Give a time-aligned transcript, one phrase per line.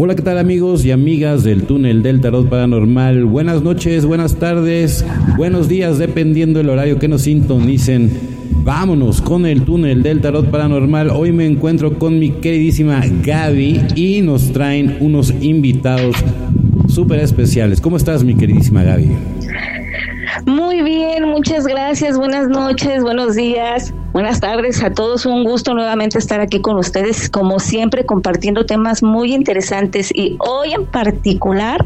[0.00, 3.24] Hola, ¿qué tal amigos y amigas del túnel del tarot paranormal?
[3.24, 5.04] Buenas noches, buenas tardes,
[5.36, 8.12] buenos días, dependiendo del horario que nos sintonicen.
[8.62, 11.10] Vámonos con el túnel del tarot paranormal.
[11.10, 16.14] Hoy me encuentro con mi queridísima Gaby y nos traen unos invitados
[16.86, 17.80] súper especiales.
[17.80, 19.10] ¿Cómo estás, mi queridísima Gaby?
[20.46, 22.16] Muy bien, muchas gracias.
[22.16, 23.92] Buenas noches, buenos días.
[24.10, 29.02] Buenas tardes a todos, un gusto nuevamente estar aquí con ustedes, como siempre, compartiendo temas
[29.02, 31.84] muy interesantes y hoy en particular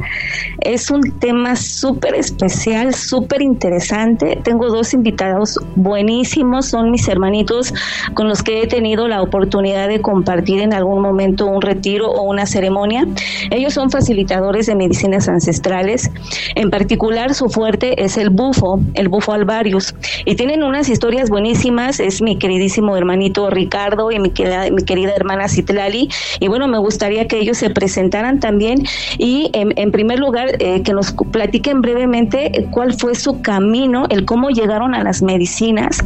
[0.61, 4.39] es un tema súper especial, súper interesante.
[4.45, 7.75] Tengo dos invitados buenísimos, son mis hermanitos
[8.15, 12.23] con los que he tenido la oportunidad de compartir en algún momento un retiro o
[12.23, 13.05] una ceremonia.
[13.51, 16.09] Ellos son facilitadores de medicinas ancestrales,
[16.55, 21.99] en particular su fuerte es el bufo, el bufo alvarius, y tienen unas historias buenísimas
[22.21, 26.09] mi queridísimo hermanito Ricardo y mi querida, mi querida hermana Citlali.
[26.41, 28.85] Y bueno, me gustaría que ellos se presentaran también
[29.19, 34.51] y en, primer lugar eh, que nos platiquen brevemente cuál fue su camino, el cómo
[34.51, 35.99] llegaron a las medicinas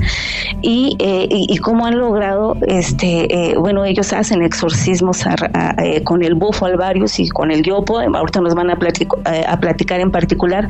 [0.63, 5.25] y, eh, y, cómo han logrado, este, eh, bueno, ellos hacen exorcismos
[6.05, 10.11] con el bufo alvarius y con el diopo, ahorita nos van a, a platicar en
[10.11, 10.69] particular.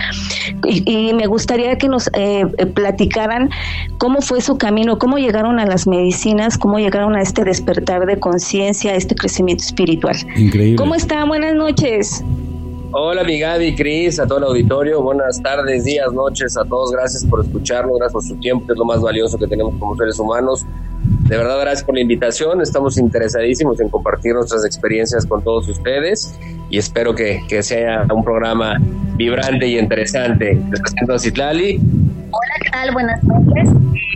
[0.64, 2.10] Y, y, me gustaría que nos
[2.74, 3.50] platicaran
[3.98, 8.18] cómo fue su camino, cómo llegaron a las medicinas, cómo llegaron a este despertar de
[8.18, 10.16] conciencia, a este crecimiento espiritual.
[10.36, 10.76] Increíble.
[10.76, 11.28] ¿Cómo están?
[11.28, 12.22] Buenas noches.
[12.98, 15.02] Hola, mi Gaby, Cris, a todo el auditorio.
[15.02, 16.92] Buenas tardes, días, noches a todos.
[16.92, 19.94] Gracias por escucharnos, gracias por su tiempo, que es lo más valioso que tenemos como
[19.96, 20.64] seres humanos.
[21.28, 22.62] De verdad, gracias por la invitación.
[22.62, 26.38] Estamos interesadísimos en compartir nuestras experiencias con todos ustedes
[26.70, 28.78] y espero que, que sea un programa
[29.16, 30.54] vibrante y interesante.
[30.54, 31.76] Les presento a Citlali.
[31.76, 32.92] Hola, ¿qué tal?
[32.94, 33.68] Buenas noches.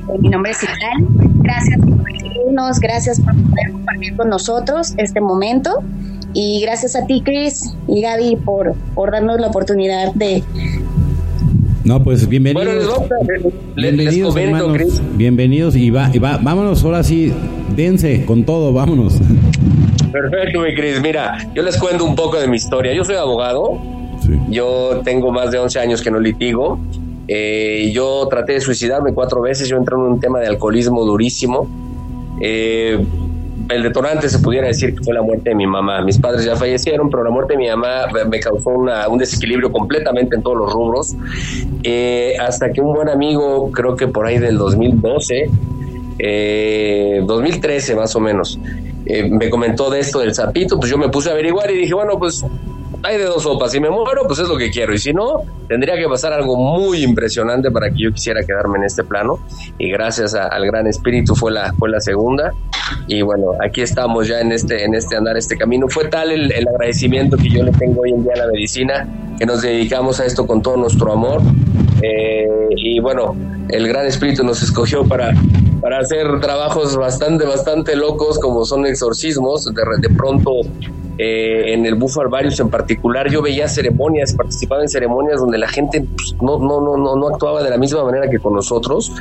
[0.09, 1.07] Eh, mi nombre es Citlali.
[1.43, 5.83] Gracias por recibirnos, gracias por poder compartir con nosotros este momento.
[6.33, 10.43] Y gracias a ti, Chris y Gaby, por, por darnos la oportunidad de,
[11.85, 13.03] no, pues bienvenidos.
[13.75, 15.03] bienvenidos, hermanos.
[15.17, 17.33] Bienvenidos y va, y va, vámonos ahora sí,
[17.75, 19.19] dense con todo, vámonos.
[20.13, 21.01] Perfecto, mi Cris.
[21.01, 22.93] Mira, yo les cuento un poco de mi historia.
[22.93, 23.81] Yo soy abogado.
[24.51, 26.79] Yo tengo más de 11 años que no litigo.
[27.27, 29.69] Eh, yo traté de suicidarme cuatro veces.
[29.69, 31.67] Yo entré en un tema de alcoholismo durísimo.
[32.41, 33.05] Eh,
[33.71, 36.03] el detonante se pudiera decir que fue la muerte de mi mamá.
[36.03, 40.37] Mis padres ya fallecieron, pero la muerte de mi mamá me causó un desequilibrio completamente
[40.37, 41.15] en todos los rubros.
[41.83, 45.51] Eh, hasta que un buen amigo, creo que por ahí del 2012,
[47.27, 48.59] 2013 más o menos,
[49.07, 52.19] me comentó de esto del sapito, pues yo me puse a averiguar y dije, bueno,
[52.19, 52.45] pues
[53.03, 53.73] hay de dos sopas.
[53.73, 54.95] Si me muero, pues es lo que quiero.
[54.95, 58.85] Y si no, tendría que pasar algo muy impresionante para que yo quisiera quedarme en
[58.85, 59.39] este plano.
[59.79, 62.53] Y gracias al Gran Espíritu fue la, fue la segunda.
[63.07, 65.89] Y bueno, aquí estamos ya en este, en este andar, este camino.
[65.89, 69.09] Fue tal el, el agradecimiento que yo le tengo hoy en día a la medicina,
[69.39, 71.41] que nos dedicamos a esto con todo nuestro amor.
[72.03, 72.47] Eh,
[72.77, 73.37] y bueno,
[73.69, 75.33] el Gran Espíritu nos escogió para,
[75.81, 79.65] para hacer trabajos bastante, bastante locos, como son exorcismos.
[79.65, 80.63] De, de pronto
[81.23, 85.69] eh, en el Bufo Alvarius en particular, yo veía ceremonias, participaba en ceremonias donde la
[85.69, 89.13] gente pues, no, no, no, no, actuaba de la misma manera que con nosotros.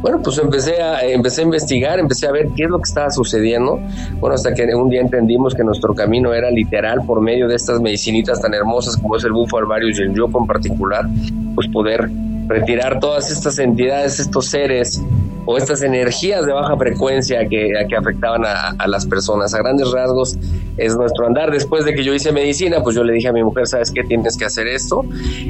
[0.00, 3.10] Bueno, pues empecé a, empecé a investigar, empecé a ver qué es lo que estaba
[3.10, 3.78] sucediendo.
[4.20, 7.78] Bueno, hasta que un día entendimos que nuestro camino era literal por medio de estas
[7.78, 11.06] medicinitas tan hermosas como es el Bufo Alvarius y el Yopo en particular,
[11.54, 12.08] pues poder
[12.46, 15.02] retirar todas estas entidades, estos seres
[15.46, 19.54] o estas energías de baja frecuencia que, que afectaban a, las personas.
[19.54, 20.36] A grandes rasgos
[20.76, 21.50] es nuestro andar.
[21.50, 24.02] Después de que yo hice medicina, pues yo le dije a mi mujer, ¿sabes qué?
[24.04, 25.04] Tienes que hacer esto.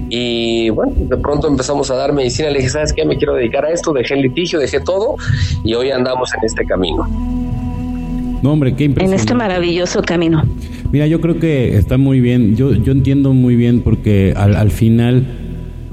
[0.09, 2.51] Y bueno, de pronto empezamos a dar medicina.
[2.51, 3.05] Le dije, ¿sabes qué?
[3.05, 3.93] Me quiero dedicar a esto.
[3.93, 5.17] Dejé el litigio, dejé todo
[5.65, 7.09] y hoy andamos en este camino.
[8.43, 10.43] No, hombre, qué En este maravilloso camino.
[10.93, 12.57] Mira, yo creo que está muy bien.
[12.57, 15.44] Yo, yo entiendo muy bien porque al, al final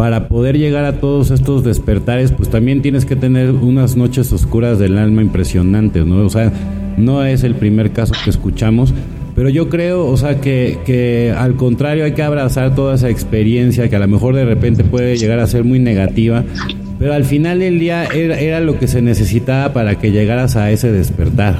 [0.01, 4.79] para poder llegar a todos estos despertares, pues también tienes que tener unas noches oscuras
[4.79, 6.25] del alma impresionantes, ¿no?
[6.25, 6.51] O sea,
[6.97, 8.95] no es el primer caso que escuchamos,
[9.35, 13.89] pero yo creo, o sea, que, que al contrario hay que abrazar toda esa experiencia
[13.89, 16.43] que a lo mejor de repente puede llegar a ser muy negativa,
[16.97, 20.71] pero al final del día era, era lo que se necesitaba para que llegaras a
[20.71, 21.59] ese despertar,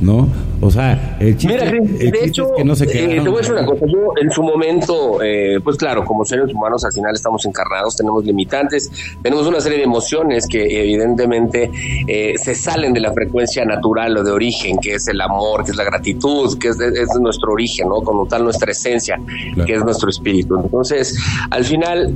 [0.00, 0.26] ¿no?
[0.60, 3.52] O sea, el chiste, de hecho, es que no se eh, te voy a decir
[3.52, 3.86] una cosa.
[3.86, 8.24] Yo, en su momento, eh, pues claro, como seres humanos, al final estamos encarnados, tenemos
[8.24, 8.90] limitantes,
[9.22, 11.70] tenemos una serie de emociones que evidentemente
[12.06, 15.72] eh, se salen de la frecuencia natural o de origen, que es el amor, que
[15.72, 17.96] es la gratitud, que es, es nuestro origen, ¿no?
[18.02, 19.18] Como tal, nuestra esencia,
[19.66, 20.58] que es nuestro espíritu.
[20.58, 21.16] Entonces,
[21.50, 22.14] al final,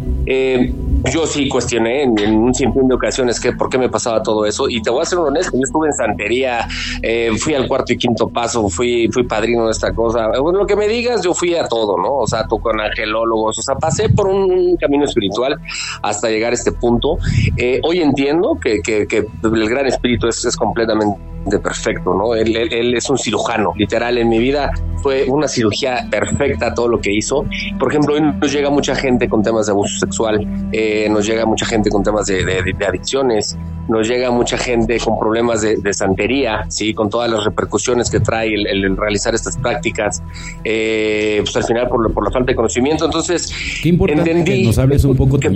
[1.12, 4.68] yo sí cuestioné en, un sinfín de ocasiones que por qué me pasaba todo eso.
[4.68, 6.68] Y te voy a ser honesto, yo estuve en santería,
[7.02, 10.28] eh, fui al cuarto y quinto paso, fui, fui padrino de esta cosa.
[10.40, 12.18] Bueno, lo que me digas, yo fui a todo, ¿no?
[12.18, 15.58] O sea, tú con angelólogos, o sea, pasé por un, camino espiritual
[16.02, 17.18] hasta llegar a este punto.
[17.56, 22.34] Eh, hoy entiendo que, que, que, el gran espíritu es, es completamente de perfecto, ¿no?
[22.34, 24.70] Él, él, es un cirujano, literal, en mi vida
[25.02, 27.44] fue una cirugía perfecta todo lo que hizo.
[27.78, 31.46] Por ejemplo, hoy nos llega mucha gente con temas de abuso sexual, eh, nos llega
[31.46, 33.56] mucha gente con temas de, de, adicciones,
[33.88, 36.92] nos llega mucha gente con problemas de, santería, ¿sí?
[36.92, 40.22] Con todas las repercusiones que trae el, realizar estas prácticas,
[40.64, 43.04] eh, pues al final por, por, la falta de conocimiento.
[43.04, 43.52] Entonces,
[43.82, 45.50] Qué entendí que nos hables un poco que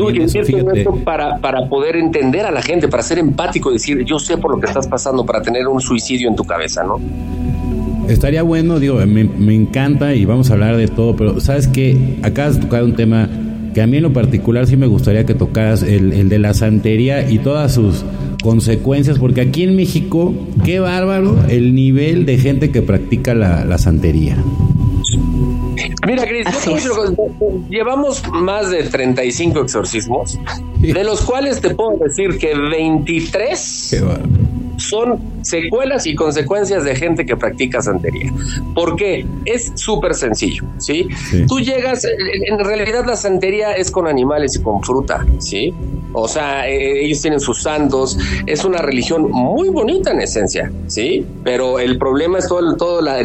[1.04, 4.60] para, para poder entender a la gente, para ser empático decir, yo sé por lo
[4.60, 6.98] que estás pasando, para tener un suicidio en tu cabeza, ¿no?
[8.08, 12.56] Estaría bueno, digo, me, encanta y vamos a hablar de todo, pero sabes que acabas
[12.56, 13.28] de tocar un tema
[13.74, 17.30] que a mí en lo particular sí me gustaría que tocaras, el, de la santería
[17.30, 18.04] y todas sus
[18.42, 20.34] consecuencias, porque aquí en México,
[20.64, 24.36] qué bárbaro el nivel de gente que practica la, santería.
[26.06, 26.46] Mira, Cris,
[27.70, 30.38] llevamos más de 35 exorcismos,
[30.80, 34.00] de los cuales te puedo decir que 23 qué
[34.76, 38.32] son secuelas y consecuencias de gente que practica santería.
[38.74, 39.26] ¿Por qué?
[39.44, 41.08] Es súper sencillo, ¿sí?
[41.48, 45.72] Tú llegas, en realidad la santería es con animales y con fruta, ¿sí?
[46.14, 51.24] O sea, eh, ellos tienen sus santos, es una religión muy bonita en esencia, ¿sí?
[51.42, 53.18] Pero el problema es todo, todo la,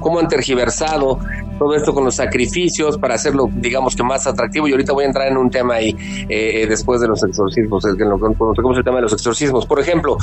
[0.00, 1.18] cómo han tergiversado
[1.58, 4.68] todo esto con los sacrificios para hacerlo, digamos que más atractivo.
[4.68, 5.96] Y ahorita voy a entrar en un tema ahí
[6.28, 9.66] eh, después de los exorcismos, que cuando tocamos el tema de los exorcismos.
[9.66, 10.16] Por ejemplo,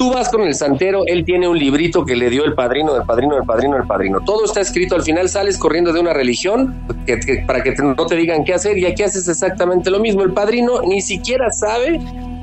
[0.00, 3.02] Tú vas con el santero, él tiene un librito que le dio el padrino, del
[3.02, 4.20] padrino, del padrino, del padrino.
[4.24, 6.74] Todo está escrito, al final sales corriendo de una religión
[7.46, 10.22] para que no te digan qué hacer y aquí haces exactamente lo mismo.
[10.22, 12.00] El padrino ni siquiera sabe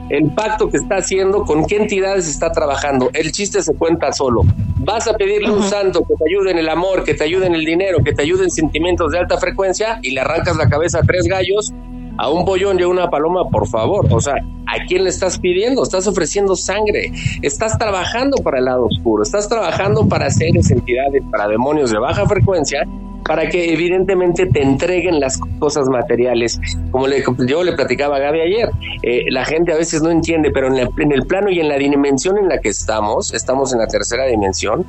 [0.09, 3.09] el pacto que está haciendo, con qué entidades está trabajando.
[3.13, 4.42] El chiste se cuenta solo.
[4.80, 7.56] Vas a pedirle un santo que te ayude en el amor, que te ayude en
[7.56, 11.00] el dinero, que te ayude en sentimientos de alta frecuencia y le arrancas la cabeza
[11.00, 11.74] a tres gallos
[12.18, 14.07] a un pollón y a una paloma, por favor.
[14.12, 15.83] O sea, ¿a quién le estás pidiendo?
[15.83, 17.12] Estás ofreciendo sangre.
[17.42, 19.24] Estás trabajando para el lado oscuro.
[19.24, 22.88] Estás trabajando para seres, entidades, para demonios de baja frecuencia
[23.27, 26.59] para que evidentemente te entreguen las cosas materiales.
[26.91, 28.69] Como le, yo le platicaba a Gaby ayer,
[29.03, 31.75] eh, la gente a veces no entiende, pero en, en, el plano y en la
[31.75, 34.85] dimensión en la que estamos, estamos en la tercera dimensión,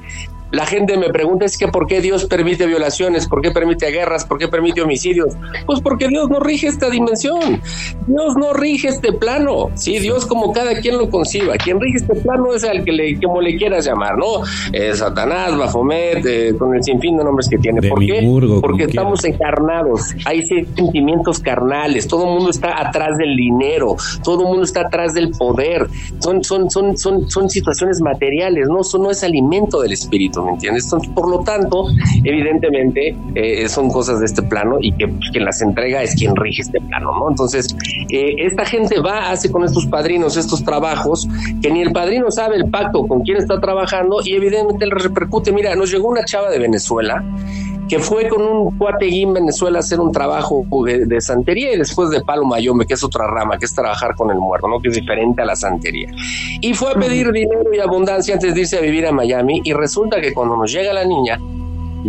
[0.50, 4.24] la gente me pregunta es que por qué Dios permite violaciones, por qué permite guerras,
[4.24, 5.34] por qué permite homicidios.
[5.66, 7.60] Pues porque Dios no rige esta dimensión.
[8.06, 9.70] Dios no rige este plano.
[9.74, 11.54] Sí, Dios como cada quien lo conciba.
[11.56, 14.42] Quien rige este plano es al que le, como le quieras llamar, ¿no?
[14.72, 17.86] Eh, Satanás, Bafomet, eh, con el sinfín de nombres que tiene.
[17.86, 18.26] ¿Por qué?
[18.60, 20.14] Porque estamos encarnados.
[20.24, 22.08] Hay sentimientos carnales.
[22.08, 23.96] Todo el mundo está atrás del dinero.
[24.24, 25.88] Todo el mundo está atrás del poder.
[26.20, 28.66] Son, son, son, son, son situaciones materiales.
[28.68, 30.37] No, eso no es alimento del espíritu.
[30.42, 30.88] ¿Me entiendes?
[31.14, 31.86] por lo tanto,
[32.24, 36.34] evidentemente eh, son cosas de este plano y que pues, quien las entrega es quien
[36.36, 37.30] rige este plano, ¿no?
[37.30, 37.76] Entonces,
[38.10, 41.28] eh, esta gente va, hace con estos padrinos estos trabajos
[41.62, 45.52] que ni el padrino sabe el pacto con quién está trabajando y evidentemente le repercute.
[45.52, 47.24] Mira, nos llegó una chava de Venezuela
[47.88, 52.10] que fue con un cuate en Venezuela a hacer un trabajo de, santería y después
[52.10, 54.80] de palo mayombe, que es otra rama, que es trabajar con el muerto, ¿no?
[54.80, 56.10] Que es diferente a la santería.
[56.60, 59.72] Y fue a pedir dinero y abundancia antes de irse a vivir a Miami y
[59.72, 61.40] resulta que cuando nos llega la niña,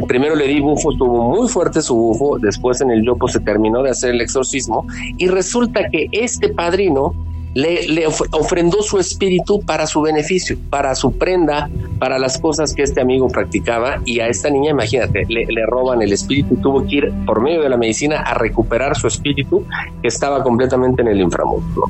[0.08, 3.82] primero le di bufo, estuvo muy fuerte su bufo, después en el yopo se terminó
[3.82, 4.86] de hacer el exorcismo
[5.18, 7.14] y resulta que este padrino
[7.54, 13.02] le, ofrendó su espíritu para su beneficio, para su prenda, para las cosas que este
[13.02, 14.02] amigo practicaba.
[14.06, 17.62] Y a esta niña, imagínate, le, roban el espíritu y tuvo que ir por medio
[17.62, 19.66] de la medicina a recuperar su espíritu
[20.02, 21.84] que estaba completamente en el inframundo.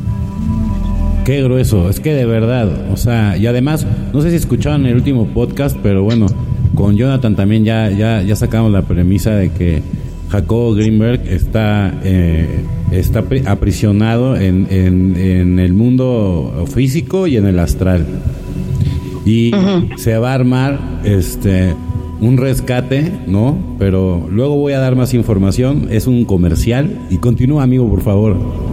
[1.25, 4.95] Qué grueso, es que de verdad, o sea, y además, no sé si escucharon el
[4.95, 6.25] último podcast, pero bueno,
[6.73, 9.83] con Jonathan también ya, ya, ya sacamos la premisa de que
[10.29, 18.05] Jacobo Greenberg está, eh, está aprisionado en, en, el mundo físico y en el astral.
[19.25, 19.51] Y
[19.97, 21.73] se va a armar este
[22.21, 23.57] un rescate, ¿no?
[23.77, 25.87] Pero luego voy a dar más información.
[25.89, 26.99] Es un comercial.
[27.09, 28.68] Y continúa, amigo, por favor.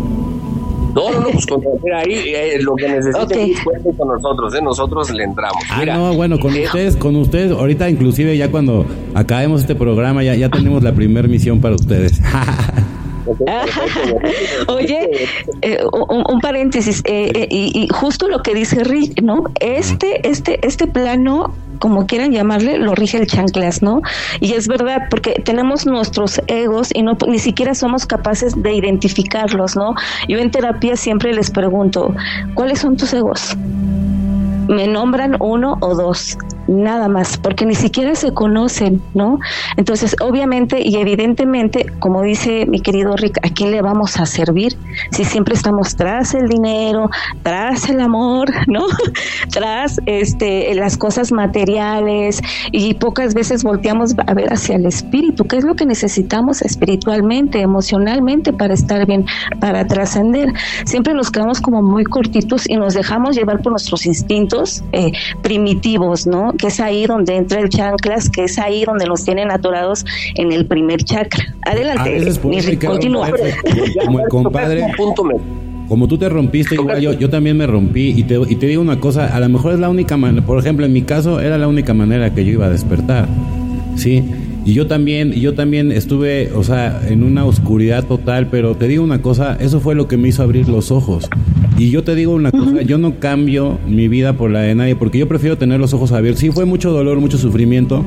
[0.96, 3.52] No, no, no, pues ahí eh, lo que necesiten
[3.96, 4.62] con nosotros, ¿eh?
[4.62, 5.62] nosotros le entramos.
[5.70, 10.34] Ah, no, bueno, con ustedes, con ustedes, ahorita inclusive ya cuando acabemos este programa ya,
[10.34, 12.20] ya tenemos la primera misión para ustedes.
[14.68, 15.28] Oye,
[15.62, 19.44] eh, un, paréntesis, eh, y, justo lo que dice Rick, ¿no?
[19.60, 24.02] Este, este, este plano como quieran llamarle, lo rige el chanclas, ¿no?
[24.40, 29.76] Y es verdad, porque tenemos nuestros egos y no ni siquiera somos capaces de identificarlos,
[29.76, 29.94] ¿no?
[30.28, 32.14] Yo en terapia siempre les pregunto,
[32.54, 33.56] ¿cuáles son tus egos?
[34.68, 36.36] me nombran uno o dos,
[36.68, 39.38] nada más, porque ni siquiera se conocen, ¿no?
[39.76, 44.76] Entonces, obviamente y evidentemente, como dice mi querido Rick, ¿a quién le vamos a servir?
[45.10, 47.10] Si siempre estamos tras el dinero,
[47.42, 48.86] tras el amor, ¿no?
[49.50, 52.42] tras este las cosas materiales
[52.72, 57.60] y pocas veces volteamos a ver hacia el espíritu, qué es lo que necesitamos espiritualmente,
[57.60, 59.26] emocionalmente para estar bien,
[59.60, 60.52] para trascender.
[60.84, 66.26] Siempre nos quedamos como muy cortitos y nos dejamos llevar por nuestros instintos eh, primitivos,
[66.26, 66.52] ¿no?
[66.58, 70.52] Que es ahí donde entra el chanclas, que es ahí donde nos tienen atorados en
[70.52, 71.44] el primer chakra.
[71.62, 72.22] Adelante,
[72.84, 73.30] continúa.
[74.04, 74.86] Como el compadre.
[75.88, 78.82] Como tú te rompiste, igual yo, yo también me rompí y te, y te digo
[78.82, 81.58] una cosa, a lo mejor es la única manera, por ejemplo, en mi caso era
[81.58, 83.28] la única manera que yo iba a despertar,
[83.94, 84.24] ¿sí?
[84.64, 89.04] Y yo también, yo también estuve, o sea, en una oscuridad total, pero te digo
[89.04, 91.30] una cosa, eso fue lo que me hizo abrir los ojos.
[91.78, 94.96] Y yo te digo una cosa, yo no cambio mi vida por la de nadie,
[94.96, 96.40] porque yo prefiero tener los ojos abiertos.
[96.40, 98.04] Sí, fue mucho dolor, mucho sufrimiento,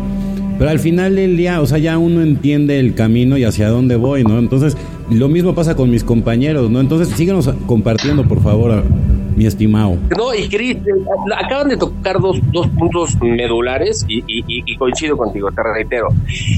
[0.58, 3.96] pero al final del día, o sea, ya uno entiende el camino y hacia dónde
[3.96, 4.40] voy, ¿no?
[4.40, 4.76] Entonces,
[5.12, 6.80] lo mismo pasa con mis compañeros, ¿no?
[6.80, 8.84] Entonces, síguenos compartiendo, por favor
[9.40, 9.98] mi estimado.
[10.18, 10.92] No, y Cris, eh,
[11.38, 16.10] acaban de tocar dos, dos puntos medulares y, coincido contigo, te reitero.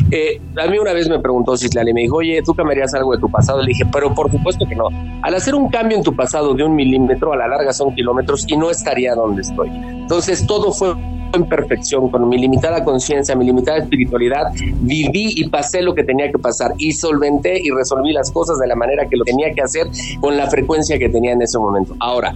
[0.10, 3.20] Eh, a mí una vez me preguntó Citlali me dijo, oye, ¿tú cambiarías algo de
[3.20, 3.62] tu pasado?
[3.62, 4.88] Le dije, pero por supuesto que no.
[5.22, 8.46] Al hacer un cambio en tu pasado de un milímetro, a la larga son kilómetros
[8.48, 9.70] y no estaría donde estoy.
[9.70, 10.96] Entonces todo fue
[11.34, 16.32] en perfección, con mi limitada conciencia, mi limitada espiritualidad, viví y pasé lo que tenía
[16.32, 19.62] que pasar y solventé y resolví las cosas de la manera que lo tenía que
[19.62, 19.88] hacer
[20.20, 21.96] con la frecuencia que tenía en ese momento.
[22.00, 22.34] Ahora,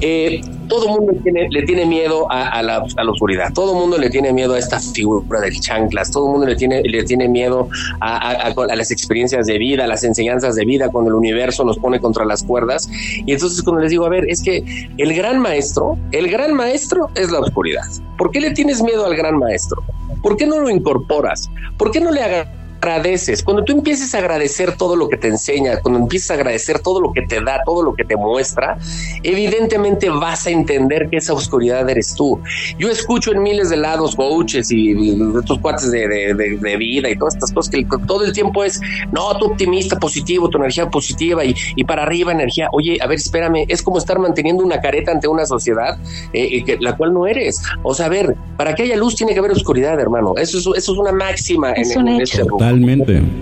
[0.00, 1.12] eh, todo mundo
[1.50, 5.60] le tiene miedo a, la, oscuridad, todo mundo le tiene miedo a esta figura del
[5.60, 7.68] chanclas, todo mundo le tiene, le tiene miedo
[8.00, 11.78] a, a las experiencias de vida, a las enseñanzas de vida, cuando el universo nos
[11.78, 12.88] pone contra las cuerdas.
[13.26, 14.64] Y entonces cuando les digo, a ver, es que
[14.96, 17.84] el gran maestro, el gran maestro es la oscuridad.
[18.32, 19.84] ¿Por qué le tienes miedo al gran maestro?
[20.22, 21.50] ¿Por qué no lo incorporas?
[21.76, 22.48] ¿Por qué no le hagas
[22.82, 26.80] agradeces, cuando tú empieces a agradecer todo lo que te enseña, cuando empieces a agradecer
[26.80, 28.76] todo lo que te da, todo lo que te muestra,
[29.22, 32.40] evidentemente vas a entender que esa oscuridad eres tú.
[32.78, 37.52] Yo escucho en miles de lados coaches y, estos cuates de, vida y todas estas
[37.52, 38.80] cosas que todo el tiempo es,
[39.12, 42.68] no, tú optimista, positivo, tu energía positiva y, para arriba energía.
[42.72, 45.98] Oye, a ver, espérame, es como estar manteniendo una careta ante una sociedad
[46.32, 47.62] eh, la cual no eres.
[47.82, 50.34] O sea, a ver, para que haya luz tiene que haber oscuridad, hermano.
[50.36, 52.42] Eso es, eso es una máxima en, en este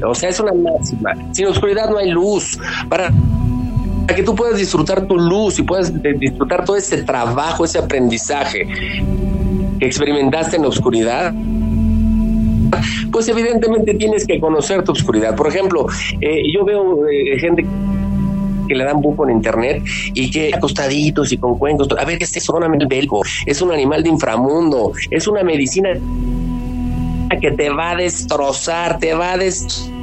[0.04, 1.14] o sea, es una máxima.
[1.32, 2.58] Sin oscuridad no hay luz.
[2.88, 3.12] Para
[4.14, 8.66] que tú puedas disfrutar tu luz y puedas disfrutar todo ese trabajo, ese aprendizaje
[9.78, 11.32] que experimentaste en la oscuridad,
[13.10, 15.34] pues evidentemente tienes que conocer tu oscuridad.
[15.36, 15.86] Por ejemplo,
[16.20, 17.64] eh, yo veo eh, gente
[18.68, 19.82] que le dan buco en internet
[20.14, 23.60] y que acostaditos y con cuencos, a ver que este es solamente el belgo, es
[23.62, 25.90] un animal de inframundo, es una medicina
[27.38, 29.99] que te va a destrozar, te va a destrozar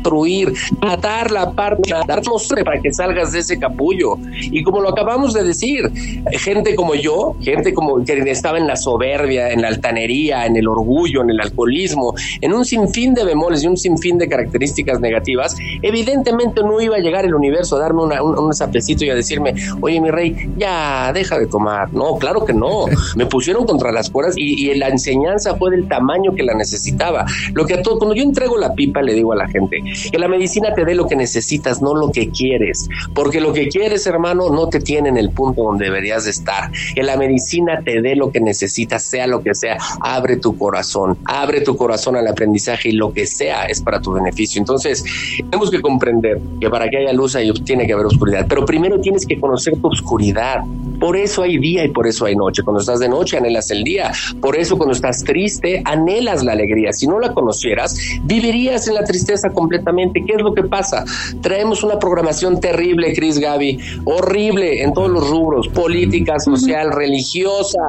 [0.00, 4.16] destruir, matar la parte, darnos para que salgas de ese capullo.
[4.40, 5.90] Y como lo acabamos de decir,
[6.32, 10.66] gente como yo, gente como que estaba en la soberbia, en la altanería, en el
[10.66, 15.56] orgullo, en el alcoholismo, en un sinfín de bemoles y un sinfín de características negativas,
[15.82, 19.54] evidentemente no iba a llegar el universo a darme un, un sapecito y a decirme,
[19.80, 21.92] oye mi rey, ya deja de tomar.
[21.92, 22.86] No, claro que no.
[23.16, 27.26] Me pusieron contra las cuerdas y, y la enseñanza fue del tamaño que la necesitaba.
[27.54, 30.18] Lo que a todo, cuando yo entrego la pipa, le digo a la gente, que
[30.18, 32.88] la medicina te dé lo que necesitas, no lo que quieres.
[33.14, 36.70] Porque lo que quieres, hermano, no te tiene en el punto donde deberías de estar.
[36.94, 39.78] Que la medicina te dé lo que necesitas, sea lo que sea.
[40.00, 44.12] Abre tu corazón, abre tu corazón al aprendizaje y lo que sea es para tu
[44.12, 44.60] beneficio.
[44.60, 45.04] Entonces,
[45.36, 48.46] tenemos que comprender que para que haya luz ahí tiene que haber oscuridad.
[48.48, 50.64] Pero primero tienes que conocer tu oscuridad.
[50.98, 52.62] Por eso hay día y por eso hay noche.
[52.62, 54.12] Cuando estás de noche anhelas el día.
[54.40, 56.92] Por eso cuando estás triste anhelas la alegría.
[56.92, 59.50] Si no la conocieras, vivirías en la tristeza
[59.84, 61.04] completamente ¿Qué es lo que pasa?
[61.40, 67.80] Traemos una programación terrible, Cris Gaby, horrible en todos los rubros, política, social, religiosa,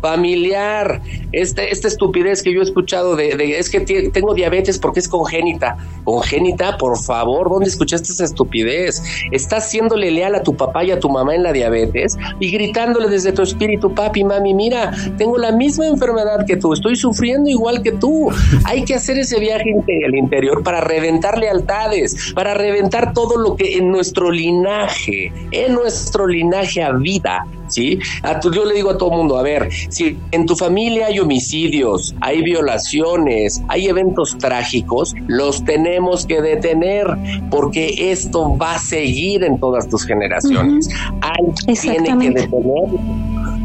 [0.00, 1.00] familiar,
[1.32, 5.76] este, esta estupidez que yo he escuchado de, es que tengo diabetes porque es congénita.
[6.04, 9.02] Congénita, por favor, ¿dónde escuchaste esa estupidez?
[9.32, 13.08] Estás siéndole leal a tu papá y a tu mamá en la diabetes y gritándole
[13.08, 17.82] desde tu espíritu, papi, mami, mira, tengo la misma enfermedad que tú, estoy sufriendo igual
[17.82, 18.30] que tú.
[18.64, 19.74] Hay que hacer ese viaje
[20.06, 26.26] al interior para reventar lealtades, para reventar todo lo que en nuestro linaje, en nuestro
[26.26, 27.98] linaje a vida ¿sí?
[28.22, 32.14] A yo le digo a todo mundo, a ver, si en tu familia hay homicidios,
[32.20, 37.06] hay violaciones, hay eventos trágicos, los tenemos que detener
[37.50, 40.88] porque esto va a seguir en todas tus generaciones.
[41.20, 42.88] Alguien tiene que detener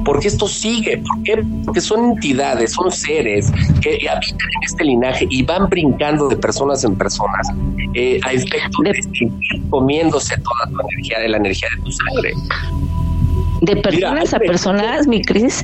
[0.06, 1.02] porque esto sigue,
[1.66, 6.84] porque son entidades, son seres que habitan en este linaje y van brincando de personas
[6.84, 7.48] en personas
[7.94, 9.32] eh, a efecto de, seguir
[9.70, 12.34] comiéndose toda tu energía, de la energía de tu sangre.
[13.64, 15.64] De personas a personas, mi Cris,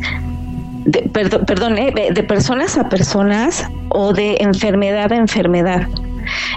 [0.86, 5.88] de, perdón, eh, de personas a personas o de enfermedad a enfermedad.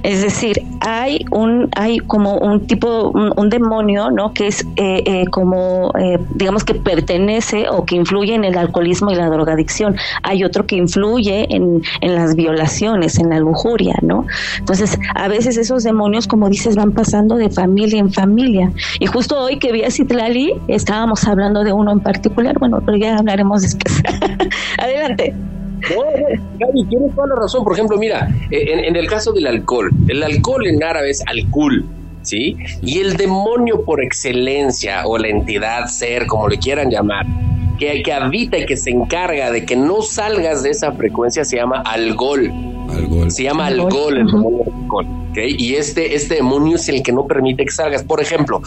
[0.03, 4.33] Es decir, hay un, hay como un tipo, un, demonio, ¿no?
[4.33, 9.11] Que es eh, eh, como, eh, digamos que pertenece o que influye en el alcoholismo
[9.11, 9.97] y la drogadicción.
[10.23, 14.27] Hay otro que influye en, en las violaciones, en la lujuria, ¿no?
[14.59, 18.73] Entonces, a veces esos demonios, como dices, van pasando de familia en familia.
[18.99, 22.97] Y justo hoy que vi a Citlali, estábamos hablando de uno en particular, bueno, pero
[22.97, 24.03] ya hablaremos después.
[24.79, 25.35] Adelante.
[25.91, 26.03] No,
[26.59, 27.65] Gaby, tienes toda la razón.
[27.65, 31.85] Por ejemplo, mira, eh, en, el caso del alcohol, el alcohol en árabe es alcohol,
[32.23, 32.57] ¿sí?
[32.83, 37.27] Y el demonio por excelencia, o la entidad, ser, como le quieran llamar,
[37.79, 41.57] que, que habita y que se encarga de que no salgas de esa frecuencia, se
[41.57, 42.53] llama algol.
[43.29, 45.22] Se llama algol, el demonio alcohol.
[45.37, 48.03] Y este, este demonio es el que no permite que salgas.
[48.03, 48.61] Por ejemplo,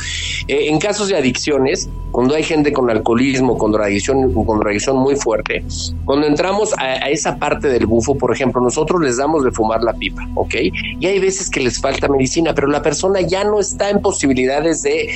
[0.48, 5.16] eh, en casos de adicciones, cuando hay gente con alcoholismo, con drogadicción, con drogadicción muy
[5.16, 5.64] fuerte,
[6.06, 9.94] cuando entramos a, esa parte del bufo, por ejemplo, nosotros les damos de fumar la
[9.94, 10.56] pipa, ¿ok?
[11.00, 14.82] Y hay veces que les falta medicina, pero la persona ya no está en posibilidades
[14.82, 15.10] de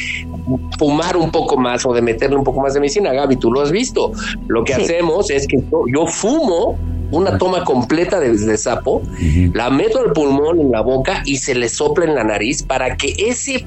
[0.78, 3.14] fumar un poco más o de meterle un poco más de medicina.
[3.14, 4.12] Gaby, tú lo has visto.
[4.48, 5.58] Lo que hacemos es que
[5.92, 6.78] yo fumo
[7.12, 9.02] una toma completa de, sapo,
[9.54, 12.96] la meto al pulmón en la boca y se le sopla en la nariz para
[12.96, 13.66] que ese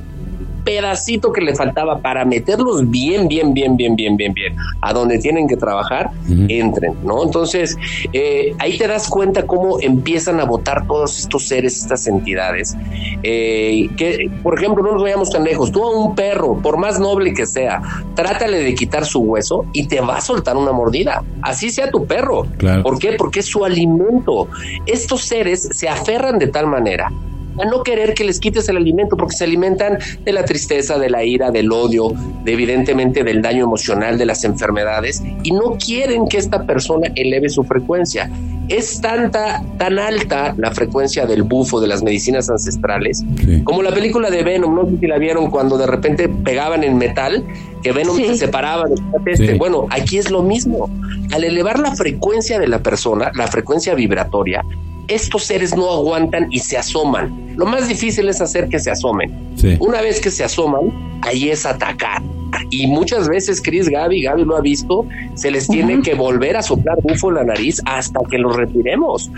[0.64, 5.18] pedacito que le faltaba para meterlos bien, bien, bien, bien, bien, bien, bien, a donde
[5.18, 6.10] tienen que trabajar,
[6.48, 7.22] entren, ¿no?
[7.24, 7.76] Entonces,
[8.12, 12.76] eh, ahí te das cuenta cómo empiezan a votar todos estos seres, estas entidades,
[13.22, 16.98] eh, que, por ejemplo, no nos vayamos tan lejos, tú a un perro, por más
[16.98, 17.82] noble que sea,
[18.14, 22.06] trátale de quitar su hueso y te va a soltar una mordida, así sea tu
[22.06, 22.46] perro.
[22.82, 23.14] ¿Por qué?
[23.18, 24.48] Porque es su alimento.
[24.86, 27.10] Estos seres se aferran de tal manera
[27.58, 31.10] a no querer que les quites el alimento, porque se alimentan de la tristeza, de
[31.10, 32.12] la ira, del odio,
[32.44, 37.48] de evidentemente del daño emocional, de las enfermedades, y no quieren que esta persona eleve
[37.48, 38.30] su frecuencia.
[38.68, 43.22] Es tanta, tan alta la frecuencia del bufo de las medicinas ancestrales,
[43.64, 46.96] como la película de Venom, no sé si la vieron cuando de repente pegaban en
[46.96, 47.44] metal,
[47.82, 49.54] que Venom se separaba de este.
[49.54, 50.88] Bueno, aquí es lo mismo.
[51.32, 54.64] Al elevar la frecuencia de la persona, la frecuencia vibratoria,
[55.08, 57.54] estos seres no aguantan y se asoman.
[57.56, 59.32] Lo más difícil es hacer que se asomen.
[59.80, 62.22] Una vez que se asoman, ahí es atacar.
[62.70, 66.62] Y muchas veces, Chris, Gaby, Gaby lo ha visto, se les tiene que volver a
[66.62, 69.30] soplar bufo en la nariz hasta que los retiremos.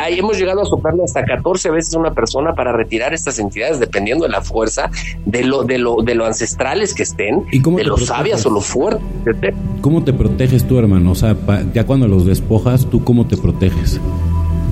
[0.00, 3.80] ahí hemos llegado a soplarle hasta 14 veces a una persona para retirar estas entidades,
[3.80, 4.90] dependiendo de la fuerza,
[5.24, 9.02] de lo, de lo, de lo ancestrales que estén, de los sabias o los fuertes.
[9.80, 11.12] ¿Cómo te proteges tú, hermano?
[11.12, 11.36] O sea,
[11.74, 14.00] ya cuando los despojas, ¿tú cómo te proteges?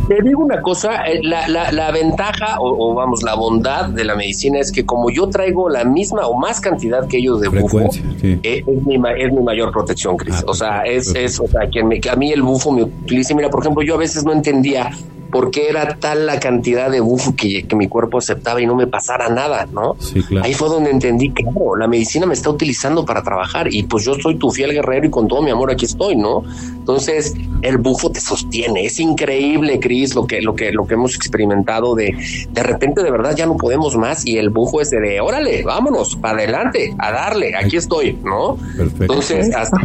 [0.09, 4.73] Te digo una cosa, eh, la, ventaja o, vamos, la bondad de la medicina es
[4.73, 7.91] que como yo traigo la misma o más cantidad que ellos de bufo,
[8.23, 10.37] eh, es, mi, es mi mayor protección, Cris.
[10.37, 13.35] Ah, o sea, es, es, o sea, que a mí el bufo me utiliza.
[13.35, 14.91] Mira, por ejemplo, yo a veces no entendía
[15.31, 19.29] porque era tal la cantidad de bufo que, mi cuerpo aceptaba y no me pasara
[19.29, 19.95] nada, ¿no?
[20.01, 20.45] Sí, claro.
[20.45, 21.45] Ahí fue donde entendí que
[21.79, 25.11] la medicina me está utilizando para trabajar y pues yo soy tu fiel guerrero y
[25.11, 26.43] con todo mi amor aquí estoy, ¿no?
[26.73, 28.85] Entonces, el bufo te sostiene.
[28.85, 32.17] Es increíble, Cris, lo que, lo que, lo que hemos experimentado de
[32.51, 36.17] de repente de verdad ya no podemos más y el bufo es de órale, vámonos,
[36.17, 38.57] para adelante, a darle, aquí estoy, ¿no?
[38.77, 39.03] Perfecto.
[39.03, 39.79] Entonces, hasta,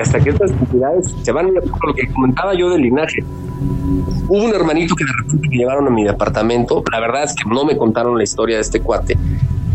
[0.00, 3.24] hasta, que estas entidades se van, lo que comentaba yo del linaje
[4.28, 6.82] Hubo un hermanito que de repente me llevaron a mi departamento.
[6.90, 9.16] La verdad es que no me contaron la historia de este cuate.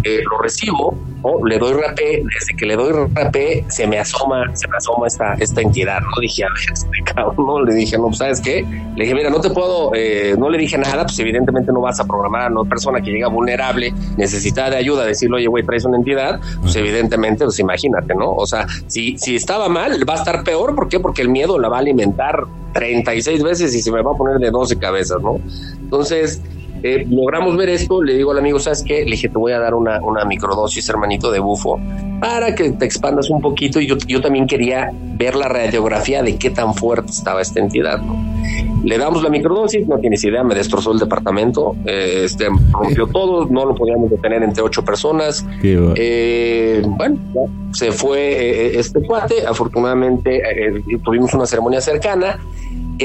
[0.04, 0.98] Eh, lo recibo,
[1.46, 5.34] le doy rapé, desde que le doy rapé se me asoma, se me asoma esta,
[5.36, 8.66] esta entidad, no dije, a ver, este cabrón, no, le dije, no, ¿sabes qué?
[8.96, 12.00] Le dije, mira, no te puedo, eh, no le dije nada, pues evidentemente no vas
[12.00, 15.86] a programar a una persona que llega vulnerable, necesita de ayuda, decirle, oye, güey, traes
[15.86, 18.32] una entidad, pues evidentemente, pues imagínate, ¿no?
[18.32, 21.00] O sea, si, si estaba mal, va a estar peor, ¿por qué?
[21.00, 24.38] Porque el miedo la va a alimentar 36 veces y se me va a poner
[24.38, 25.40] de 12 cabezas, ¿no?
[25.80, 26.42] Entonces,
[26.84, 29.04] eh, logramos ver esto, le digo al amigo, ¿sabes qué?
[29.04, 31.80] Le dije, te voy a dar una, una microdosis, hermanito, de bufo,
[32.20, 33.80] para que te expandas un poquito.
[33.80, 38.02] Y yo, yo también quería ver la radiografía de qué tan fuerte estaba esta entidad,
[38.02, 38.16] ¿no?
[38.84, 43.46] Le damos la microdosis, no tienes idea, me destrozó el departamento, eh, este, rompió todo,
[43.46, 45.46] no lo podíamos detener entre ocho personas.
[45.62, 47.18] Eh, bueno,
[47.74, 50.42] se fue eh, este cuate, afortunadamente
[51.04, 52.40] tuvimos una ceremonia cercana.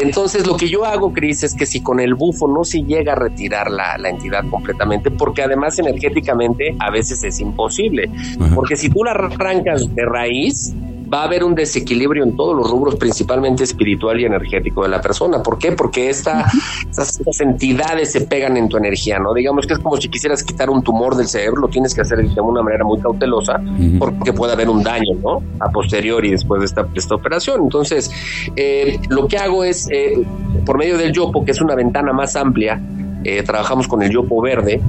[0.02, 3.12] Entonces lo que yo hago, Cris, es que si con el bufo no se llega
[3.12, 8.10] a retirar la, entidad completamente, porque además energéticamente a veces es imposible,
[8.54, 10.74] porque si tú la arrancas de raíz,
[11.12, 15.00] va a haber un desequilibrio en todos los rubros, principalmente espiritual y energético de la
[15.00, 15.42] persona.
[15.42, 15.72] ¿Por qué?
[15.72, 16.50] Porque esta,
[16.90, 19.32] estas, entidades se pegan en tu energía, ¿no?
[19.34, 22.18] Digamos que es como si quisieras quitar un tumor del cerebro, lo tienes que hacer
[22.18, 23.60] de una manera muy cautelosa,
[23.98, 25.42] porque puede haber un daño, ¿no?
[25.60, 27.62] A posteriori después de esta, esta operación.
[27.62, 28.10] Entonces,
[28.56, 30.24] eh, lo que hago es, eh,
[30.64, 32.80] por medio del yopo, que es una ventana más amplia,
[33.24, 34.80] eh, trabajamos con el yopo verde,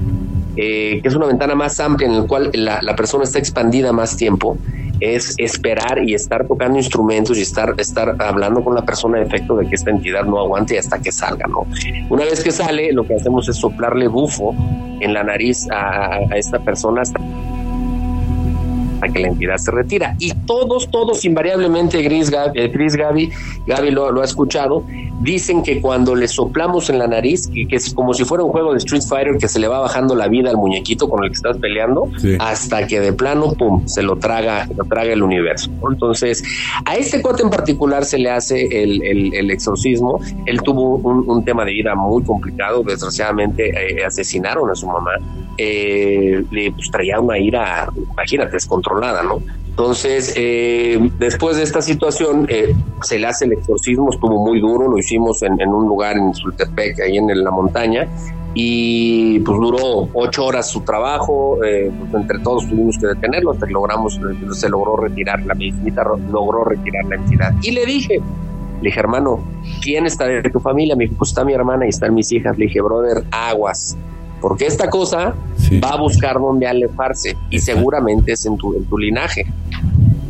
[0.55, 4.17] que es una ventana más amplia en la cual la, la persona está expandida más
[4.17, 4.57] tiempo
[4.99, 9.55] es esperar y estar tocando instrumentos y estar, estar hablando con la persona de efecto
[9.55, 11.65] de que esta entidad no aguante hasta que salga, ¿no?
[12.09, 14.55] Una vez que sale, lo que hacemos es soplarle bufo
[14.99, 17.19] en la nariz a, a esta persona hasta
[19.01, 20.15] a que la entidad se retira.
[20.19, 23.31] Y todos, todos invariablemente, Gris, Gaby, eh, Gaby,
[23.67, 24.83] Gaby lo, ha escuchado,
[25.21, 28.71] dicen que cuando le soplamos en la nariz, que, es como si fuera un juego
[28.71, 31.35] de Street Fighter que se le va bajando la vida al muñequito con el que
[31.35, 35.69] estás peleando, hasta que de plano, pum, se lo traga, lo traga el universo.
[35.89, 36.43] Entonces,
[36.85, 40.19] a este cuate en particular se le hace el, el, exorcismo.
[40.45, 45.11] Él tuvo un, tema de vida muy complicado, desgraciadamente eh, asesinaron a su mamá.
[45.57, 48.65] Eh, le pues, traía una ira, imagínate, es
[49.77, 52.73] Entonces, eh, después de esta situación, eh,
[53.03, 56.99] se le hace el exorcismo, estuvo muy duro, lo hicimos en, un lugar en Sultepec,
[57.01, 58.07] ahí en, la montaña,
[58.55, 64.19] y pues duró ocho horas su trabajo, eh, pues, entre todos tuvimos que detenerlo, logramos,
[64.53, 67.53] se logró retirar la visita, logró retirar la entidad.
[67.61, 68.19] Y le dije,
[68.81, 69.43] le dije, hermano,
[69.83, 70.95] ¿quién está de tu familia?
[70.95, 72.57] Me dijo, pues está mi hermana y están mis hijas.
[72.57, 73.95] Le dije, brother, aguas
[74.41, 75.35] porque esta cosa
[75.83, 79.45] va a buscar dónde alejarse y seguramente es en tu, en tu linaje.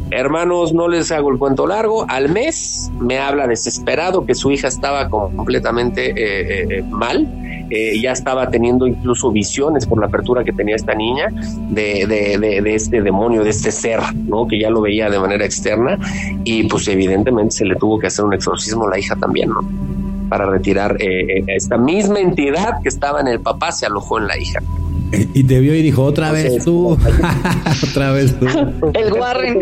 [0.10, 2.06] Hermanos, no les hago el cuento largo.
[2.08, 7.28] Al mes me habla desesperado que su hija estaba completamente eh, eh, mal.
[7.70, 11.28] Eh, ya estaba teniendo incluso visiones por la apertura que tenía esta niña
[11.70, 14.48] de, de, de, este demonio, de este ser, ¿no?
[14.48, 16.00] Que ya lo veía de manera externa.
[16.46, 19.96] Y pues evidentemente se le tuvo que hacer un exorcismo a la hija también, ¿no?
[20.29, 24.27] Para retirar eh, eh, esta misma entidad que estaba en el papá, se alojó en
[24.27, 24.59] la hija.
[25.12, 26.98] Y te vio y dijo, otra vez tú,
[27.89, 28.46] otra vez tú.
[28.93, 29.60] El Warren.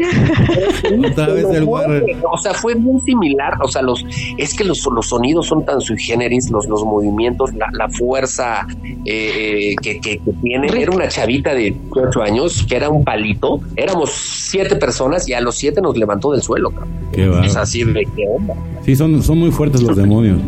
[1.05, 2.03] otra vez el Warren.
[2.31, 3.53] O sea, fue muy similar.
[3.61, 4.03] O sea, los,
[4.37, 8.65] es que los, los sonidos son tan sui generis, los, los movimientos, la, la fuerza
[9.05, 10.67] eh, que, que, tiene.
[10.81, 13.59] Era una chavita de ocho años que era un palito.
[13.75, 16.73] Éramos siete personas y a los siete nos levantó del suelo.
[17.11, 18.55] Qué es así de qué onda.
[18.83, 20.39] Sí, son, son muy fuertes los demonios.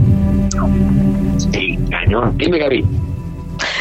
[1.51, 2.35] Sí, cañón.
[2.37, 2.85] Dime, Gaby.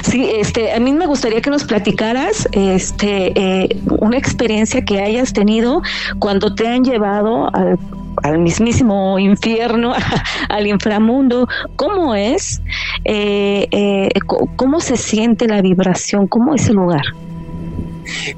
[0.03, 5.33] Sí, este, a mí me gustaría que nos platicaras, este, eh, una experiencia que hayas
[5.33, 5.83] tenido
[6.19, 9.95] cuando te han llevado al, mismísimo infierno,
[10.49, 11.49] al inframundo.
[11.77, 12.61] ¿Cómo es?
[13.05, 14.09] Eh, eh,
[14.57, 16.27] ¿Cómo se siente la vibración?
[16.27, 17.05] ¿Cómo es el lugar?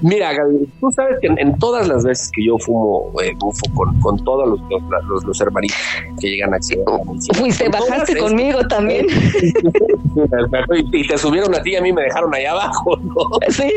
[0.00, 3.98] Mira, Gaby, tú sabes que en, todas las veces que yo fumo eh, bufo con,
[4.00, 4.60] con todos los,
[5.08, 5.76] los, los, hermanitos
[6.20, 6.58] que llegan a
[7.34, 9.06] Fuiste, bajaste conmigo también.
[10.92, 13.14] y, te subieron a ti y a mí me dejaron allá abajo, ¿no?
[13.48, 13.70] Sí.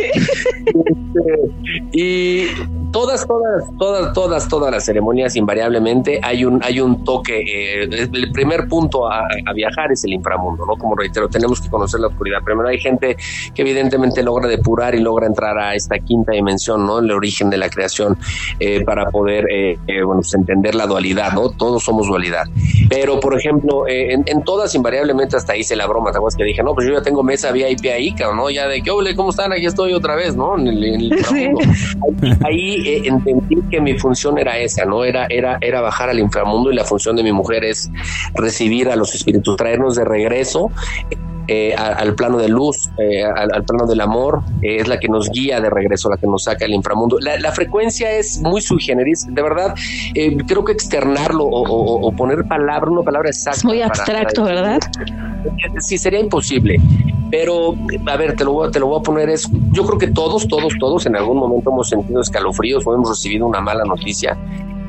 [1.11, 1.51] Este,
[1.91, 2.45] y
[2.91, 7.41] todas, todas, todas, todas, todas las ceremonias invariablemente hay un, hay un toque.
[7.41, 10.75] Eh, el primer punto a, viajar es el inframundo, ¿no?
[10.75, 12.39] Como reitero, tenemos que conocer la oscuridad.
[12.43, 13.17] Primero hay gente
[13.53, 16.99] que evidentemente logra depurar y logra entrar a esta quinta dimensión, ¿no?
[16.99, 18.17] El origen de la creación
[18.59, 21.49] eh, para poder, eh, bueno, pues entender la dualidad, ¿no?
[21.49, 22.45] Todos somos dualidad.
[22.89, 26.73] Pero, por ejemplo, en, todas invariablemente hasta hice la broma, ¿te acuerdas que dije, no,
[26.73, 28.49] pues yo ya tengo mesa VIP ahí, ¿no?
[28.49, 29.51] Ya de que, ¿cómo están?
[29.53, 30.57] Aquí estoy otra vez, ¿no?
[30.57, 31.59] En el, inframundo.
[32.45, 35.03] ahí eh, entendí que mi función era esa, ¿no?
[35.03, 37.89] Era, era, era bajar al inframundo y la función de mi mujer es
[38.35, 40.71] recibir a los espíritus, traernos de regreso.
[41.47, 45.59] Eh, al plano de luz, eh, al, plano del amor, es la que nos guía
[45.59, 47.17] de regreso, la que nos saca al inframundo.
[47.19, 49.75] La, frecuencia es muy sui generis, de verdad,
[50.47, 53.57] creo que externarlo o, poner palabra, una palabra exacta.
[53.57, 54.79] Es muy abstracto, ¿verdad?
[55.79, 56.79] Sí, sería imposible.
[57.31, 57.75] Pero,
[58.07, 60.47] a ver, te lo, voy, te lo voy a poner, es, yo creo que todos,
[60.47, 64.37] todos, todos en algún momento hemos sentido escalofríos o hemos recibido una mala noticia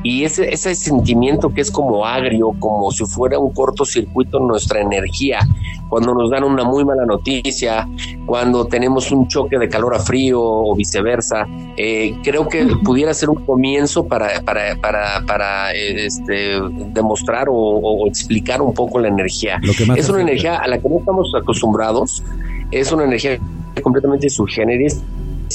[0.03, 4.81] y ese, ese sentimiento que es como agrio, como si fuera un cortocircuito en nuestra
[4.81, 5.39] energía,
[5.87, 7.87] cuando nos dan una muy mala noticia,
[8.25, 13.29] cuando tenemos un choque de calor a frío o viceversa, eh, creo que pudiera ser
[13.29, 16.59] un comienzo para, para, para, para este,
[16.93, 19.61] demostrar o, explicar un poco la energía.
[19.95, 22.23] es una energía a la que no estamos acostumbrados,
[22.71, 23.39] es una energía
[23.81, 25.01] completamente subgéneris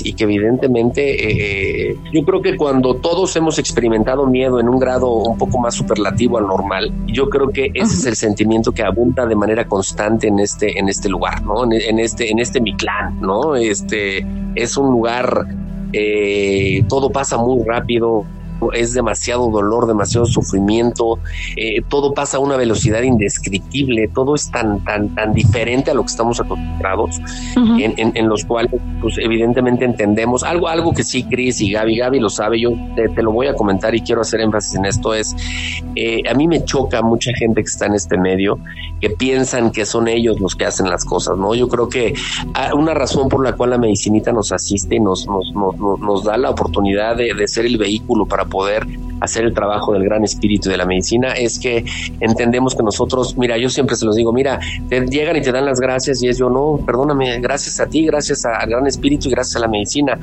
[0.05, 5.13] y que evidentemente eh, yo creo que cuando todos hemos experimentado miedo en un grado
[5.13, 9.27] un poco más superlativo al normal, yo creo que ese es el sentimiento que abunda
[9.27, 11.65] de manera constante en este en este lugar, ¿no?
[11.65, 13.57] En, este en este mi clan, ¿no?
[13.57, 15.47] Este es un lugar
[15.93, 18.25] eh, todo pasa muy rápido,
[18.73, 21.19] es demasiado dolor, demasiado sufrimiento,
[21.57, 26.03] eh, todo pasa a una velocidad indescriptible, todo es tan, tan, tan diferente a lo
[26.03, 27.21] que estamos acostumbrados,
[27.57, 32.31] en, los cuales, pues evidentemente entendemos algo, algo que sí, Cris y Gaby, Gaby lo
[32.31, 35.35] sabe, yo te, lo voy a comentar y quiero hacer énfasis en esto, es,
[35.95, 38.59] eh, a mí me choca mucha gente que está en este medio,
[39.01, 41.55] que piensan que son ellos los que hacen las cosas, ¿no?
[41.55, 42.15] Yo creo que
[42.55, 46.25] ah, una razón por la cual la medicinita nos asiste y nos, nos, nos, nos
[46.25, 48.87] da la oportunidad de, de ser el vehículo para poder
[49.21, 51.85] hacer el trabajo del gran espíritu de la medicina es que
[52.21, 55.65] entendemos que nosotros, mira, yo siempre se los digo, mira, te llegan y te dan
[55.65, 59.33] las gracias y es yo, no, perdóname, gracias a ti, gracias al gran espíritu y
[59.33, 60.19] gracias a la medicina.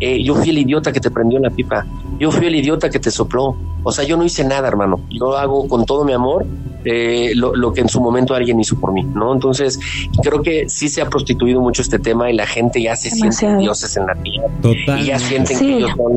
[0.00, 1.86] Eh, yo fui el idiota que te prendió la pipa,
[2.18, 5.36] yo fui el idiota que te sopló, o sea, yo no hice nada, hermano, yo
[5.36, 6.46] hago con todo mi amor
[6.84, 9.32] eh, lo, que en su momento alguien hizo por mí, ¿no?
[9.32, 9.78] Entonces,
[10.20, 13.56] creo que sí se ha prostituido mucho este tema y la gente ya se siente
[13.56, 15.00] dioses en la tierra.
[15.00, 16.16] Y ya sienten que ellos son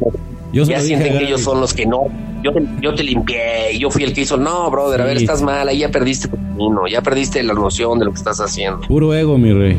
[0.64, 2.04] ya sienten que ellos son los que no.
[2.44, 4.38] Yo te, yo te limpié, yo fui el que hizo.
[4.38, 8.00] No, brother, a ver, estás mal, ahí ya perdiste tu camino, ya perdiste la noción
[8.00, 8.82] de lo que estás haciendo.
[8.88, 9.78] Puro ego, mi rey.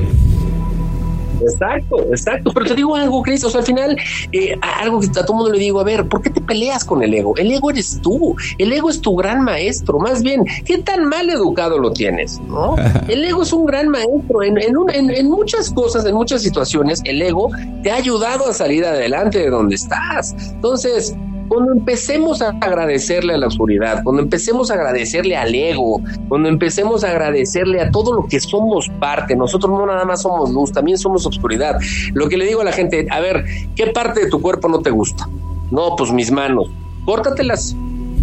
[1.40, 2.50] Exacto, exacto.
[2.52, 3.96] Pero te digo algo, Chris, o sea, al final,
[4.32, 7.02] eh, algo que a todo mundo le digo, a ver, ¿por qué te peleas con
[7.02, 7.36] el ego?
[7.36, 9.98] El ego eres tú, el ego es tu gran maestro.
[9.98, 12.40] Más bien, ¿qué tan mal educado lo tienes?
[12.48, 12.76] ¿no?
[13.08, 14.42] El ego es un gran maestro.
[14.42, 17.50] En, en, en, muchas cosas, en muchas situaciones, el ego
[17.82, 20.34] te ha ayudado a salir adelante de donde estás.
[20.52, 21.14] Entonces,
[21.48, 27.04] cuando empecemos a agradecerle a la oscuridad, cuando empecemos a agradecerle al ego, cuando empecemos
[27.04, 30.98] a agradecerle a todo lo que somos parte, nosotros no nada más somos luz, también
[30.98, 31.78] somos oscuridad.
[32.14, 34.80] Lo que le digo a la gente, a ver, ¿qué parte de tu cuerpo no
[34.80, 35.28] te gusta?
[35.70, 36.68] No, pues mis manos,
[37.04, 37.74] córtatelas,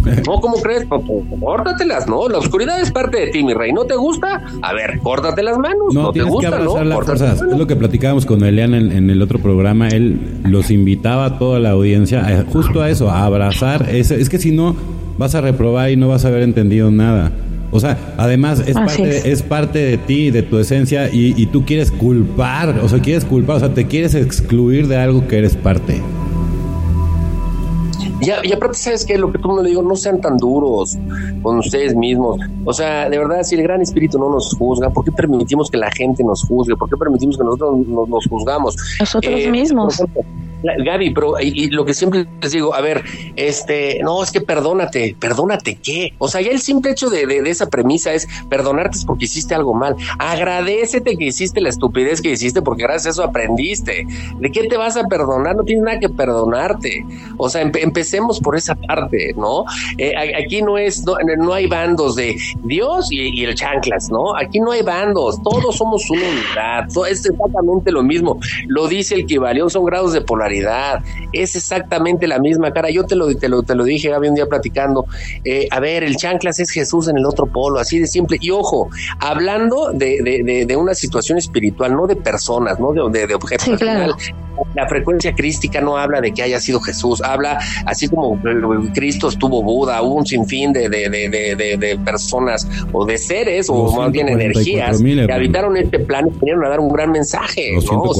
[0.26, 0.84] no, ¿cómo crees?
[0.86, 1.02] Pues,
[1.40, 2.28] córtatelas, ¿no?
[2.28, 3.72] La oscuridad es parte de ti, mi rey.
[3.72, 4.42] ¿No te gusta?
[4.62, 5.94] A ver, córtate las manos.
[5.94, 6.82] No, te gusta, ¿no?
[6.82, 9.88] Las Es lo que platicábamos con Elian en, el otro programa.
[9.88, 13.88] Él los invitaba a toda la audiencia justo a eso, a abrazar.
[13.90, 14.74] Es, es que si no,
[15.18, 17.32] vas a reprobar y no vas a haber entendido nada.
[17.70, 19.42] O sea, además es parte, es.
[19.42, 23.56] parte de ti, de tu esencia, y, y tú quieres culpar, o sea, quieres culpar,
[23.56, 26.00] o sea, te quieres excluir de algo que eres parte.
[28.24, 29.18] Y, aparte, ¿sabes qué?
[29.18, 30.96] Lo que tú me digo, no sean tan duros
[31.42, 32.38] con ustedes mismos.
[32.64, 35.78] O sea, de verdad, si el gran espíritu no nos juzga, ¿por qué permitimos que
[35.78, 36.76] la gente nos juzgue?
[36.76, 38.76] ¿Por qué permitimos que nosotros nos, juzgamos?
[39.00, 40.02] Nosotros eh, mismos.
[40.84, 43.04] Gaby, pero y, lo que siempre les digo, a ver,
[43.36, 46.14] este, no, es que perdónate, perdónate qué.
[46.18, 49.74] O sea, ya el simple hecho de, de, esa premisa es perdonarte porque hiciste algo
[49.74, 49.96] mal.
[50.18, 54.06] Agradecete que hiciste la estupidez que hiciste porque gracias a eso aprendiste.
[54.38, 55.56] ¿De qué te vas a perdonar?
[55.56, 57.04] No tienes nada que perdonarte.
[57.36, 59.64] O sea, empecemos por esa parte, ¿no?
[59.98, 64.34] Eh, aquí no es, no, hay bandos de Dios y, el chanclas, ¿no?
[64.36, 68.38] Aquí no hay bandos, todos somos una unidad, es exactamente lo mismo.
[68.66, 70.53] Lo dice el Kibalión, son grados de polaridad
[71.32, 72.90] es exactamente la misma cara.
[72.90, 75.06] Yo te lo, te lo, te lo dije, Gaby, un día platicando.
[75.44, 78.38] Eh, a ver, el chanclas es Jesús en el otro polo, así de simple.
[78.40, 78.88] Y ojo,
[79.18, 83.80] hablando de, de, una situación espiritual, no de personas, no de, de objetos.
[84.74, 88.40] La frecuencia crística no habla de que haya sido Jesús, habla así como
[88.94, 93.92] Cristo estuvo Buda, hubo un sinfín de, de, de, de personas o de seres o
[93.96, 97.72] más bien energías que habitaron este plan y vinieron a dar un gran mensaje.
[97.74, 98.12] ¿no?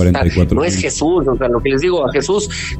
[0.52, 2.23] no es Jesús, o sea, lo que les digo, a Jesús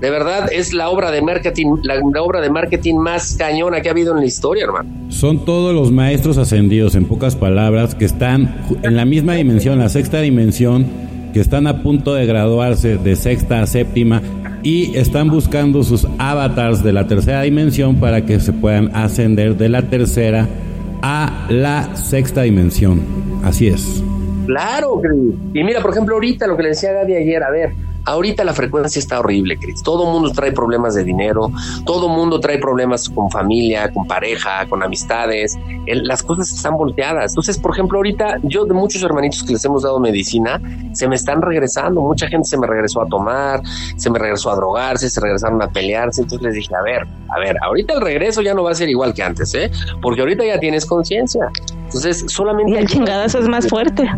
[0.01, 3.93] de verdad es la obra de marketing, la, obra de marketing más cañona que ha
[3.93, 4.89] habido en la historia, hermano.
[5.09, 9.89] Son todos los maestros ascendidos, en pocas palabras, que están en la misma dimensión, la
[9.89, 10.87] sexta dimensión,
[11.33, 14.23] que están a punto de graduarse de sexta a séptima
[14.63, 19.69] y están buscando sus avatars de la tercera dimensión para que se puedan ascender de
[19.69, 20.49] la tercera
[21.03, 23.03] a la sexta dimensión.
[23.45, 24.03] Así es.
[24.47, 25.01] Claro,
[25.53, 27.73] y mira, por ejemplo, ahorita lo que le decía Gaby ayer, a ver,
[28.07, 29.83] Ahorita la frecuencia está horrible, Cris.
[29.83, 31.51] Todo mundo trae problemas de dinero,
[31.85, 35.59] todo mundo trae problemas con familia, con pareja, con amistades.
[35.87, 37.33] las cosas están volteadas.
[37.33, 40.61] Entonces, por ejemplo, ahorita yo de muchos hermanitos que les hemos dado medicina,
[40.93, 42.01] se me están regresando.
[42.01, 43.63] Mucha gente se me regresó a tomar,
[43.97, 46.23] se me regresó a drogarse, se regresaron a pelearse.
[46.23, 48.89] Entonces les dije, a ver, a ver, ahorita el regreso ya no va a ser
[48.89, 49.71] igual que antes, ¿eh?
[50.03, 51.51] Porque ahorita ya tienes conciencia.
[51.85, 52.73] Entonces, solamente...
[52.73, 54.09] Y el chingadazo es más fuerte.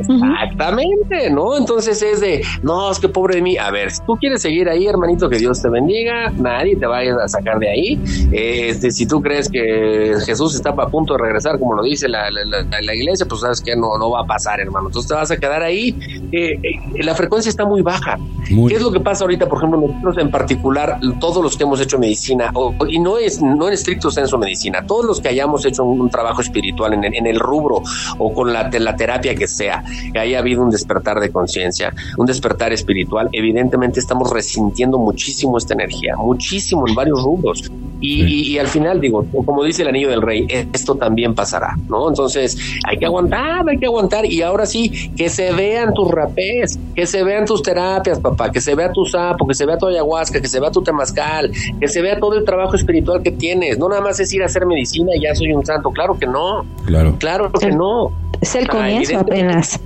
[0.00, 1.56] Exactamente, ¿no?
[1.56, 3.56] Entonces es de, no, es que pobre de mí.
[3.56, 7.16] A ver, si tú quieres seguir ahí, hermanito, que Dios te bendiga, nadie te vaya
[7.22, 8.00] a sacar de ahí.
[8.32, 12.30] Este, si tú crees que Jesús está a punto de regresar, como lo dice la,
[12.30, 14.88] la, iglesia, pues sabes que no, no va a pasar, hermano.
[14.88, 15.96] Entonces te vas a quedar ahí.
[16.32, 18.18] Eh, eh, la frecuencia está muy baja.
[18.46, 21.80] ¿Qué es lo que pasa ahorita, por ejemplo, nosotros en particular, todos los que hemos
[21.80, 22.52] hecho medicina,
[22.88, 26.40] y no es no en estricto senso medicina, todos los que hayamos hecho un, trabajo
[26.40, 27.82] espiritual en, en, el rubro
[28.18, 32.26] o con la, la terapia que sea, que haya habido un despertar de conciencia, un
[32.26, 37.70] despertar espiritual, evidentemente estamos resintiendo muchísimo esta energía, muchísimo en varios rubros.
[38.02, 42.08] Y, al final, digo, como dice el anillo del rey, esto también pasará, ¿no?
[42.08, 42.56] Entonces,
[42.88, 44.24] hay que aguantar, hay que aguantar.
[44.24, 48.60] Y ahora sí, que se vean tus rapés, que se vean tus terapias, papá, que
[48.60, 51.88] se vea tu sapo, que se vea tu ayahuasca, que se vea tu temazcal, que
[51.88, 53.78] se vea todo el trabajo espiritual que tienes.
[53.78, 55.90] No nada más es ir a hacer medicina y ya soy un santo.
[55.90, 56.64] Claro que no.
[56.86, 57.16] Claro.
[57.18, 58.12] Claro que no.
[58.40, 59.79] Es el comienzo apenas.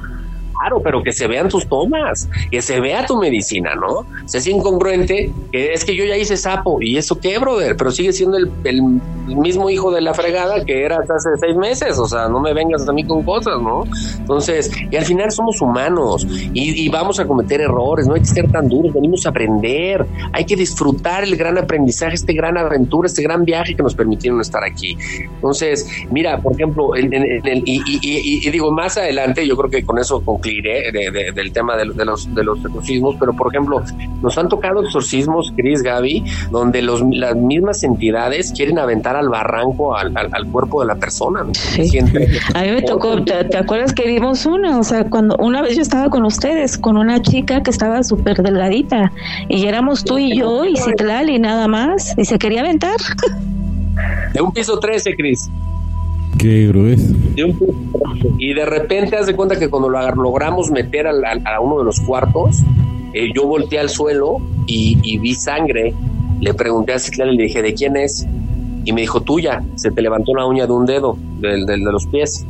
[0.65, 4.07] Claro, pero que se vean tus tomas, que se vea tu medicina, ¿no?
[4.25, 7.91] Se es incongruente que es que yo ya hice sapo y eso qué, brother, pero
[7.91, 8.83] sigue siendo el,
[9.27, 12.87] mismo hijo de la fregada que era hace seis meses, o sea, no me vengas
[12.89, 13.85] a mí con cosas, ¿no?
[14.19, 18.51] Entonces, y al final somos humanos y, vamos a cometer errores, no hay que ser
[18.51, 23.23] tan duros, venimos a aprender, hay que disfrutar el gran aprendizaje, este gran aventura, este
[23.23, 24.97] gran viaje que nos permitieron estar aquí.
[25.21, 30.23] Entonces, mira, por ejemplo, y, digo, más adelante, yo creo que con eso
[30.61, 33.83] de, del tema de, los, de los exorcismos, pero por ejemplo,
[34.23, 39.97] nos han tocado exorcismos, Cris, Gaby, donde los, las mismas entidades quieren aventar al barranco
[39.97, 41.41] al, al, cuerpo de la persona.
[42.55, 44.79] A mí me tocó, ¿te, acuerdas que vimos una?
[44.79, 48.43] O sea, cuando una vez yo estaba con ustedes, con una chica que estaba súper
[48.43, 49.13] delgadita,
[49.49, 52.97] y éramos tú y yo y Citlal y nada más, y se quería aventar.
[54.33, 55.49] De un piso 13, Cris.
[56.45, 57.15] Qué grueso.
[58.39, 62.01] Y de repente haz de cuenta que cuando lo logramos meter a, uno de los
[62.01, 62.61] cuartos,
[63.15, 65.95] eh, yo volteé al suelo y, vi sangre.
[66.43, 68.27] Le pregunté a Citlán y le dije, ¿de quién es?
[68.85, 69.65] Y me dijo, tuya.
[69.77, 72.45] Se te levantó la uña de un dedo, del, de los pies.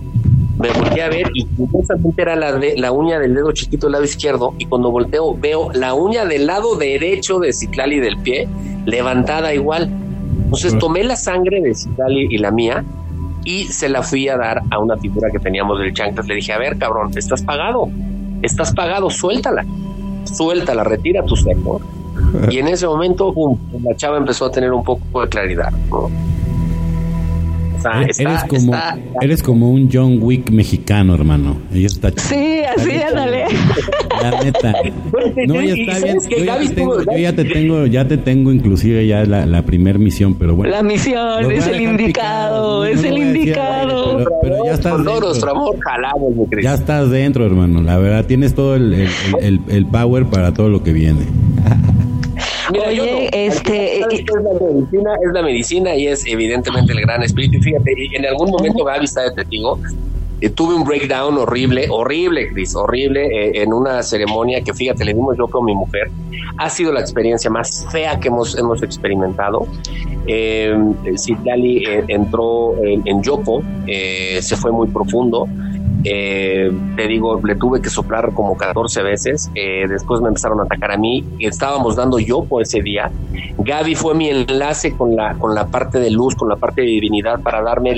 [0.58, 3.92] Me volteé a ver y justamente era la, de, la uña del dedo chiquito del
[3.92, 4.54] lado izquierdo.
[4.58, 8.48] Y cuando volteo, veo la uña del lado derecho de Citlali del pie
[8.86, 9.88] levantada igual.
[10.46, 12.84] Entonces tomé la sangre de Citlali y la mía
[13.44, 16.26] y se la fui a dar a una figura que teníamos del chanclas.
[16.26, 17.88] Le dije, a ver, cabrón, estás pagado,
[18.42, 19.64] estás pagado, suéltala,
[20.24, 21.80] suéltala, retira tu seco.
[22.50, 23.34] Y en ese momento,
[23.82, 25.72] la chava empezó a tener un poco de claridad.
[25.90, 26.10] ¿no?
[28.18, 28.72] Eres, como,
[29.20, 31.56] eres como un John Wick mexicano, hermano.
[31.72, 33.44] Ella está sí, así, ándale.
[34.22, 34.72] La neta.
[35.46, 36.18] No, ya está bien.
[36.28, 39.62] Yo ya, te tengo, yo ya te tengo, ya te tengo inclusive ya la, la
[39.62, 40.72] primer misión, pero bueno.
[40.72, 44.24] La misión, es el indicado, es el indicado.
[44.42, 47.82] pero, ya estás nuestro amor jalamos, Ya estás dentro, hermano.
[47.82, 49.08] La verdad, tienes todo el, el,
[49.40, 51.26] el, el power para todo lo que viene.
[52.70, 54.00] Oye, este...
[54.00, 57.58] Es la, medicina, es la medicina y es evidentemente el gran espíritu.
[57.58, 59.78] Y fíjate, en algún momento Gaby está de testigo.
[60.40, 65.14] Eh, tuve un breakdown horrible, horrible, Cris, horrible, eh, en una ceremonia que, fíjate, le
[65.14, 66.10] dimos yo con mi mujer.
[66.58, 69.66] Ha sido la experiencia más fea que hemos, hemos experimentado.
[70.26, 70.76] Eh,
[71.16, 75.48] Citlali eh, entró en, en Yoko, se fue muy profundo.
[76.04, 79.50] Eh, te digo, le tuve que soplar como 14 veces.
[79.54, 81.24] Eh, después me empezaron a atacar a mí.
[81.38, 83.10] Estábamos dando yo por ese día.
[83.58, 86.88] Gaby fue mi enlace con la, con la parte de luz, con la parte de
[86.88, 87.94] divinidad para darme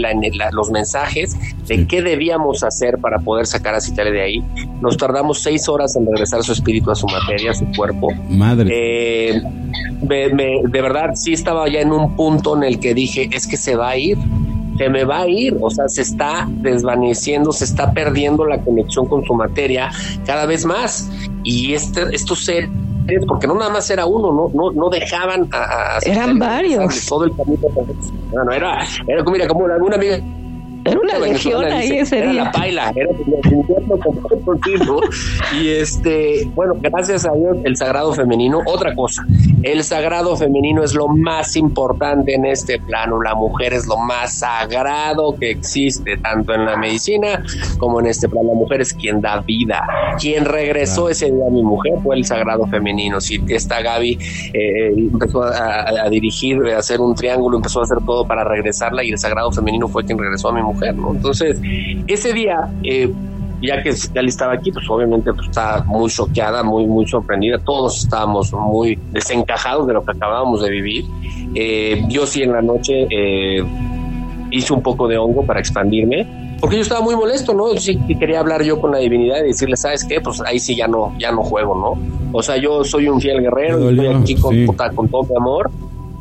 [0.52, 4.44] los mensajes de qué debíamos hacer para poder sacar a Citale de ahí.
[4.80, 8.12] Nos tardamos seis horas en regresar su espíritu a su materia, a su cuerpo.
[8.28, 8.70] Madre.
[8.72, 9.42] Eh,
[10.00, 13.74] de verdad, sí estaba ya en un punto en el que dije, es que se
[13.74, 14.16] va a ir
[14.76, 19.06] se me va a ir, o sea, se está desvaneciendo, se está perdiendo la conexión
[19.06, 19.90] con su materia
[20.24, 21.10] cada vez más.
[21.44, 22.70] Y este, estos seres,
[23.26, 27.06] porque no nada más era uno, no, no, no dejaban a, eran varios.
[27.06, 27.68] Todo el camino.
[28.30, 30.20] Bueno, era, era mira, como una amiga
[30.86, 32.44] Era una legión ahí ese era día.
[32.44, 33.16] la paila, era el
[35.60, 39.24] Y este, bueno, gracias a Dios, el sagrado femenino, otra cosa,
[39.62, 43.20] el sagrado femenino es lo más importante en este plano.
[43.20, 47.42] La mujer es lo más sagrado que existe, tanto en la medicina
[47.78, 48.48] como en este plano.
[48.48, 49.82] La mujer es quien da vida.
[50.20, 53.20] Quien regresó ese día a mi mujer fue el sagrado femenino.
[53.20, 54.18] Si esta Gaby
[54.52, 59.10] eh, empezó a, dirigir, a hacer un triángulo, empezó a hacer todo para regresarla y
[59.10, 61.12] el sagrado femenino fue quien regresó a mi mujer, ¿no?
[61.12, 61.60] Entonces,
[62.06, 63.12] ese día, eh,
[63.62, 67.58] ya que Gali estaba aquí, pues obviamente pues, estaba muy choqueada, muy, muy sorprendida.
[67.58, 71.04] Todos estábamos muy desencajados de lo que acabábamos de vivir.
[71.54, 73.64] Eh, yo sí en la noche eh,
[74.50, 76.26] hice un poco de hongo para expandirme,
[76.60, 77.68] porque yo estaba muy molesto, ¿no?
[77.76, 80.20] Sí quería hablar yo con la divinidad y decirle, ¿sabes qué?
[80.20, 82.30] Pues ahí sí ya no, ya no juego, ¿no?
[82.32, 85.70] O sea, yo soy un fiel guerrero, estoy aquí con, con todo mi amor,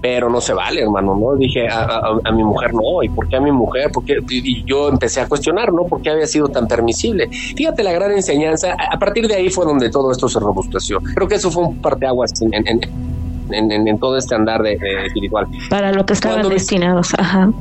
[0.06, 1.36] pero no se vale, hermano, ¿no?
[1.36, 3.90] Dije a, mi mujer, no, ¿y por qué a mi mujer?
[3.92, 5.86] Porque y yo empecé a cuestionar, ¿no?
[5.86, 7.28] ¿Por qué había sido tan permisible?
[7.56, 11.00] Fíjate la gran enseñanza, a partir de ahí fue donde todo esto se robusteció.
[11.16, 12.80] Creo que eso fue un parteaguas en, en,
[13.50, 14.78] en, en, todo este andar de,
[15.08, 15.48] espiritual.
[15.72, 17.52] Para lo que estaban destinados, ajá.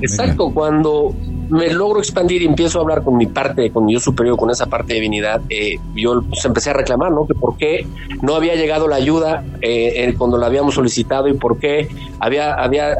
[0.00, 1.14] exacto, cuando
[1.48, 4.50] me logro expandir y empiezo a hablar con mi parte, con mi yo superior, con
[4.50, 7.26] esa parte de divinidad, eh, yo pues, empecé a reclamar, ¿no?
[7.26, 7.86] Que por qué
[8.22, 11.88] no había llegado la ayuda eh, cuando la habíamos solicitado y por qué
[12.20, 12.96] había, había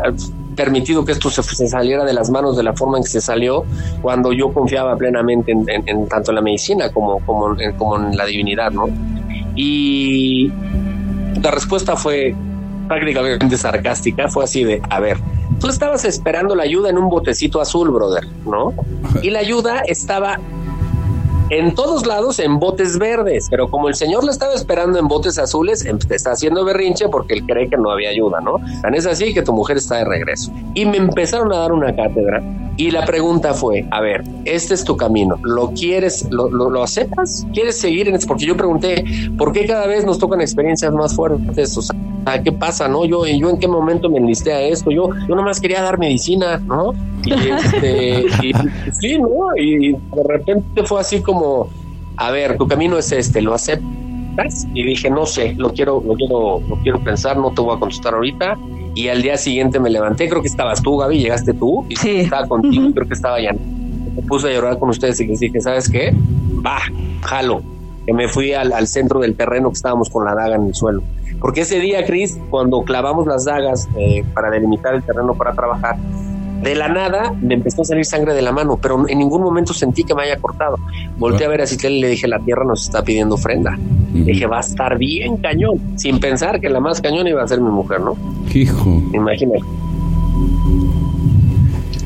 [0.56, 3.64] permitido que esto se, saliera de las manos de la forma en que se salió
[4.00, 8.24] cuando yo confiaba plenamente en, tanto en la medicina como, como, en, como en la
[8.24, 8.88] divinidad, ¿no?
[9.54, 10.50] Y
[11.40, 12.34] la respuesta fue
[12.88, 15.18] prácticamente sarcástica, fue así de, a ver,
[15.60, 18.72] tú estabas esperando la ayuda en un botecito azul, brother, ¿no?
[19.22, 20.38] Y la ayuda estaba
[21.48, 25.38] en todos lados en botes verdes, pero como el señor la estaba esperando en botes
[25.38, 28.56] azules, em, te está haciendo berrinche porque él cree que no había ayuda, ¿no?
[28.82, 30.52] Tan es así que tu mujer está de regreso.
[30.74, 32.42] Y me empezaron a dar una cátedra
[32.76, 37.46] y la pregunta fue, a ver, este es tu camino, ¿lo quieres, lo, lo, aceptas?
[37.54, 38.28] ¿Quieres seguir en esto?
[38.28, 39.04] Porque yo pregunté,
[39.38, 41.76] ¿por qué cada vez nos tocan experiencias más fuertes?
[41.78, 41.96] O sea,
[42.42, 43.04] ¿qué pasa, no?
[43.06, 46.58] Yo, yo en qué momento me enlisté a esto, yo, yo nomás quería dar medicina,
[46.58, 46.92] ¿no?
[47.24, 48.52] Y este, y,
[49.00, 49.56] sí, ¿no?
[49.56, 51.68] Y de repente fue así como,
[52.16, 54.66] a ver, tu camino es este, ¿lo aceptas?
[54.74, 57.80] Y dije, no sé, lo quiero, lo quiero, lo quiero pensar, no te voy a
[57.80, 58.58] contestar ahorita.
[58.96, 62.20] Y al día siguiente me levanté, creo que estabas tú, Gaby, llegaste tú, y sí.
[62.20, 63.52] estaba contigo, creo que estaba ya.
[63.52, 66.14] Me puse a llorar con ustedes y les dije, ¿sabes qué?
[66.64, 66.78] Va,
[67.20, 67.62] jalo.
[68.06, 70.74] Que me fui al, al centro del terreno que estábamos con la daga en el
[70.74, 71.02] suelo.
[71.42, 75.96] Porque ese día, Cris, cuando clavamos las dagas eh, para delimitar el terreno para trabajar,
[76.62, 79.74] de la nada me empezó a salir sangre de la mano, pero en ningún momento
[79.74, 80.76] sentí que me haya cortado.
[81.18, 83.78] Volté a ver a Citlal y le dije, la tierra nos está pidiendo ofrenda.
[84.12, 87.60] Dije, va a estar bien cañón, sin pensar que la más cañón iba a ser
[87.60, 88.16] mi mujer, ¿no?
[88.52, 89.02] Hijo.
[89.12, 89.64] Imagínate.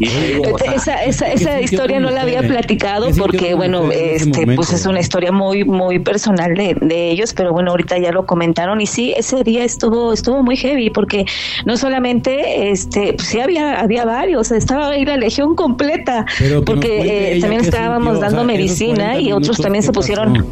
[0.00, 5.32] Esa, esa, esa historia no la había platicado porque, bueno, este, pues es una historia
[5.32, 9.42] muy, muy personal de, de, ellos, pero bueno, ahorita ya lo comentaron y sí, ese
[9.44, 11.26] día estuvo, estuvo muy heavy porque
[11.66, 16.24] no solamente, este, pues sí había, había varios, estaba ahí la legión completa,
[16.64, 20.46] porque eh, también estábamos dando medicina y otros también se pusieron.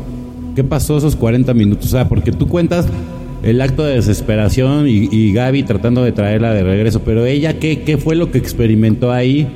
[0.54, 1.86] ¿Qué pasó esos 40 minutos?
[1.86, 2.86] O sea, porque tú cuentas
[3.42, 7.82] el acto de desesperación y, y, Gaby tratando de traerla de regreso, pero ella, ¿qué,
[7.82, 9.48] qué fue lo que experimentó ahí?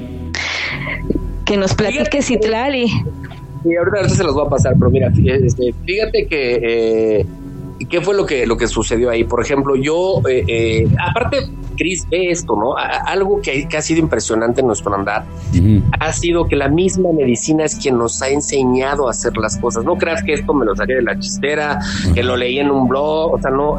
[1.45, 2.87] Que nos platique Citlali.
[2.89, 7.21] Sí, ahorita, se los voy a pasar, pero mira, este, fíjate que...
[7.21, 7.27] Eh,
[7.87, 9.25] ¿Qué fue lo que, lo que sucedió ahí?
[9.25, 12.75] Por ejemplo, yo, eh, eh, aparte, Cris, ve esto, ¿no?
[12.77, 15.25] algo que, ha sido impresionante en nuestro andar
[16.01, 19.85] ha sido que la misma medicina es quien nos ha enseñado a hacer las cosas.
[19.85, 21.79] No creas que esto me lo saqué de la chistera,
[22.15, 23.79] que lo leí en un blog, o sea, no,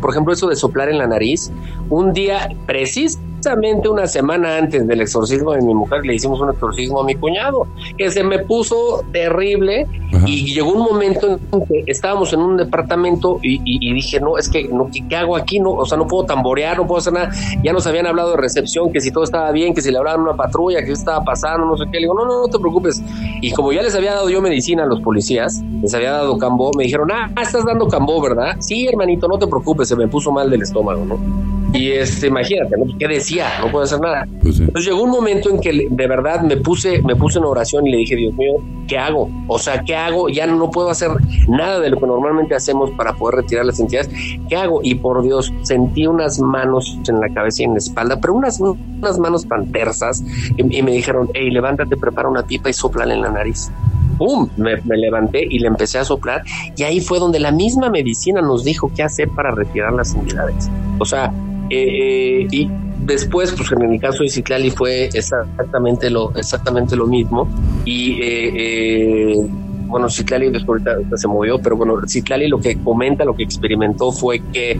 [0.00, 1.50] por ejemplo, eso de soplar en la nariz,
[1.90, 6.48] un día preciso Exactamente una semana antes del exorcismo de mi mujer le hicimos un
[6.48, 7.66] exorcismo a mi cuñado,
[7.98, 9.86] que se me puso terrible
[10.26, 14.66] y llegó un momento en que estábamos en un departamento y, dije, no, es que,
[14.68, 15.60] no, ¿qué, hago aquí?
[15.60, 17.32] No, o sea, no puedo tamborear, no puedo hacer nada.
[17.62, 20.22] Ya nos habían hablado de recepción, que si todo estaba bien, que si le hablaban
[20.22, 21.98] una patrulla, que estaba pasando, no sé qué.
[21.98, 23.02] Le digo, no, no, no te preocupes.
[23.42, 26.70] Y como ya les había dado yo medicina a los policías, les había dado cambó,
[26.78, 28.56] me dijeron, ah, estás dando cambó, ¿verdad?
[28.60, 31.53] Sí, hermanito, no te preocupes, se me puso mal del estómago, ¿no?
[31.74, 32.86] Y este, imagínate, ¿no?
[32.98, 33.48] ¿qué decía?
[33.60, 34.28] No puedo hacer nada.
[34.40, 37.84] Pues Entonces llegó un momento en que de verdad me puse, me puse en oración
[37.88, 38.54] y le dije, Dios mío,
[38.86, 39.28] ¿qué hago?
[39.48, 40.28] O sea, ¿qué hago?
[40.28, 41.10] Ya no puedo hacer
[41.48, 44.08] nada de lo que normalmente hacemos para poder retirar las entidades.
[44.48, 44.80] ¿Qué hago?
[44.84, 48.60] Y por Dios, sentí unas manos en la cabeza y en la espalda, pero unas,
[48.60, 50.22] unas manos tan tersas
[50.56, 53.68] y, me dijeron, hey, levántate, prepara una pipa y soplale en la nariz.
[54.16, 54.48] ¡Pum!
[54.56, 56.44] Me, me, levanté y le empecé a soplar
[56.76, 60.70] y ahí fue donde la misma medicina nos dijo qué hacer para retirar las entidades.
[61.00, 61.32] O sea,
[61.70, 62.70] eh, y
[63.04, 67.48] después, pues en el caso de Citlali fue exactamente lo, exactamente lo mismo.
[67.84, 69.46] Y eh, eh,
[69.86, 70.82] bueno, Citlali después
[71.16, 74.72] se movió, pero bueno, Citlali lo que comenta, lo que experimentó fue que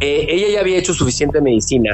[0.00, 1.92] eh, ella ya había hecho suficiente medicina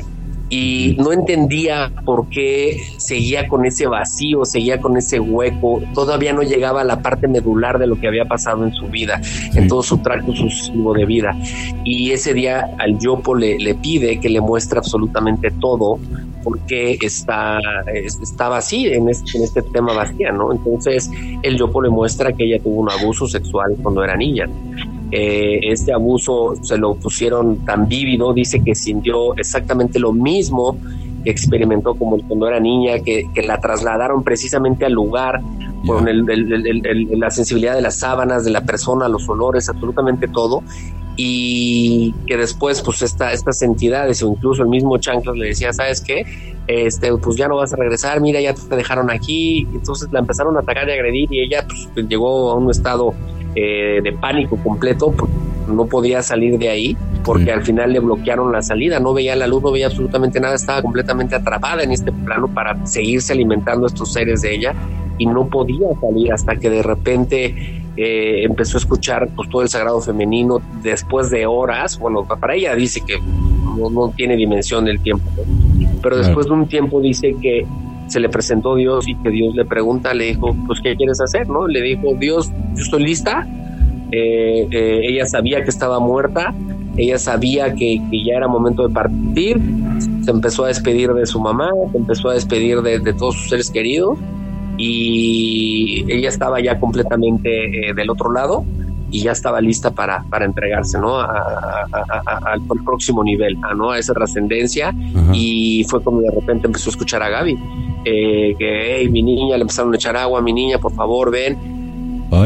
[0.49, 6.42] y no entendía por qué seguía con ese vacío, seguía con ese hueco, todavía no
[6.42, 9.20] llegaba a la parte medular de lo que había pasado en su vida,
[9.55, 11.36] en todo su tracto sucesivo de vida.
[11.84, 15.99] Y ese día al Yopo le, le pide que le muestre absolutamente todo
[16.44, 17.59] porque está,
[17.92, 20.53] estaba así en este, en este tema vacía, ¿no?
[20.53, 21.11] Entonces
[21.42, 24.49] el Yopo le muestra que ella tuvo un abuso sexual cuando era niña
[25.12, 30.76] eh, este abuso se lo pusieron tan vívido, dice que sintió exactamente lo mismo
[31.22, 35.40] que experimentó como cuando era niña, que, la trasladaron precisamente al lugar
[35.86, 40.62] con la sensibilidad de las sábanas, de la persona, los olores, absolutamente todo,
[41.16, 46.00] y que después pues esta, estas entidades o incluso el mismo Chanclas le decía, ¿sabes
[46.00, 46.24] qué?
[46.66, 50.57] Este, pues ya no vas a regresar, mira, ya te dejaron aquí, entonces la empezaron
[50.57, 53.14] a atacar y agredir y ella pues llegó a un estado
[53.57, 55.14] eh, de pánico completo,
[55.66, 59.46] no podía salir de ahí porque al final le bloquearon la salida, no veía la
[59.46, 64.12] luz, no veía absolutamente nada, estaba completamente atrapada en este plano para seguirse alimentando estos
[64.12, 64.74] seres de ella
[65.18, 69.68] y no podía salir hasta que de repente eh, empezó a escuchar pues, todo el
[69.68, 75.24] sagrado femenino después de horas, bueno, para ella dice que no, tiene dimensión del tiempo,
[76.02, 77.66] pero después de un tiempo dice que
[78.09, 81.48] se le presentó Dios y que Dios le pregunta, le dijo, pues, ¿qué quieres hacer?
[81.48, 81.66] ¿No?
[81.66, 83.46] Le dijo, Dios, yo estoy lista.
[84.12, 86.54] Eh, eh, ella sabía que estaba muerta,
[86.96, 89.61] ella sabía que, ya era momento de partir,
[90.22, 93.70] se empezó a despedir de su mamá, se empezó a despedir de, todos sus seres
[93.70, 94.16] queridos
[94.78, 98.64] y ella estaba ya completamente eh, del otro lado
[99.11, 101.18] y ya estaba lista para, para entregarse ¿no?
[101.18, 103.90] al próximo nivel, a, ¿no?
[103.90, 104.94] a esa trascendencia
[105.32, 107.59] y fue como de repente empezó a escuchar a Gaby
[108.09, 111.59] eh, que hey, mi niña le empezaron a echar agua, mi niña por favor ven.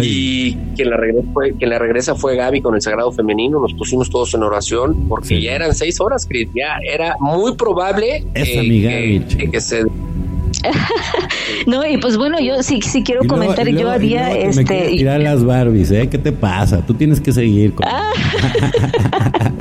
[0.02, 3.74] Y quien la, regresa fue, quien la regresa fue Gaby con el Sagrado Femenino, nos
[3.74, 9.22] pusimos todos en oración porque ya eran seis horas, Chris, ya era muy probable eh,
[9.50, 9.84] que se
[11.66, 14.88] no, y pues bueno, yo sí, sí quiero comentar, yo había este...
[14.88, 16.08] tirar las Barbies, ¿eh?
[16.08, 16.84] ¿Qué te pasa?
[16.86, 17.86] Tú tienes que seguir con...
[17.88, 18.10] Ah.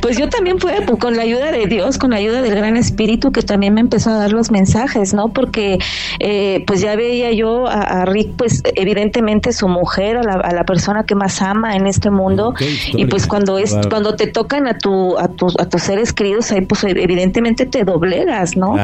[0.00, 3.32] pues yo también pude, con la ayuda de Dios, con la ayuda del Gran Espíritu,
[3.32, 5.28] que también me empezó a dar los mensajes, ¿no?
[5.28, 5.78] Porque
[6.18, 11.14] eh, pues ya veía yo a, Rick, pues evidentemente su mujer, a la, persona que
[11.14, 12.54] más ama en este mundo,
[12.92, 16.50] y pues cuando es cuando te tocan a tu, a tus a tus seres queridos,
[16.52, 18.76] ahí pues evidentemente te doblegas, ¿no?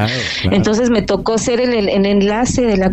[0.43, 2.91] Entonces me tocó ser el, el, enlace de la,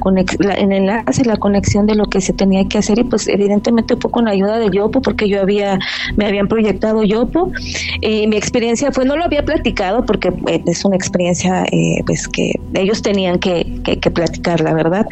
[0.56, 4.10] el enlace, la conexión de lo que se tenía que hacer y pues evidentemente fue
[4.10, 5.78] con la ayuda de Yopo porque yo había,
[6.16, 7.52] me habían proyectado Yopo.
[8.00, 12.28] Y mi experiencia fue, no lo había platicado porque eh, es una experiencia eh, pues
[12.28, 15.06] que ellos tenían que, que, platicar, la verdad.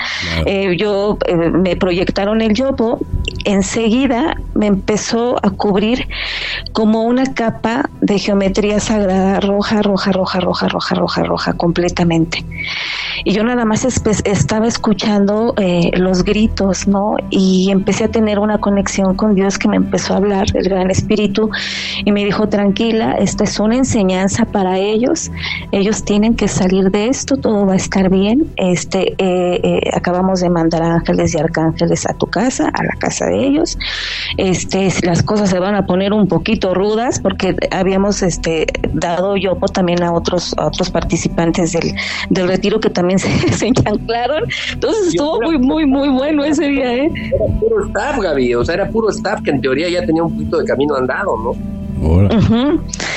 [0.47, 1.19] Eh, yo
[1.53, 3.01] me proyectaron el Yopo,
[3.45, 6.09] enseguida me empezó a cubrir
[6.73, 12.45] como una capa de geometría sagrada roja, roja, roja, roja, roja, roja, roja, completamente.
[13.25, 17.17] Y yo nada más estaba escuchando eh, los gritos, ¿no?
[17.29, 20.91] Y empecé a tener una conexión con Dios que me empezó a hablar, el Gran
[20.91, 21.51] Espíritu,
[22.03, 25.31] y me dijo, tranquila, esta es una enseñanza para ellos,
[25.71, 30.41] ellos tienen que salir de esto, todo va a estar bien, este, eh, eh, acabamos
[30.41, 33.77] de mandar ángeles y arcángeles a tu casa, a la casa de ellos,
[34.39, 38.65] este, las cosas se van a poner un poquito rudas porque habíamos este,
[38.95, 41.95] dado yo también a otros, otros participantes del,
[42.31, 43.26] del retiro que también se,
[43.63, 44.45] enclaron.
[44.73, 47.11] Entonces estuvo muy, muy, muy bueno ese día, ¿eh?
[47.15, 50.33] Era puro staff, Gaby, o sea, era puro staff que en teoría ya tenía un
[50.33, 51.77] poquito de camino andado, ¿no?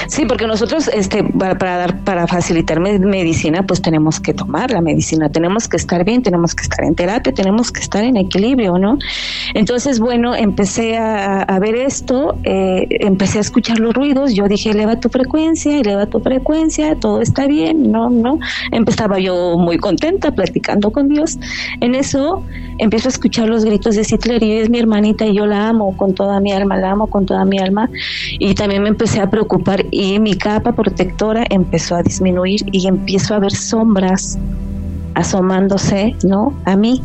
[0.08, 5.30] Sí, porque nosotros, este, para, dar, para facilitar medicina, pues tenemos que tomar la medicina,
[5.30, 8.98] tenemos que estar bien, tenemos que estar en terapia, tenemos que estar en equilibrio, ¿no?
[9.54, 15.00] Entonces, bueno, empecé a, ver esto, eh, empecé a escuchar los ruidos, yo dije, eleva
[15.00, 18.40] tu frecuencia, eleva tu frecuencia, todo está bien, no, no.
[18.72, 21.38] Empezaba yo muy contenta platicando con Dios.
[21.82, 22.44] En eso
[22.78, 25.96] empiezo a escuchar los gritos de Hitler y es mi hermanita y yo la amo
[25.98, 27.90] con toda mi alma, la amo con toda mi alma.
[28.40, 33.34] Y también me empecé a preocupar y mi capa protectora empezó a disminuir y empiezo
[33.34, 34.38] a ver sombras
[35.16, 36.54] asomándose, ¿no?
[36.66, 37.02] A mí.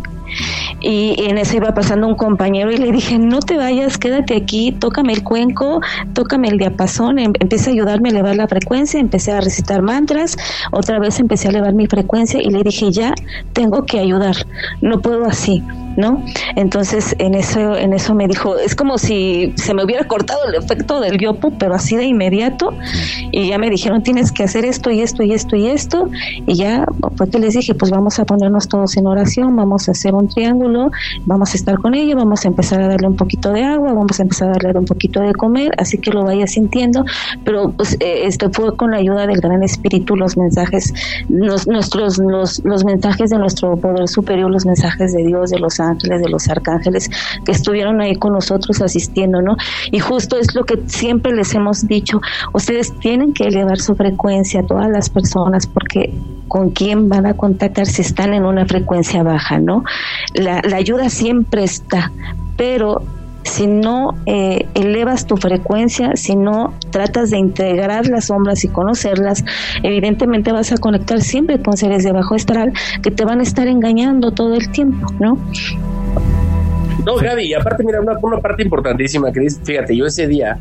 [0.81, 4.73] Y en eso iba pasando un compañero y le dije, no te vayas, quédate aquí,
[4.73, 5.81] tócame el cuenco,
[6.13, 10.37] tócame el diapasón, em, empecé a ayudarme a elevar la frecuencia, empecé a recitar mantras,
[10.73, 13.15] otra vez empecé a elevar mi frecuencia y le dije, ya
[13.53, 14.35] tengo que ayudar,
[14.81, 15.63] no puedo así
[15.97, 16.23] ¿no?
[16.57, 20.55] Entonces en eso, en eso me dijo, es como si se me hubiera cortado el
[20.55, 22.73] efecto del yopo, pero así de inmediato,
[23.31, 26.09] y ya me dijeron tienes que hacer esto y esto y esto y esto,
[26.47, 26.85] y ya
[27.17, 30.29] pues que les dije, pues vamos a ponernos todos en oración, vamos a hacer un
[30.29, 30.91] triángulo,
[31.27, 34.19] vamos a estar con ella, vamos a empezar a darle un poquito de agua, vamos
[34.19, 37.05] a empezar a darle un poquito de comer, así que lo vaya sintiendo,
[37.45, 40.93] pero pues eh, esto fue con la ayuda del gran espíritu, los mensajes,
[41.29, 46.23] nuestros, los, los mensajes de nuestro poder superior, los mensajes de Dios, de los ángeles,
[46.23, 47.11] de los arcángeles
[47.45, 49.57] que estuvieron ahí con nosotros asistiendo, ¿no?
[49.91, 52.21] Y justo es lo que siempre les hemos dicho,
[52.53, 56.13] ustedes tienen que elevar su frecuencia a todas las personas porque
[56.49, 59.85] con quién van a contactar si están en una frecuencia baja, ¿no?
[60.35, 62.13] La, la ayuda siempre está,
[62.57, 63.03] pero
[63.45, 69.45] si no eh, elevas tu frecuencia, si no tratas de integrar las sombras y conocerlas,
[69.83, 72.73] evidentemente vas a conectar siempre con seres de bajo astral
[73.03, 75.39] que te van a estar engañando todo el tiempo, ¿no?
[77.05, 80.59] No, Gaby, aparte, mira, una, una parte importantísima, Cris, fíjate, yo ese día,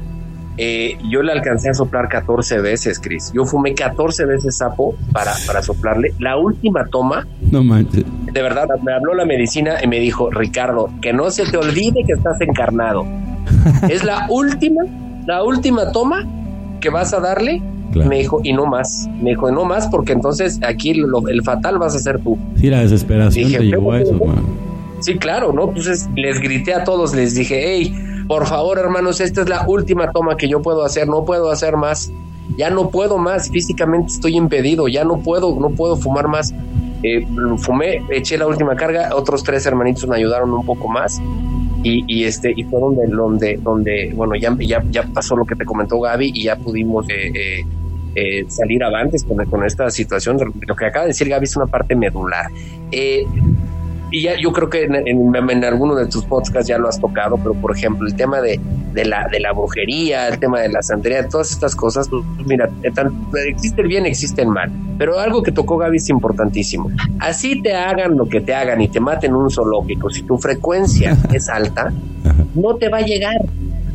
[0.57, 3.31] eh, yo le alcancé a soplar 14 veces, Cris.
[3.33, 6.13] Yo fumé 14 veces sapo para, para soplarle.
[6.19, 8.03] La última toma, No manches.
[8.31, 12.03] de verdad, me habló la medicina y me dijo, Ricardo, que no se te olvide
[12.05, 13.05] que estás encarnado.
[13.89, 14.83] es la última,
[15.25, 16.27] la última toma
[16.79, 17.61] que vas a darle.
[17.91, 18.09] Claro.
[18.09, 19.07] Me dijo, y no más.
[19.21, 22.37] Me dijo, no más, porque entonces aquí lo- el fatal vas a ser tú.
[22.55, 24.45] Sí, la desesperación Dije, te llevó a ¿cómo, eso, man.
[24.99, 25.67] Sí, claro, ¿no?
[25.69, 27.93] Entonces les grité a todos, les dije, hey,
[28.27, 31.77] por favor, hermanos, esta es la última toma que yo puedo hacer, no puedo hacer
[31.77, 32.11] más,
[32.57, 36.53] ya no puedo más, físicamente estoy impedido, ya no puedo, no puedo fumar más.
[37.03, 41.21] Eh, fumé, eché la última carga, otros tres hermanitos me ayudaron un poco más.
[41.85, 45.65] Y, este y fue donde donde donde bueno ya ya ya pasó lo que te
[45.65, 47.65] comentó Gaby y ya pudimos eh, eh,
[48.15, 51.65] eh, salir avantes con, con esta situación lo que acaba de decir Gaby es una
[51.65, 52.49] parte medular
[54.13, 56.99] y ya yo creo que en, en, en alguno de tus podcasts ya lo has
[56.99, 58.59] tocado, pero por ejemplo, el tema de,
[58.93, 62.69] de, la, de la brujería, el tema de la santería, todas estas cosas, pues, mira,
[62.93, 63.11] tan,
[63.47, 64.71] existe el bien, existe el mal.
[64.99, 66.91] Pero algo que tocó Gaby es importantísimo.
[67.17, 70.37] Así te hagan lo que te hagan y te maten en un zoológico, si tu
[70.37, 71.91] frecuencia es alta,
[72.53, 73.37] no te va a llegar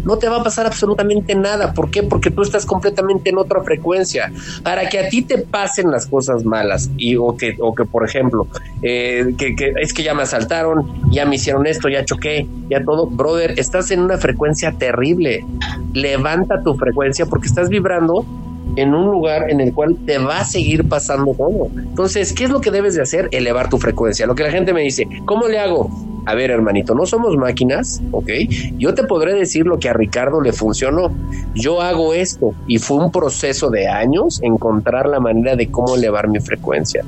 [0.05, 1.75] no te va a pasar absolutamente nada.
[1.75, 2.03] ¿Por qué?
[2.03, 4.33] Porque tú estás completamente en otra frecuencia.
[4.63, 8.05] Para que a ti te pasen las cosas malas y o que, o que por
[8.05, 8.47] ejemplo,
[8.83, 12.85] eh, que, que, es que ya me asaltaron, ya me hicieron esto, ya choqué, ya
[12.85, 15.45] todo, brother, estás en una frecuencia terrible.
[15.93, 18.25] Levanta tu frecuencia porque estás vibrando
[18.81, 21.69] en un lugar en el cual te va a seguir pasando todo.
[21.77, 23.29] Entonces, ¿qué es lo que debes de hacer?
[23.33, 24.27] Elevar tu frecuencia.
[24.27, 25.91] Lo que la gente me dice, ¿cómo le hago?
[26.27, 28.29] A ver, hermanito, no somos máquinas, ¿ok?
[28.77, 31.11] Yo te podré decir lo que a Ricardo le funcionó.
[31.55, 36.29] Yo hago esto y fue un proceso de años encontrar la manera de cómo elevar
[36.29, 37.03] mi frecuencia.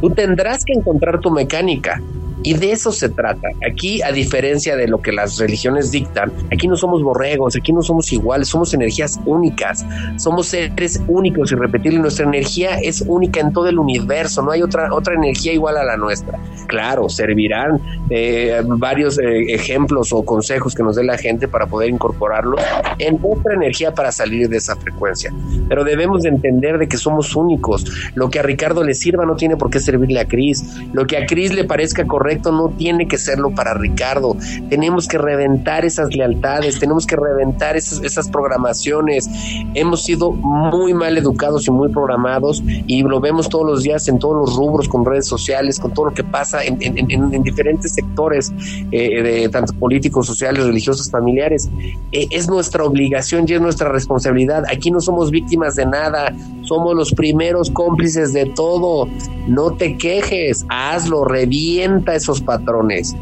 [0.00, 2.00] Tú tendrás que encontrar tu mecánica.
[2.42, 3.48] Y de eso se trata.
[3.68, 7.82] Aquí, a diferencia de lo que las religiones dictan, aquí no somos borregos, aquí no
[7.82, 9.84] somos iguales, somos energías únicas,
[10.16, 14.62] somos seres únicos y repetirle, nuestra energía es única en todo el universo, no hay
[14.62, 16.38] otra, otra energía igual a la nuestra.
[16.66, 17.80] Claro, servirán
[18.10, 22.56] eh, varios eh, ejemplos o consejos que nos dé la gente para poder incorporarlo
[22.98, 25.32] en otra energía para salir de esa frecuencia.
[25.68, 27.84] Pero debemos de entender de que somos únicos.
[28.14, 30.64] Lo que a Ricardo le sirva no tiene por qué servirle a Cris.
[30.92, 34.36] Lo que a Cris le parezca correcto no tiene que serlo para Ricardo.
[34.68, 39.28] Tenemos que reventar esas lealtades, tenemos que reventar esas, programaciones.
[39.74, 44.18] Hemos sido muy mal educados y muy programados y lo vemos todos los días en
[44.18, 48.52] todos los rubros, con redes sociales, con todo lo que pasa en diferentes sectores,
[48.90, 51.68] eh, de tanto políticos, sociales, religiosos, familiares.
[52.12, 54.64] Eh, es nuestra obligación y es nuestra responsabilidad.
[54.70, 59.08] Aquí no somos víctimas de nada, somos los primeros cómplices de todo.
[59.46, 63.14] No te quejes, hazlo, revienta esos patrones.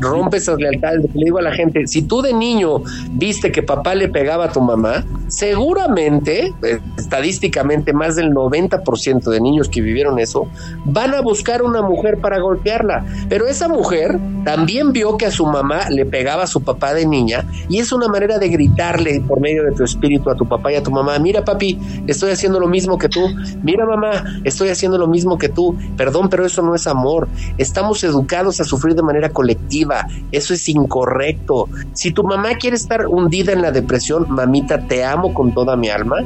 [0.00, 1.02] Rompe esas lealtades.
[1.14, 2.82] Le digo a la gente, si tú de niño
[3.12, 9.40] viste que papá le pegaba a tu mamá, seguramente, eh, estadísticamente, más del 90% de
[9.40, 10.48] niños que vivieron eso,
[10.84, 13.04] van a buscar una mujer para golpearla.
[13.28, 17.06] Pero esa mujer también vio que a su mamá le pegaba a su papá de
[17.06, 20.72] niña y es una manera de gritarle por medio de tu espíritu a tu papá
[20.72, 23.20] y a tu mamá, mira papi, estoy haciendo lo mismo que tú,
[23.62, 27.28] mira mamá, estoy haciendo lo mismo que tú, perdón, pero eso no es amor,
[27.58, 29.91] estamos educados a sufrir de manera colectiva,
[30.30, 31.68] eso es incorrecto.
[31.92, 35.88] Si tu mamá quiere estar hundida en la depresión, mamita, te amo con toda mi
[35.88, 36.16] alma,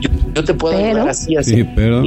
[0.00, 1.56] yo, yo te puedo Pero- ayudar así, así.
[1.56, 2.02] Sí, pero-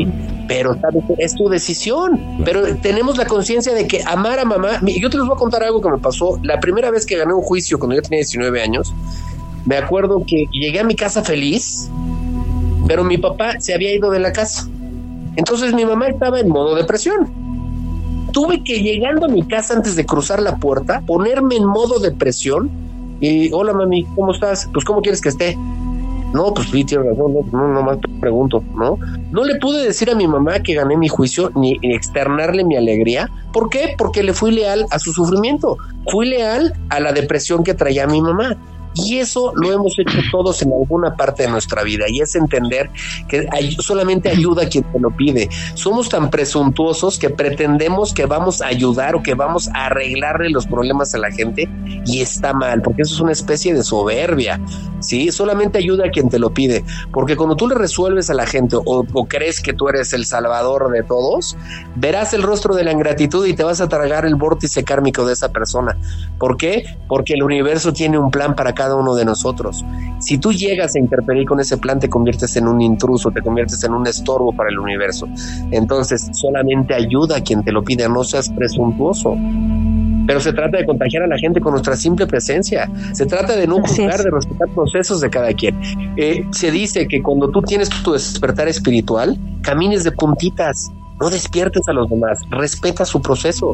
[0.47, 0.77] pero
[1.17, 2.19] es tu decisión.
[2.45, 4.79] Pero tenemos la conciencia de que amar a mamá.
[4.85, 6.39] Yo te les voy a contar algo que me pasó.
[6.43, 8.93] La primera vez que gané un juicio cuando yo tenía 19 años,
[9.65, 11.89] me acuerdo que llegué a mi casa feliz,
[12.87, 14.67] pero mi papá se había ido de la casa.
[15.35, 17.29] Entonces mi mamá estaba en modo depresión.
[18.37, 22.69] Tuve que llegando a mi casa antes de cruzar la puerta, ponerme en modo depresión
[23.19, 24.69] y hola mami, ¿cómo estás?
[24.71, 25.57] Pues ¿cómo quieres que esté?
[26.35, 28.99] No, pues sí, tiene razón, no, no, te pregunto, ¿no?
[29.31, 33.27] No le pude decir a mi mamá que gané mi juicio ni externarle mi alegría.
[33.51, 33.95] ¿Por qué?
[33.97, 35.77] Porque le fui leal a su sufrimiento.
[36.11, 38.55] Fui leal a la depresión que traía mi mamá.
[39.05, 42.89] Y eso lo hemos hecho todos en alguna parte de nuestra vida y es entender
[43.27, 43.47] que
[43.79, 45.49] solamente ayuda a quien te lo pide.
[45.73, 50.67] Somos tan presuntuosos que pretendemos que vamos a ayudar o que vamos a arreglarle los
[50.67, 51.69] problemas a la gente
[52.05, 54.59] y está mal, porque eso es una especie de soberbia.
[54.99, 55.31] ¿sí?
[55.31, 58.77] Solamente ayuda a quien te lo pide, porque cuando tú le resuelves a la gente
[58.77, 61.57] o, crees que tú eres el salvador de todos,
[61.95, 65.33] verás el rostro de la ingratitud y te vas a tragar el vórtice kármico de
[65.33, 65.97] esa persona.
[66.39, 66.97] ¿Por qué?
[67.07, 69.83] Porque el universo tiene un plan para cada uno de nosotros.
[70.19, 73.83] Si tú llegas a interferir con ese plan, te conviertes en un intruso, te conviertes
[73.83, 75.27] en un estorbo para el universo.
[75.71, 79.35] Entonces, solamente ayuda a quien te lo pide, no seas presuntuoso
[80.27, 82.91] pero se trata de contagiar a la gente con nuestra simple presencia.
[83.13, 85.79] Se trata de no juzgar, de respetar procesos de cada quien.
[86.17, 91.87] Eh, se dice que cuando tú tienes tu despertar espiritual, camines de puntitas, no despiertes
[91.87, 93.73] a los demás, respeta su proceso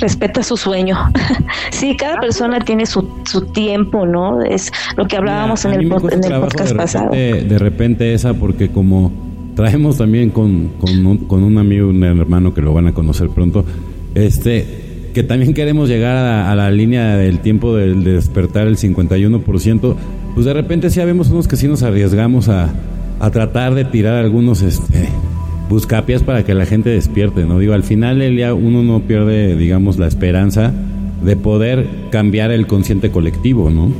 [0.00, 0.96] respeta su sueño.
[1.70, 4.42] sí, cada persona tiene su, su tiempo, ¿no?
[4.42, 7.10] Es lo que hablábamos en, el, en el podcast pasado.
[7.10, 9.12] De repente esa, porque como
[9.54, 13.28] traemos también con, con, un, con un amigo, un hermano que lo van a conocer
[13.28, 13.64] pronto,
[14.14, 19.96] este, que también queremos llegar a, la línea del tiempo de, despertar el 51%,
[20.34, 22.70] pues de repente sí vemos unos que sí nos arriesgamos a,
[23.18, 25.08] a tratar de tirar algunos este,
[25.70, 27.58] buscapias para que la gente despierte, ¿no?
[27.60, 30.72] Digo, al final el día uno no pierde, digamos, la esperanza
[31.22, 33.92] de poder cambiar el consciente colectivo, ¿no?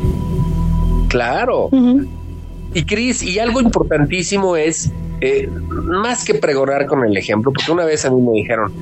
[1.09, 1.71] Claro.
[2.75, 4.91] Y Cris, y algo importantísimo es,
[5.21, 5.49] eh,
[5.85, 8.73] más que pregonar con el ejemplo, porque una vez a mí me dijeron,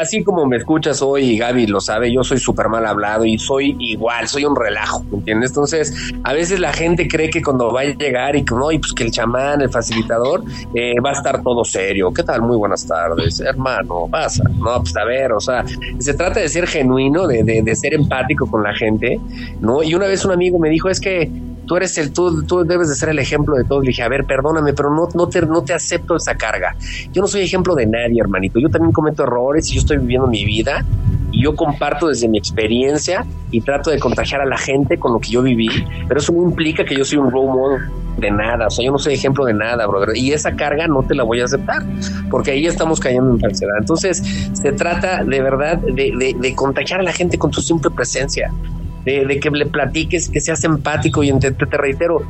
[0.00, 3.38] así como me escuchas hoy y Gaby lo sabe, yo soy súper mal hablado y
[3.38, 5.50] soy igual, soy un relajo, ¿me entiendes?
[5.50, 8.78] Entonces, a veces la gente cree que cuando va a llegar y que no, y
[8.78, 10.42] pues que el chamán, el facilitador,
[10.74, 12.12] eh, va a estar todo serio.
[12.12, 12.42] ¿Qué tal?
[12.42, 14.44] Muy buenas tardes, hermano, pasa.
[14.58, 15.64] No, pues a ver, o sea,
[15.98, 19.20] se trata de ser genuino, de, de, de ser empático con la gente,
[19.60, 19.82] ¿no?
[19.82, 21.30] Y una vez un amigo me dijo, es que
[21.68, 23.84] tú eres el, tú, tú debes de ser el ejemplo de todos.
[23.84, 26.74] Le dije, a ver, perdóname, pero no, no, te, no te acepto esa carga.
[27.12, 28.58] Yo no soy ejemplo de nadie, hermanito.
[28.58, 30.84] Yo también cometo errores y yo estoy viviendo mi vida
[31.30, 35.20] y yo comparto desde mi experiencia y trato de contagiar a la gente con lo
[35.20, 35.68] que yo viví,
[36.08, 37.82] pero eso no implica que yo soy un role model
[38.16, 41.02] de nada, o sea, yo no soy ejemplo de nada, brother, y esa carga no
[41.02, 41.84] te la voy a aceptar,
[42.30, 43.76] porque ahí estamos cayendo en falsedad.
[43.78, 44.22] Entonces,
[44.54, 48.50] se trata de verdad de, de, de contagiar a la gente con tu simple presencia
[49.04, 52.22] de, que le platiques, que seas empático y te, te, reitero,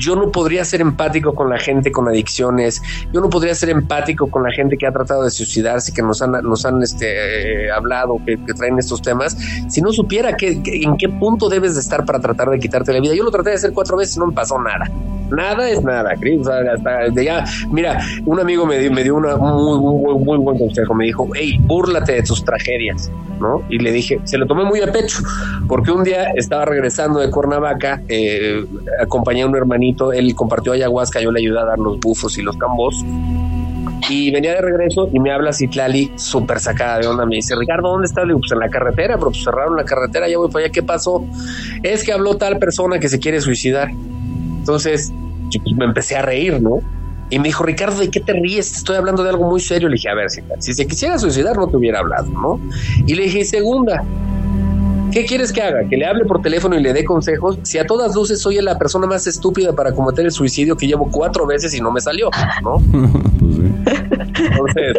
[0.00, 2.82] yo no podría ser empático con la gente con adicciones,
[3.12, 6.22] yo no podría ser empático con la gente que ha tratado de suicidarse, que nos
[6.22, 9.36] han, nos han este, hablado, que, traen estos temas,
[9.68, 13.00] si no supiera que, en qué punto debes de estar para tratar de quitarte la
[13.00, 13.14] vida.
[13.14, 14.90] Yo lo traté de hacer cuatro veces y no me pasó nada.
[15.30, 16.46] Nada es nada, Chris.
[17.14, 20.94] ya, mira, un amigo me dio, me dio una muy, muy, muy, buen consejo.
[20.94, 23.62] Me dijo, hey, búrlate de tus tragedias, ¿no?
[23.68, 25.18] Y le dije, se lo tomé muy a pecho,
[25.68, 28.64] porque un día estaba regresando de Cuernavaca, eh,
[29.02, 32.42] acompañé a un hermanito, él compartió ayahuasca, yo le ayudé a dar los bufos y
[32.42, 33.04] los cambos.
[34.08, 37.26] Y venía de regreso y me habla Citlali súper sacada de onda.
[37.26, 38.24] Me dice, Ricardo, ¿dónde estás?
[38.24, 40.72] Le digo, pues en la carretera, pero pues cerraron la carretera, ya voy para allá.
[40.72, 41.24] ¿Qué pasó?
[41.82, 43.90] Es que habló tal persona que se quiere suicidar.
[43.90, 45.12] Entonces,
[45.62, 46.80] pues, me empecé a reír, ¿no?
[47.30, 48.76] Y me dijo, Ricardo, ¿de qué te ríes?
[48.76, 49.88] Estoy hablando de algo muy serio.
[49.88, 52.60] Le dije, a ver, si, si se quisiera suicidar, no te hubiera hablado, ¿no?
[53.06, 54.04] Y le dije, segunda,
[55.16, 55.88] ¿Qué quieres que haga?
[55.88, 57.58] ¿Que le hable por teléfono y le dé consejos?
[57.62, 61.10] Si a todas luces soy la persona más estúpida para cometer el suicidio que llevo
[61.10, 62.28] cuatro veces y no me salió,
[62.62, 62.82] ¿no?
[63.40, 64.96] Pues Entonces,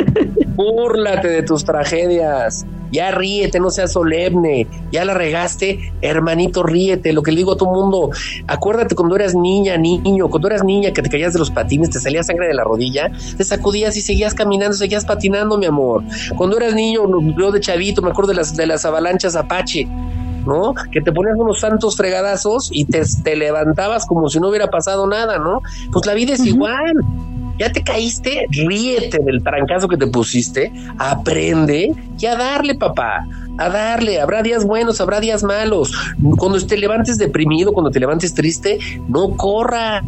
[0.55, 2.65] búrlate de tus tragedias.
[2.91, 4.67] Ya ríete, no seas solemne.
[4.91, 7.13] Ya la regaste, hermanito, ríete.
[7.13, 8.11] Lo que le digo a todo mundo,
[8.47, 11.99] acuérdate cuando eras niña, niño, cuando eras niña que te caías de los patines, te
[11.99, 16.03] salía sangre de la rodilla, te sacudías y seguías caminando, seguías patinando, mi amor.
[16.35, 17.01] Cuando eras niño,
[17.37, 19.87] yo de chavito, me acuerdo de las, de las avalanchas Apache.
[20.45, 20.73] ¿no?
[20.93, 25.05] Que te ponías unos santos fregadazos y te, te, levantabas como si no hubiera pasado
[25.05, 25.61] nada, ¿no?
[25.91, 27.03] Pues la vida es igual
[27.57, 33.25] ya te caíste, ríete del trancazo que te pusiste, aprende y a darle, papá,
[33.57, 34.21] a darle.
[34.21, 35.91] Habrá días buenos, habrá días malos.
[36.37, 40.03] Cuando te levantes deprimido, cuando te levantes triste, no corras.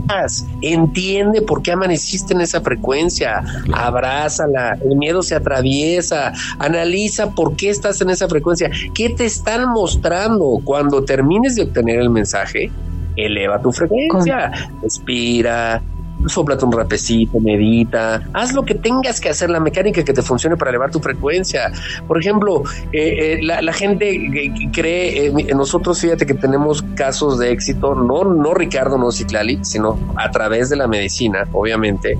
[0.61, 3.43] Entiende por qué amaneciste en esa frecuencia.
[3.73, 4.77] Abrázala.
[4.83, 6.33] El miedo se atraviesa.
[6.59, 8.69] Analiza por qué estás en esa frecuencia.
[8.93, 10.59] ¿Qué te están mostrando?
[10.63, 12.71] Cuando termines de obtener el mensaje,
[13.15, 14.51] eleva tu frecuencia.
[14.81, 15.81] Respira
[16.27, 20.57] Sóplate un rapecito, medita, haz lo que tengas que hacer, la mecánica que te funcione
[20.57, 21.71] para elevar tu frecuencia.
[22.07, 27.95] Por ejemplo, eh, eh, la, gente cree, eh, nosotros fíjate que tenemos casos de éxito,
[27.95, 32.17] no, no Ricardo, no Ciclali, sino a través de la medicina, obviamente.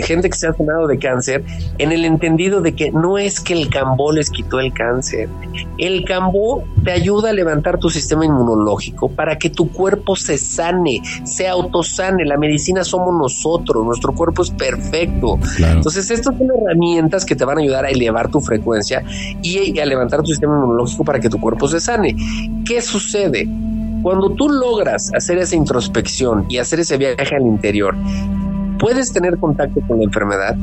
[0.00, 1.44] gente que se ha sanado de cáncer
[1.78, 5.28] en el entendido de que no es que el cambó les quitó el cáncer.
[5.76, 11.02] El cambó te ayuda a levantar tu sistema inmunológico para que tu cuerpo se sane,
[11.24, 12.24] se autosane.
[12.24, 15.38] La medicina somos nosotros, nuestro cuerpo es perfecto.
[15.58, 19.02] Entonces, estas son herramientas que te van a ayudar a elevar tu frecuencia
[19.42, 22.16] y a levantar tu sistema inmunológico para que tu cuerpo se sane.
[22.64, 23.48] ¿Qué sucede?
[24.02, 27.96] Cuando tú logras hacer esa introspección y hacer ese viaje al interior,
[28.78, 30.56] puedes tener contacto con la enfermedad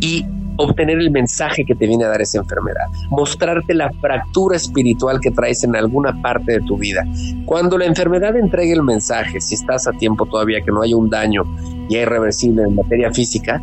[0.00, 5.20] y obtener el mensaje que te viene a dar esa enfermedad, mostrarte la fractura espiritual
[5.20, 7.04] que traes en alguna parte de tu vida.
[7.46, 11.10] Cuando la enfermedad entregue el mensaje, si estás a tiempo todavía que no haya un
[11.10, 11.44] daño
[11.88, 13.62] ya irreversible en materia física,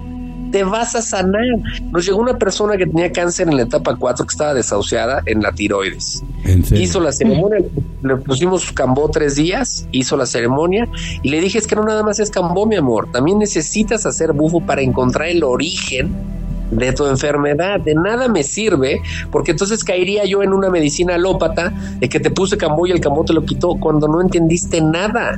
[0.52, 1.44] te vas a sanar.
[1.92, 5.42] Nos llegó una persona que tenía cáncer en la etapa 4 que estaba desahuciada en
[5.42, 6.24] la tiroides.
[6.72, 7.60] Hizo la ceremonia,
[8.02, 10.88] le pusimos cambó tres días, hizo la ceremonia
[11.22, 14.34] y le dije es que no nada más es cambó mi amor, también necesitas hacer
[14.34, 16.39] bufo para encontrar el origen
[16.72, 17.80] de tu enfermedad.
[17.80, 19.02] De nada me sirve,
[19.32, 23.00] porque entonces caería yo en una medicina alópata de que te puse cambó y el
[23.00, 25.38] cambó te lo quitó cuando no entendiste nada.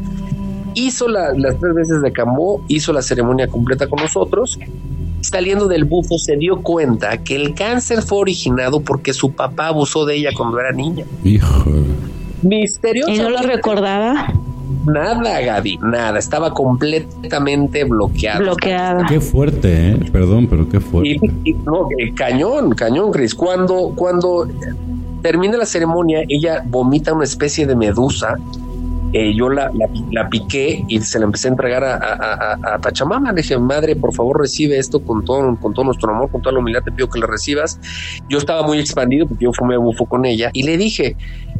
[0.74, 4.58] Hizo las tres veces de cambó, hizo la ceremonia completa con nosotros.
[5.22, 10.06] Saliendo del bufo se dio cuenta que el cáncer fue originado porque su papá abusó
[10.06, 11.06] de ella cuando era niña.
[11.24, 11.64] Hijo.
[12.42, 13.12] Misterioso.
[13.12, 14.34] ¿Y no lo recordaba?
[14.86, 16.18] Nada, Gaby, nada.
[16.18, 18.42] Estaba completamente bloqueado.
[18.42, 19.06] Bloqueada.
[19.08, 20.00] Qué fuerte, ¿eh?
[20.12, 21.20] Perdón, pero qué fuerte.
[21.66, 23.36] no, cañón, cañón, Cris.
[23.36, 24.48] Cuando, cuando
[25.22, 28.38] termina la ceremonia, ella vomita una especie de medusa.
[29.14, 29.70] Eh, yo la,
[30.12, 33.34] la, piqué y se la empecé a entregar a, a, a, Pachamama.
[33.34, 36.54] Le dije, madre, por favor, recibe esto con todo, con todo nuestro amor, con toda
[36.54, 37.78] la humildad, te pido que la recibas.
[38.30, 41.18] Yo estaba muy expandido porque yo fumé bufo con ella y le dije,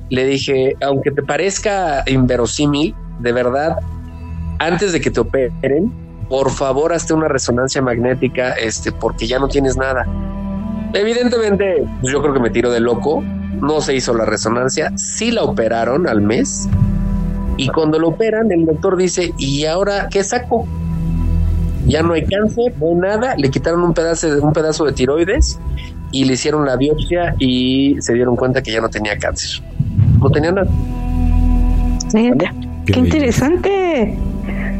[0.10, 3.78] le dije, aunque te parezca inverosímil, de verdad,
[4.60, 5.92] antes de que te operen,
[6.30, 10.06] por favor hazte una resonancia magnética, este, porque ya no tienes nada.
[10.94, 13.24] Evidentemente, yo creo que me tiro de loco.
[13.62, 16.68] No se hizo la resonancia, sí la operaron al mes.
[17.58, 20.66] Y cuando lo operan, el doctor dice, ¿y ahora qué saco?
[21.86, 23.36] Ya no hay cáncer, no hay nada.
[23.38, 25.60] Le quitaron un pedazo, de, un pedazo de tiroides
[26.12, 29.62] y le hicieron la biopsia y se dieron cuenta que ya no tenía cáncer.
[30.20, 30.70] No tenía nada.
[32.92, 34.18] Qué, interesante.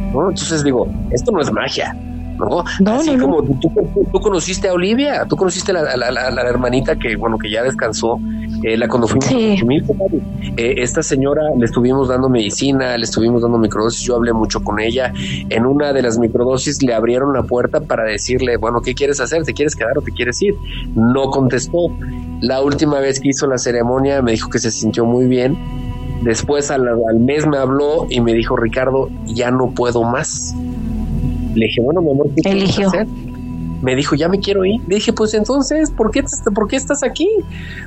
[0.08, 1.96] Entonces digo, esto no es magia.
[2.38, 2.64] ¿no?
[2.92, 7.62] Así como Tú, conociste a Olivia, tú conociste a la, hermanita que, bueno, que ya
[7.62, 8.18] descansó,
[8.62, 14.02] eh, la cuando fuimos eh, esta señora le estuvimos dando medicina, le estuvimos dando microdosis,
[14.02, 15.12] yo hablé mucho con ella.
[15.48, 19.44] En una de las microdosis le abrieron la puerta para decirle, bueno, ¿qué quieres hacer?
[19.44, 20.54] ¿Te quieres quedar o te quieres ir?
[20.94, 21.88] No contestó.
[22.40, 25.56] La última vez que hizo la ceremonia me dijo que se sintió muy bien
[26.22, 26.84] Después al,
[27.18, 30.54] mes me habló y me dijo, Ricardo, ya no puedo más.
[31.54, 33.06] Le dije, bueno, mi amor, ¿qué quieres hacer?
[33.82, 34.80] Me dijo, ya me quiero ir.
[34.86, 36.22] Le dije, pues entonces, ¿por qué,
[36.54, 37.28] ¿por qué estás aquí?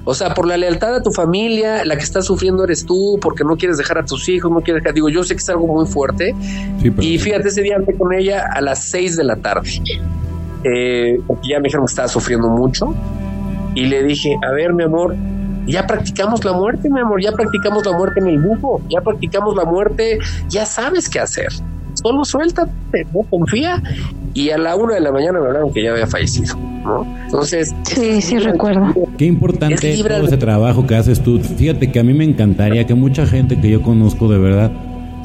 [0.04, 3.46] O sea, por la lealtad a tu familia, la que está sufriendo eres tú, porque
[3.46, 4.94] no quieres dejar a tus hijos, no quieres dejar.
[4.94, 6.36] Digo, yo sé que es algo muy fuerte.
[7.00, 9.70] y fíjate, ese día hablé con ella a las seis de la tarde.
[10.66, 12.94] Eh, porque ya me dijeron que estaba sufriendo mucho.
[13.74, 15.16] Y le dije, a ver, mi amor,
[15.68, 19.56] ya practicamos la muerte, mi amor, ya practicamos la muerte en el bufo, ya practicamos
[19.56, 21.50] la muerte, ya sabes qué hacer.
[21.94, 23.82] Solo suéltate, no confía.
[24.34, 27.08] Y a la una de la mañana me hablaron que ya había fallecido, ¿no?
[27.24, 27.74] Entonces.
[27.84, 28.94] Sí, sí, recuerdo.
[29.18, 31.40] Qué importante es todo ese trabajo que haces tú.
[31.40, 34.72] Fíjate que a mí me encantaría que mucha gente que yo conozco de verdad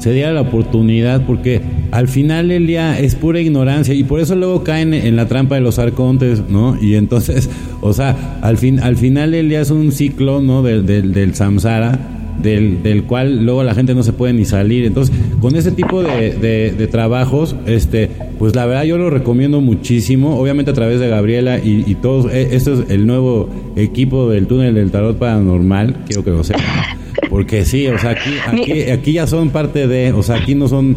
[0.01, 4.35] se diera la oportunidad porque al final el día es pura ignorancia y por eso
[4.35, 6.75] luego caen en la trampa de los arcontes, ¿no?
[6.81, 7.49] Y entonces,
[7.81, 10.63] o sea, al fin al final el día es un ciclo, ¿no?
[10.63, 11.99] Del, del, samsara,
[12.41, 14.85] del, del, cual luego la gente no se puede ni salir.
[14.85, 16.31] Entonces, con ese tipo de,
[16.75, 21.59] de, trabajos, este, pues la verdad yo lo recomiendo muchísimo, obviamente a través de Gabriela
[21.59, 26.23] y, y todos, e, esto es el nuevo equipo del túnel del tarot paranormal, quiero
[26.23, 26.65] que lo sepan.
[27.29, 30.67] Porque sí, o sea, aquí, aquí, aquí ya son parte de, o sea, aquí no
[30.67, 30.95] son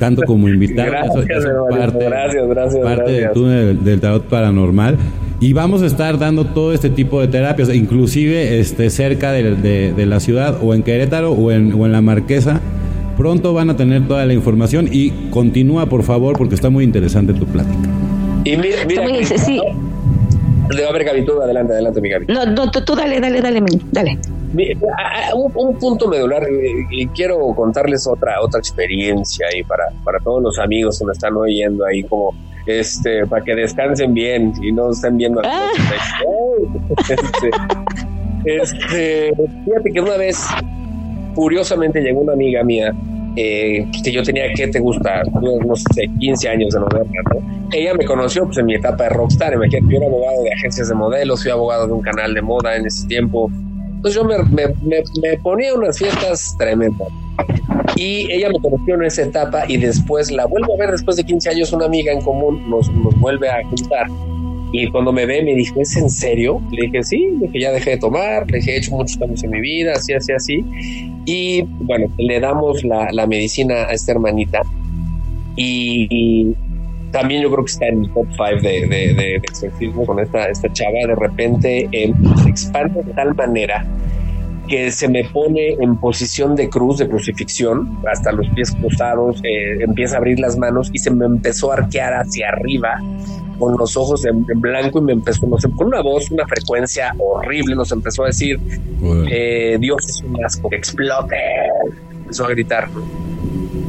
[0.00, 0.90] tanto como invitados.
[1.26, 4.96] Gracias, parte, gracias, gracias, parte del túnel del, tarot paranormal.
[5.38, 9.54] Y vamos a estar dando todo este tipo de terapias, inclusive este, cerca de,
[9.92, 12.60] de, la ciudad, o en Querétaro, o en, o en La Marquesa.
[13.16, 17.32] Pronto van a tener toda la información y continúa, por favor, porque está muy interesante
[17.32, 17.88] tu plática.
[18.44, 19.60] Y mira, mira que, sí.
[19.60, 22.26] No, a ver, Gaby, tú adelante, adelante, mi Gaby.
[22.26, 23.62] No, no, tú, dale, dale, dale,
[23.92, 24.18] dale.
[25.34, 30.58] Un, punto medular, eh, y quiero contarles otra otra experiencia ahí para, para todos los
[30.58, 32.34] amigos que me están oyendo ahí, como
[32.66, 35.40] este, para que descansen bien y no estén viendo.
[35.44, 35.68] Ah.
[37.08, 37.50] Este,
[38.44, 39.32] este,
[39.64, 40.46] fíjate que una vez,
[41.34, 42.92] curiosamente, llegó una amiga mía
[43.36, 45.22] eh, que yo tenía, que te gusta?
[45.24, 47.68] No, sé, 15 años de novela, ¿no?
[47.72, 50.88] Ella me conoció pues, en mi etapa de rockstar, imagínate, yo era abogado de agencias
[50.88, 53.50] de modelos, fui abogado de un canal de moda en ese tiempo,
[54.00, 54.66] entonces yo me,
[55.20, 57.08] me, ponía unas fiestas tremendas.
[57.96, 61.24] Y ella me conoció en esa etapa y después la vuelvo a ver después de
[61.24, 64.06] 15 años, una amiga en común nos, nos vuelve a juntar.
[64.72, 66.62] Y cuando me ve me dijo, ¿es en serio?
[66.70, 69.44] Le dije, sí, le dije, ya dejé de tomar, le dije, he hecho muchos cambios
[69.44, 70.64] en mi vida, así, así, así.
[71.26, 74.62] Y bueno, le damos la, la medicina a esta hermanita.
[75.56, 76.54] Y,
[77.12, 80.48] también yo creo que está en el top 5 de, de, de, exorcismo con esta,
[80.48, 80.98] esta chava.
[81.06, 83.84] De repente eh, se expande de tal manera
[84.68, 89.82] que se me pone en posición de cruz, de crucifixión, hasta los pies cruzados, eh,
[89.82, 93.00] empieza a abrir las manos y se me empezó a arquear hacia arriba
[93.58, 97.12] con los ojos en, blanco y me empezó, no sé, con una voz, una frecuencia
[97.18, 98.60] horrible, nos empezó a decir,
[99.28, 101.36] eh, Dios es un asco, que explote,
[102.22, 102.88] empezó a gritar.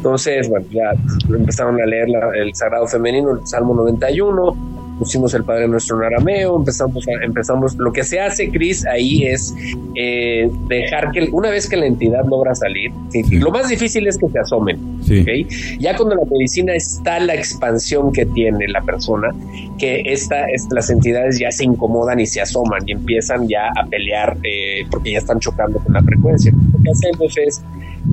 [0.01, 0.93] Entonces, bueno, ya
[1.29, 6.57] empezaron a leer el Sagrado Femenino, el Salmo 91, pusimos el Padre Nuestro en arameo,
[6.57, 9.53] empezamos, empezamos, lo que se hace, Cris, ahí es
[9.93, 12.91] eh, dejar que una vez que la entidad logra salir,
[13.29, 14.79] lo más difícil es que se asomen,
[15.79, 19.29] ya cuando la medicina está la expansión que tiene la persona,
[19.77, 24.35] que esta, las entidades ya se incomodan y se asoman y empiezan ya a pelear
[24.43, 26.51] eh, porque ya están chocando con la frecuencia.
[26.51, 27.63] Lo que hacemos es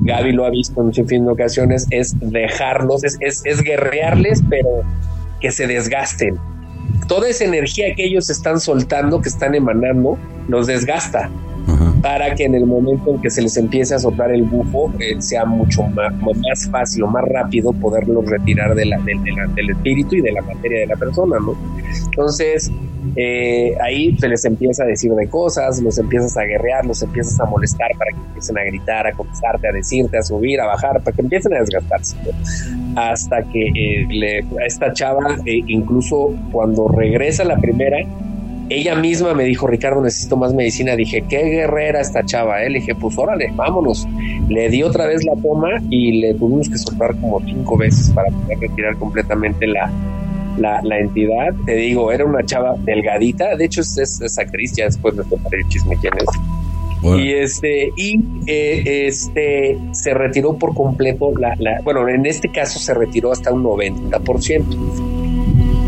[0.03, 4.41] Gaby lo ha visto en un sinfín de ocasiones, es dejarlos, es, es, es guerrearles,
[4.49, 4.69] pero
[5.39, 6.37] que se desgasten.
[7.07, 11.29] Toda esa energía que ellos están soltando, que están emanando, los desgasta
[12.01, 15.21] para que en el momento en que se les empiece a soplar el bufo eh,
[15.21, 20.21] sea mucho más, más fácil o más rápido poderlo retirar de la, del espíritu y
[20.21, 21.55] de la materia de la persona, ¿no?
[22.05, 22.71] Entonces,
[23.15, 27.39] eh, ahí se les empieza a decir de cosas, los empiezas a guerrear, los empiezas
[27.39, 31.01] a molestar para que empiecen a gritar, a contestarte, a decirte, a subir, a bajar,
[31.03, 32.17] para que empiecen a desgastarse.
[32.95, 37.97] Hasta que eh, le, a esta chava, incluso cuando regresa la primera,
[38.69, 40.95] ella misma me dijo, Ricardo, necesito más medicina.
[40.95, 42.69] Dije, qué guerrera esta chava, ¿eh?
[42.69, 44.07] Le dije, pues órale, vámonos.
[44.47, 48.29] Le di otra vez la toma y le tuvimos que soplar como cinco veces para
[48.29, 49.91] poder retirar completamente la,
[50.57, 51.53] la, entidad.
[51.65, 53.55] Te digo, era una chava delgadita.
[53.55, 56.25] De hecho, es, actriz, ya después me tocaré el chisme quién es.
[57.01, 62.77] Y este, y eh, este se retiró por completo la, la, bueno, en este caso
[62.77, 65.38] se retiró hasta un 90%.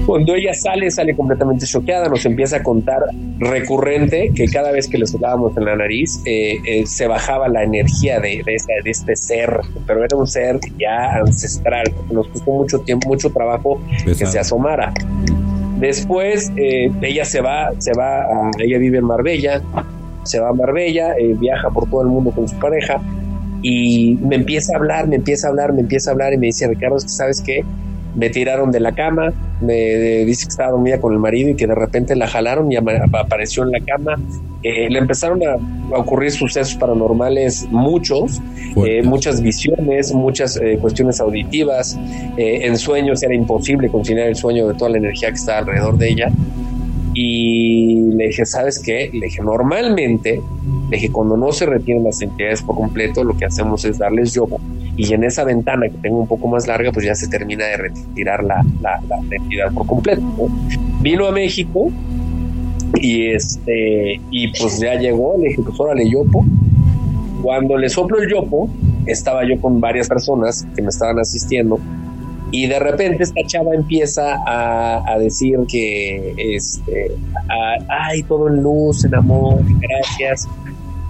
[0.05, 2.99] Cuando ella sale, sale completamente choqueada, nos empieza a contar
[3.37, 7.63] recurrente que cada vez que le soplábamos en la nariz eh, eh, se bajaba la
[7.63, 13.09] energía de, de, este ser, pero era un ser ya ancestral, nos costó mucho tiempo,
[13.09, 14.93] mucho trabajo que se asomara.
[15.79, 19.61] Después eh, ella se va, se va, a, ella vive en Marbella,
[20.23, 23.01] se va a Marbella, viaja por todo el mundo con su pareja
[23.61, 26.47] y me empieza a hablar, me empieza a hablar, me empieza a hablar y me
[26.47, 27.63] dice, Ricardo, es que sabes qué,
[28.15, 29.31] me tiraron de la cama,
[29.61, 29.75] me
[30.25, 33.63] dice que estaba dormida con el marido y que de repente la jalaron y apareció
[33.63, 34.15] en la cama.
[34.63, 38.41] Eh, le empezaron a, ocurrir sucesos paranormales, muchos,
[38.85, 41.97] eh, muchas visiones, muchas eh, cuestiones auditivas.
[42.37, 46.09] en sueños era imposible conciliar el sueño de toda la energía que estaba alrededor de
[46.09, 46.31] ella.
[47.13, 49.09] Y le dije, ¿sabes qué?
[49.13, 50.41] Le dije, normalmente,
[50.89, 54.33] le dije, cuando no se retienen las entidades por completo, lo que hacemos es darles
[54.33, 54.57] yoga
[54.97, 57.77] y en esa ventana que tengo un poco más larga, pues ya se termina de
[57.77, 58.99] retirar la, la,
[59.31, 60.21] entidad por completo.
[61.01, 61.89] Vino a México
[62.95, 66.45] y este y pues ya llegó, le dije, pues órale, yopo.
[67.41, 68.69] Cuando le soplo el yopo,
[69.05, 71.79] estaba yo con varias personas que me estaban asistiendo
[72.51, 77.11] y de repente esta chava empieza a, decir que este
[77.87, 80.47] ay todo en luz en amor gracias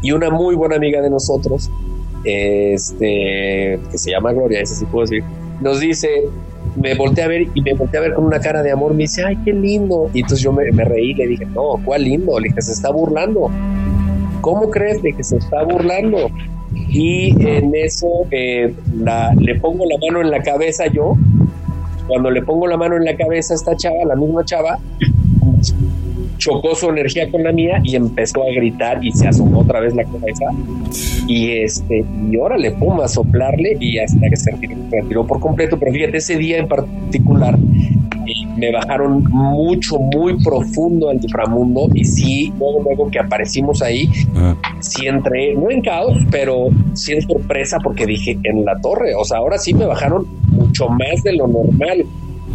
[0.02, 1.70] y una muy buena amiga de nosotros
[2.24, 5.24] este, que se llama Gloria, ese sí puedo decir,
[5.60, 6.08] nos dice,
[6.76, 9.04] me volteé a ver y me volteé a ver con una cara de amor, me
[9.04, 10.10] dice, ay, qué lindo.
[10.14, 12.40] Y entonces yo me, reí, le dije, no, ¿cuál lindo?
[12.40, 13.50] Le dije, se está burlando.
[14.42, 15.02] ¿Cómo crees?
[15.04, 16.30] Le que se está burlando.
[16.92, 18.74] Y en eso eh,
[19.40, 21.16] le pongo la mano en la cabeza yo.
[22.08, 24.78] Cuando le pongo la mano en la cabeza a esta chava, la misma chava,
[26.38, 29.96] chocó su energía con la mía y empezó a gritar y se asomó otra vez
[29.96, 30.46] la cabeza.
[31.28, 34.52] Y este, y órale, pum, a soplarle y hasta que se
[34.92, 35.78] retiró, por completo.
[35.80, 37.58] Pero fíjate, ese día en particular
[38.58, 44.56] me bajaron mucho, muy profundo al inframundo y sí, luego, luego que aparecimos ahí, ah.
[44.80, 49.24] sí entré, no en caos, pero sí en sorpresa porque dije, en la torre, o
[49.24, 52.06] sea, ahora sí me bajaron mucho más de lo normal.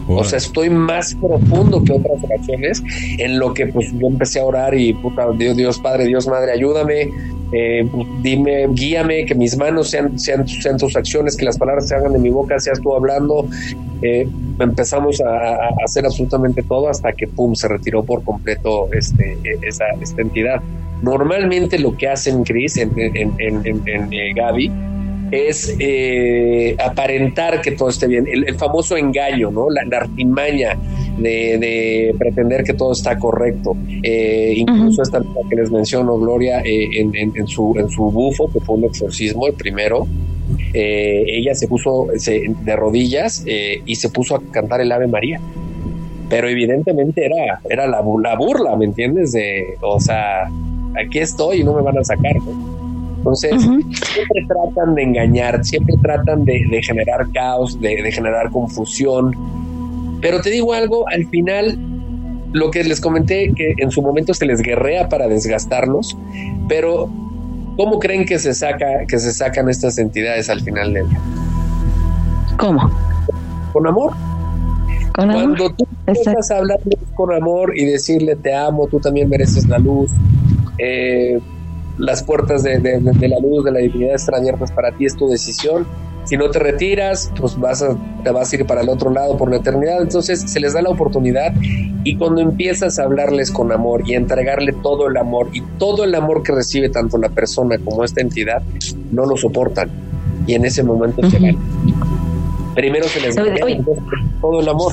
[0.08, 2.82] O sea, estoy más profundo que otras ocasiones
[3.18, 6.52] en lo que pues yo empecé a orar y puta, Dios, Dios Padre, Dios Madre,
[6.52, 7.10] ayúdame,
[7.52, 7.88] eh,
[8.22, 12.12] dime, guíame, que mis manos sean, sean, sean, tus acciones, que las palabras se hagan
[12.12, 13.48] de mi boca, seas tú hablando.
[14.02, 14.28] Eh,
[14.58, 20.22] empezamos a, hacer absolutamente todo hasta que, pum, se retiró por completo este, esa, esta
[20.22, 20.60] entidad.
[21.02, 24.70] Normalmente lo que hacen, Chris, en, en, en, en eh, Gaby,
[25.30, 29.68] es eh, aparentar que todo esté bien, el, famoso engaño, ¿no?
[29.70, 30.78] La, artimaña
[31.18, 33.76] de, pretender que todo está correcto.
[34.02, 38.76] Eh, incluso esta que les menciono, Gloria, eh, en, su, en su bufo, que fue
[38.76, 40.06] un exorcismo, el primero,
[40.72, 45.40] ella se puso de rodillas y se puso a cantar el Ave María.
[46.28, 49.30] Pero evidentemente era, era la, la burla, ¿me entiendes?
[49.30, 50.50] De, o sea,
[51.00, 52.85] aquí estoy y no me van a sacar, ¿no?
[53.16, 59.34] Entonces, siempre tratan de engañar, siempre tratan de, generar caos, de, generar confusión.
[60.20, 61.78] Pero te digo algo, al final,
[62.52, 66.16] lo que les comenté, que en su momento se les guerrea para desgastarlos,
[66.68, 67.10] pero
[67.76, 71.20] ¿cómo creen que se, saca, que se sacan estas entidades al final del día?
[72.58, 72.90] ¿Cómo?
[73.72, 74.12] Con amor.
[75.14, 79.78] Cuando tú empiezas a hablarles con amor y decirle te amo, tú también mereces la
[79.78, 80.10] luz,
[80.78, 81.40] eh,
[81.98, 85.86] las puertas de, la luz, de la divinidad están abiertas para ti, es tu decisión.
[86.24, 89.36] Si no te retiras, pues vas a, te vas a ir para el otro lado
[89.36, 90.02] por la eternidad.
[90.02, 91.54] Entonces se les da la oportunidad
[92.02, 96.14] y cuando empiezas a hablarles con amor y entregarle todo el amor y todo el
[96.14, 98.62] amor que recibe tanto la persona como esta entidad,
[99.12, 99.88] no lo soportan.
[100.46, 101.56] Y en ese momento se van.
[102.74, 103.44] Primero se les da
[104.40, 104.92] todo el amor.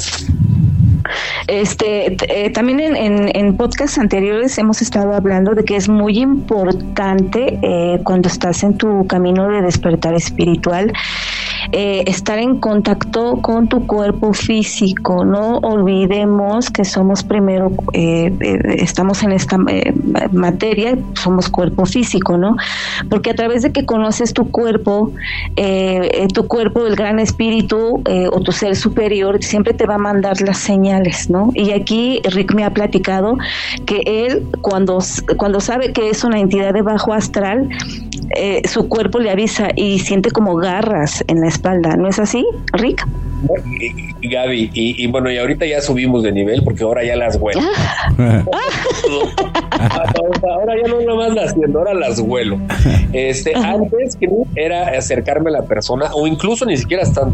[1.47, 7.59] Este, eh, también en, en, podcasts anteriores hemos estado hablando de que es muy importante
[7.61, 10.91] eh, cuando estás en tu camino de despertar espiritual
[11.71, 15.25] eh, estar en contacto con tu cuerpo físico.
[15.25, 19.57] No olvidemos que somos primero, estamos en esta
[20.31, 22.55] materia, somos cuerpo físico, ¿no?
[23.09, 25.11] Porque a través de que conoces tu cuerpo,
[26.33, 30.57] tu cuerpo, el gran espíritu o tu ser superior, siempre te va a mandar las
[30.57, 31.51] señales, ¿no?
[31.53, 33.37] Y aquí Rick me ha platicado
[33.85, 34.99] que él cuando,
[35.37, 37.69] cuando sabe que es una entidad de bajo astral,
[38.35, 42.45] eh, su cuerpo le avisa y siente como garras en la espalda, ¿no es así,
[42.73, 43.05] Rick?
[44.21, 47.61] Gaby, y, bueno, y ahorita ya subimos de nivel porque ahora ya las huelo.
[50.49, 52.59] ahora ya no nomás las siento, ahora las huelo.
[53.11, 57.27] Este, antes que era acercarme a la persona, o incluso ni siquiera estar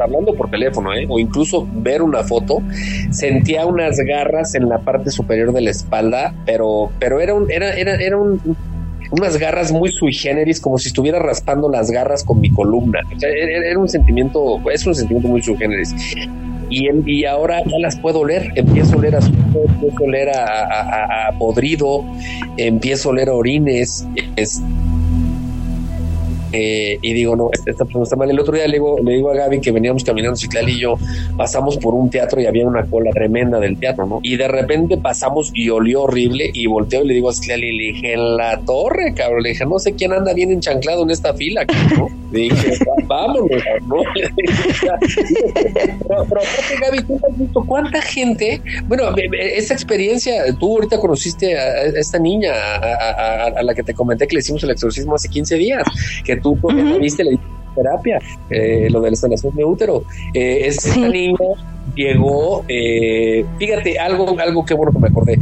[0.00, 1.06] hablando por teléfono, ¿eh?
[1.08, 2.62] o incluso ver una foto,
[3.10, 7.74] sentía unas garras en la parte superior de la espalda, pero, pero era un, era,
[7.74, 8.40] era, era un
[9.10, 13.00] unas garras muy sui generis, como si estuviera raspando las garras con mi columna.
[13.20, 15.94] era, un sentimiento, es un sentimiento muy sui generis.
[16.68, 21.34] Y, y ahora ya las puedo oler, empiezo a oler a empiezo a oler a,
[21.38, 22.04] podrido,
[22.56, 24.06] empiezo a oler a orines,
[24.36, 24.62] es,
[26.52, 28.30] eh, y digo, no, esta persona está mal.
[28.30, 30.94] El otro día le digo, le digo a Gaby que veníamos caminando Ciclal y yo
[31.36, 34.20] pasamos por un teatro y había una cola tremenda del teatro, ¿no?
[34.22, 37.92] Y de repente pasamos y olió horrible y volteo y le digo a Ciclal le
[37.92, 39.42] dije, en la torre, cabrón.
[39.42, 41.64] Le dije, no sé quién anda bien enchanclado en esta fila,
[41.96, 42.08] ¿no?
[42.32, 43.50] Le dije, vámonos,
[43.86, 43.96] ¿no?
[46.08, 46.40] pero, pero
[46.80, 48.62] Gaby, ¿tú has visto cuánta gente?
[48.86, 49.04] Bueno,
[49.38, 54.36] esta experiencia, tú ahorita conociste a esta niña, a, a la que te comenté que
[54.36, 55.82] le hicimos el exorcismo hace 15 días,
[56.24, 56.58] que tú
[57.00, 57.38] viste la
[57.74, 58.18] terapia,
[58.50, 60.04] eh, lo de la instalación de útero.
[60.34, 61.36] Eh, esta niña
[61.94, 65.38] llegó, eh, fíjate, algo, algo que bueno que me acordé.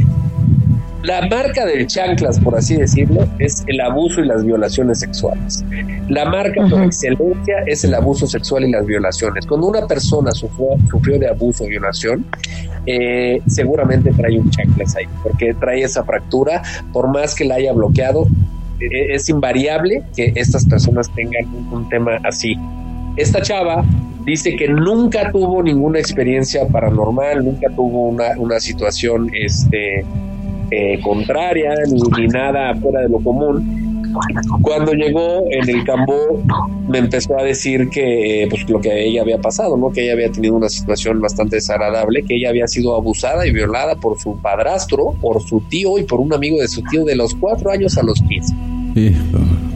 [1.03, 5.63] La marca del chanclas, por así decirlo, es el abuso y las violaciones sexuales.
[6.09, 9.45] La marca por excelencia es el abuso sexual y las violaciones.
[9.45, 12.25] Cuando una persona sufrió, sufrió de abuso o violación,
[12.85, 17.71] eh, seguramente trae un chanclas ahí, porque trae esa fractura, por más que la haya
[17.71, 18.27] bloqueado,
[18.79, 22.55] es invariable que estas personas tengan un, tema así.
[23.15, 23.83] Esta chava
[24.25, 30.05] dice que nunca tuvo ninguna experiencia paranormal, nunca tuvo una, una situación este,
[30.71, 33.88] eh, contraria ni, nada fuera de lo común.
[34.61, 36.13] Cuando llegó en el campo
[36.87, 39.91] me empezó a decir que pues lo que a ella había pasado, ¿no?
[39.91, 43.95] Que ella había tenido una situación bastante desagradable, que ella había sido abusada y violada
[43.95, 47.35] por su padrastro, por su tío y por un amigo de su tío de los
[47.35, 48.55] cuatro años a los 15.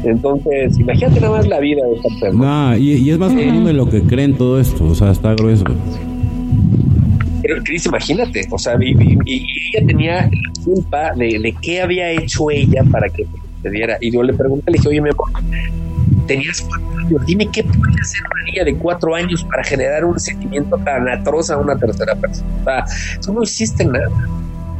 [0.03, 2.77] Entonces, imagínate nada más la vida de esta persona.
[2.77, 5.63] y, es más común de lo que creen todo esto, o sea, está grueso.
[7.41, 8.91] pero Cris, imagínate, o sea, y,
[9.31, 13.25] ella tenía la culpa de, de, qué había hecho ella para que
[13.69, 13.97] diera.
[14.01, 15.27] Y yo le pregunté, le dije, oye, mi amor,
[16.27, 20.19] tenías cuatro años, dime qué puede hacer una niña de cuatro años para generar un
[20.19, 22.49] sentimiento tan atroz a una tercera persona.
[22.65, 24.09] O tú no hiciste nada.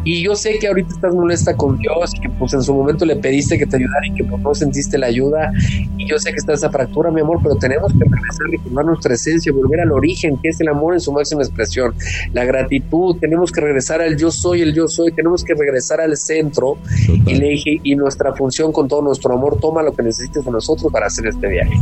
[0.03, 3.05] Y yo sé que ahorita estás molesta con Dios y que pues en su momento
[3.05, 5.51] le pediste que te ayudara y que pues no sentiste la ayuda.
[5.97, 9.13] Y yo sé que está esa fractura, mi amor, pero tenemos que regresar, recordar nuestra
[9.13, 11.93] esencia, volver al origen, que es el amor en su máxima expresión.
[12.33, 16.17] La gratitud, tenemos que regresar al yo soy, el yo soy, tenemos que regresar al
[16.17, 16.77] centro.
[17.25, 20.51] Y le dije, y nuestra función con todo nuestro amor, toma lo que necesites de
[20.51, 21.73] nosotros para hacer este viaje.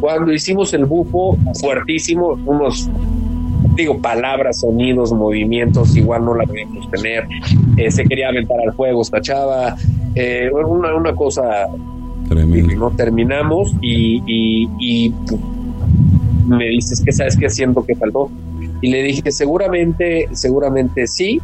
[0.00, 2.90] Cuando hicimos el bufo, fuertísimo, unos
[3.74, 7.26] digo, palabras, sonidos, movimientos, igual no la podíamos tener.
[7.76, 9.76] Eh, se quería aventar al fuego esta chava.
[10.14, 11.66] Eh, una, una cosa
[12.28, 12.74] tremenda.
[12.74, 14.22] No terminamos y,
[14.78, 15.12] y,
[16.46, 18.30] me dices que sabes qué siento que faltó.
[18.80, 21.40] Y le dije, seguramente, seguramente sí,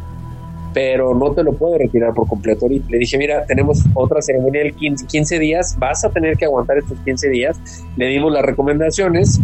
[0.73, 2.67] pero no te lo puedo retirar por completo.
[2.67, 6.45] Y le dije, mira, tenemos otra ceremonia el 15, 15 días, vas a tener que
[6.45, 7.59] aguantar estos 15 días.
[7.97, 9.39] Le dimos las recomendaciones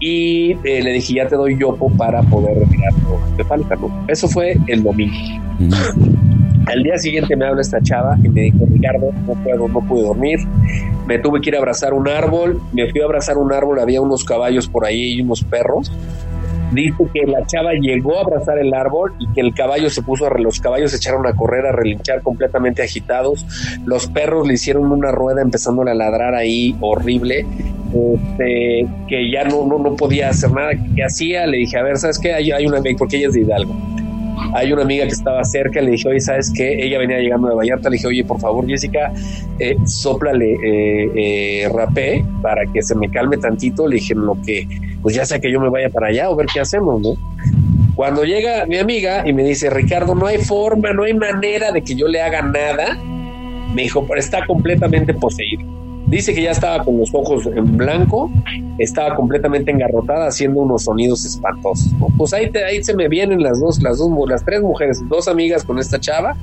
[0.00, 2.92] y eh, le dije, ya te doy yopo para poder retirar
[3.46, 4.04] falta, ¿no?
[4.08, 5.16] Eso fue el domingo.
[6.66, 10.02] Al día siguiente me habla esta chava y me dijo, Ricardo, no puedo, no pude
[10.02, 10.38] dormir.
[11.06, 12.60] Me tuve que ir a abrazar un árbol.
[12.72, 15.90] Me fui a abrazar un árbol, había unos caballos por ahí y unos perros
[16.72, 20.26] dice que la chava llegó a abrazar el árbol y que el caballo se puso
[20.26, 23.46] a los caballos se echaron a correr a relinchar completamente agitados
[23.86, 27.46] los perros le hicieron una rueda empezándole a ladrar ahí horrible
[27.88, 31.96] este, que ya no, no, no podía hacer nada que hacía le dije a ver
[31.96, 33.74] sabes qué hay, hay una porque ella es de Hidalgo
[34.54, 36.84] hay una amiga que estaba cerca, le dije, oye, ¿sabes qué?
[36.84, 39.12] Ella venía llegando de Vallarta, le dije, oye, por favor, Jessica,
[39.58, 43.86] eh, soplale eh, eh, rapé para que se me calme tantito.
[43.86, 44.66] Le dije, lo que,
[45.02, 47.14] pues ya sea que yo me vaya para allá o ver qué hacemos, ¿no?
[47.94, 51.82] Cuando llega mi amiga y me dice, Ricardo, no hay forma, no hay manera de
[51.82, 52.96] que yo le haga nada,
[53.74, 55.64] me dijo, pero está completamente poseído.
[56.08, 58.30] Dice que ya estaba con los ojos en blanco,
[58.78, 61.92] estaba completamente engarrotada haciendo unos sonidos espantosos.
[62.16, 65.64] Pues ahí, ahí se me vienen las dos, las dos, las tres mujeres, dos amigas
[65.64, 66.34] con esta chava,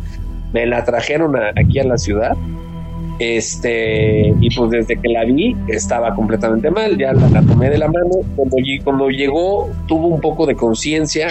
[0.54, 2.38] me la trajeron aquí a la ciudad.
[3.18, 7.88] Este, y pues desde que la vi estaba completamente mal, ya la, tomé de la
[7.88, 8.10] mano.
[8.36, 11.30] Cuando, cuando llegó, tuvo un poco de conciencia,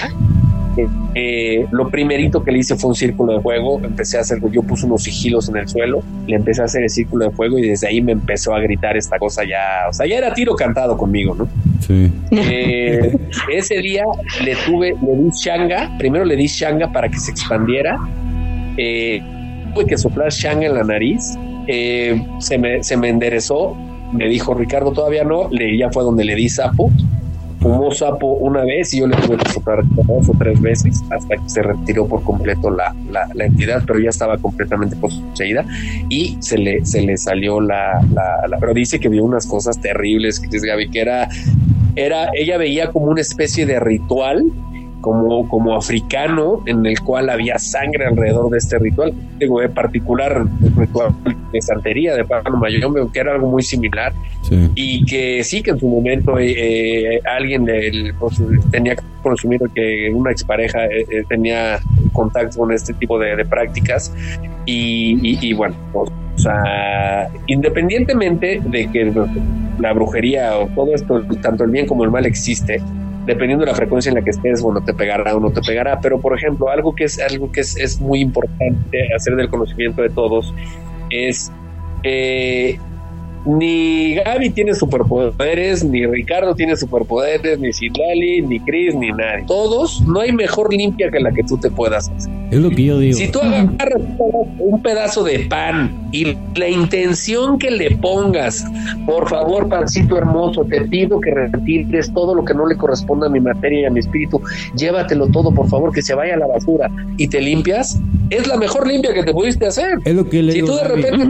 [1.15, 3.81] eh, lo primerito que le hice fue un círculo de fuego.
[3.83, 6.91] Empecé a hacer, yo puse unos sigilos en el suelo, le empecé a hacer el
[6.91, 10.07] círculo de fuego y desde ahí me empezó a gritar esta cosa ya, o sea,
[10.07, 11.49] ya era tiro cantado conmigo, ¿no?
[11.81, 12.11] Sí.
[12.31, 13.17] Eh,
[13.53, 14.05] ese día
[14.45, 17.99] le tuve, le di shanga, primero le di shanga para que se expandiera.
[18.77, 19.23] Eh,
[19.75, 21.37] tuve que soplar shanga en la nariz.
[21.67, 23.77] se, me, se me enderezó,
[24.13, 26.91] me dijo Ricardo, todavía no, le, ya fue donde le di sapo
[27.65, 31.35] fumó sapo una vez y yo le tuve que soplar dos o tres veces hasta
[31.35, 35.65] que se retiró por completo la, la, entidad, pero ya estaba completamente poseída
[36.11, 40.41] y se le, se le salió la, la, Pero dice que vio unas cosas terribles,
[40.41, 41.29] que dice Gaby, que era,
[41.97, 44.45] era, ella veía como una especie de ritual
[45.05, 49.13] como, como africano en el cual había sangre alrededor de este ritual.
[49.39, 51.15] Digo, en particular el ritual
[51.53, 54.15] de santería de Pablo Mayor, que era algo muy similar.
[54.75, 57.67] Y que sí que en su momento eh, eh, alguien
[58.19, 58.41] pues,
[58.71, 61.81] tenía consumido que una expareja eh, tenía
[62.13, 64.11] contacto con este tipo de, prácticas.
[64.65, 69.13] Y, y, bueno, o sea, independientemente de que
[69.79, 72.81] la brujería o todo esto, tanto el bien como el mal existe,
[73.27, 76.01] dependiendo de la frecuencia en la que estés, bueno, te pegará o no te pegará.
[76.01, 80.03] Pero, por ejemplo, algo que es algo que es, es muy importante hacer del conocimiento
[80.03, 80.55] de todos
[81.11, 81.53] es
[82.03, 82.79] eh,
[83.47, 89.45] ni Gaby tiene superpoderes, ni Ricardo tiene superpoderes, ni Citlali, ni Chris, ni nadie.
[89.47, 92.33] Todos, no hay mejor limpia que la que tú te puedas hacer.
[92.51, 93.17] Es lo que yo digo.
[93.17, 94.03] Si tú agarras
[94.59, 98.65] un pedazo de pan y la intención que le pongas,
[99.07, 103.31] por favor, pancito hermoso, te pido que retires todo lo que no le corresponda a
[103.31, 104.41] mi materia y a mi espíritu,
[104.77, 108.01] llévatelo todo, por favor, que se vaya a la basura y te limpias,
[108.31, 109.99] es la mejor limpia que te pudiste hacer.
[110.05, 111.27] Es lo que le Si tú de repente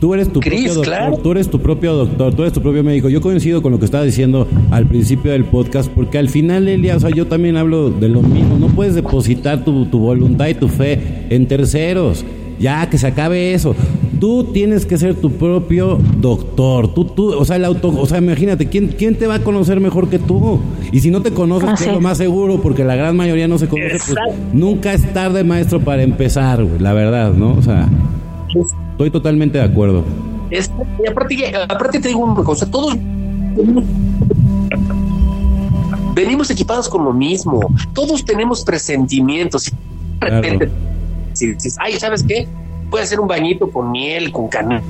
[0.00, 3.08] Tú eres tu propio doctor, tú eres tu propio doctor, tú eres tu propio médico.
[3.08, 6.96] Yo coincido con lo que estaba diciendo al principio del podcast, porque al final, Elia,
[6.96, 8.58] o sea, yo también hablo de lo mismo.
[8.58, 12.24] No puedes depositar tu, voluntad y tu fe en terceros.
[12.58, 13.74] Ya, que se acabe eso.
[14.20, 16.92] Tú tienes que ser tu propio doctor.
[16.92, 19.80] Tú, tú, o sea, el auto, o sea, imagínate, ¿quién, quién te va a conocer
[19.80, 20.60] mejor que tú?
[20.92, 23.58] Y si no te conoces, que es lo más seguro, porque la gran mayoría no
[23.58, 24.18] se conoce, pues
[24.52, 27.54] nunca es tarde, maestro, para empezar, la verdad, ¿no?
[27.54, 27.88] O sea.
[28.96, 30.04] Estoy totalmente de acuerdo.
[30.50, 32.96] y aparte, aparte te digo una cosa, todos
[36.14, 37.60] venimos equipados con lo mismo.
[37.92, 39.70] Todos tenemos presentimientos.
[40.18, 40.70] De repente,
[41.34, 42.48] si dices, ay, ¿sabes qué?
[42.88, 44.82] Puede hacer un bañito con miel, con canela.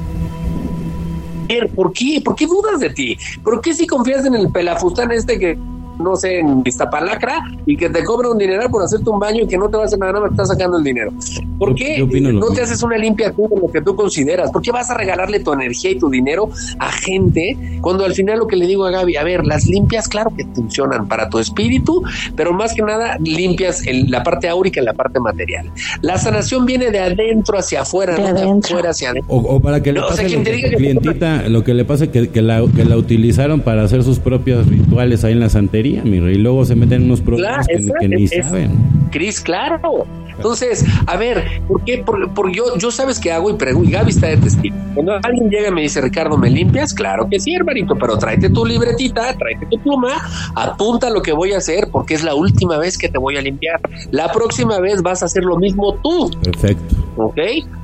[1.75, 2.23] ¿Por qué?
[2.25, 3.19] ¿Por qué dudas de ti?
[3.43, 5.59] ¿Por qué si confías en el pelafustán este que
[5.99, 9.47] no sé, en Iztapalacra y que te cobra un dineral por hacerte un baño y
[9.47, 11.13] que no te va a hacer nada, nada más te está sacando el dinero.
[11.59, 14.51] ¿Por qué no te haces una limpia tú lo que tú consideras?
[14.51, 18.39] ¿Por qué vas a regalarle tu energía y tu dinero a gente cuando al final
[18.39, 21.39] lo que le digo a Gaby, a ver, las limpias, claro que funcionan para tu
[21.39, 22.03] espíritu,
[22.35, 25.71] pero más que nada limpias la parte áurica y la parte material.
[26.03, 29.35] La sanación viene de adentro hacia afuera, no de afuera hacia adentro.
[29.35, 32.63] O, para que le pase lo, que, clientita, lo que le pasa que, que, la,
[32.75, 36.37] que la utilizaron para hacer sus propios rituales ahí en la santería mi rey.
[36.37, 38.71] Luego se meten en unos problemas que, ni saben.
[39.11, 40.07] Cris, claro.
[40.37, 42.03] Entonces, a ver, ¿por qué?
[42.05, 44.77] Porque, yo, yo sabes qué hago y pregunto, y Gaby está de testigo.
[44.95, 46.95] Cuando alguien llega y me dice, Ricardo, ¿me limpias?
[46.95, 50.15] Claro que sí, hermanito, pero tráete tu libretita, tráete tu pluma,
[50.55, 53.43] apunta lo que voy a hacer porque es la última vez que te voy a
[53.43, 53.81] limpiar.
[54.11, 56.31] La próxima vez vas a hacer lo mismo tú.
[56.43, 56.95] Perfecto.
[57.17, 57.39] ¿Ok?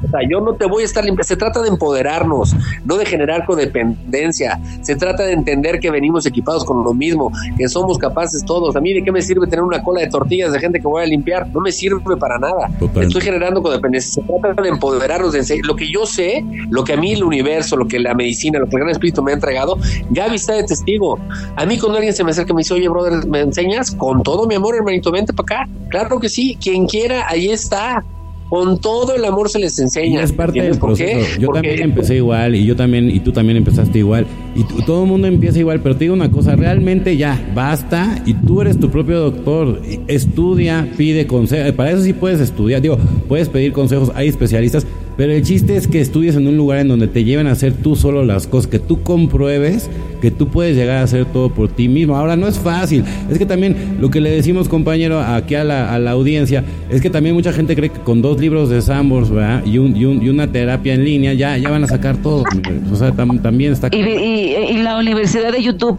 [0.04, 1.24] O sea, yo no te voy a estar limpiando.
[1.24, 2.54] Se trata de empoderarnos,
[2.84, 4.60] no de generar codependencia.
[4.82, 8.76] Se trata de entender que venimos equipados con lo mismo, que somos capaces todos.
[8.76, 11.02] A mí, ¿de qué me sirve tener una cola de tortillas de gente que voy
[11.02, 11.48] a limpiar?
[11.48, 12.70] No me sirve para nada.
[13.00, 14.22] Estoy generando codependencia.
[14.22, 17.76] Se trata de empoderarnos, de lo que yo sé, lo que a mí el universo,
[17.76, 19.78] lo que la medicina, lo que el gran espíritu me ha entregado.
[20.10, 21.18] Gaby está de testigo.
[21.56, 23.90] A mí, cuando alguien se me acerca y me dice, oye, brother, ¿me enseñas?
[23.90, 25.72] Con todo mi amor, hermanito, vente para acá.
[25.88, 26.58] Claro que sí.
[26.60, 28.04] Quien quiera, ahí está
[28.52, 30.22] con todo el amor se les enseña.
[30.22, 31.40] es parte del proceso.
[31.40, 35.08] Yo también empecé igual y yo también y tú también empezaste igual y todo el
[35.08, 38.90] mundo empieza igual, pero te digo una cosa, realmente ya basta y tú eres tu
[38.90, 39.80] propio doctor.
[40.06, 45.32] Estudia, pide consejos, para eso sí puedes estudiar, digo, puedes pedir consejos, hay especialistas, pero
[45.32, 47.96] el chiste es que estudies en un lugar en donde te lleven a hacer tú
[47.96, 49.88] solo las cosas, que tú compruebes
[50.22, 52.16] que tú puedes llegar a hacer todo por ti mismo.
[52.16, 55.92] Ahora no es fácil, es que también lo que le decimos compañero aquí a la,
[55.92, 59.30] a la audiencia, es que también mucha gente cree que con dos libros de Sambors
[59.64, 62.44] Y, un, y, y, una terapia en línea ya, ya van a sacar todo.
[62.90, 63.88] O sea, también está...
[63.90, 65.98] Y, y, la universidad de YouTube.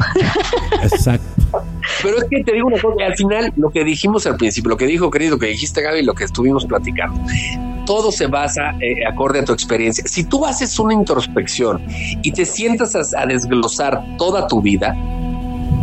[0.84, 1.26] Exacto.
[2.02, 4.78] Pero es que te digo una cosa, al final lo que dijimos al principio, lo
[4.78, 7.20] que dijo querido, que dijiste Gaby, lo que estuvimos platicando,
[7.86, 10.04] todo se basa eh, acorde a tu experiencia.
[10.06, 11.82] Si tú haces una introspección
[12.22, 14.96] y te sientas a desglosar toda tu vida,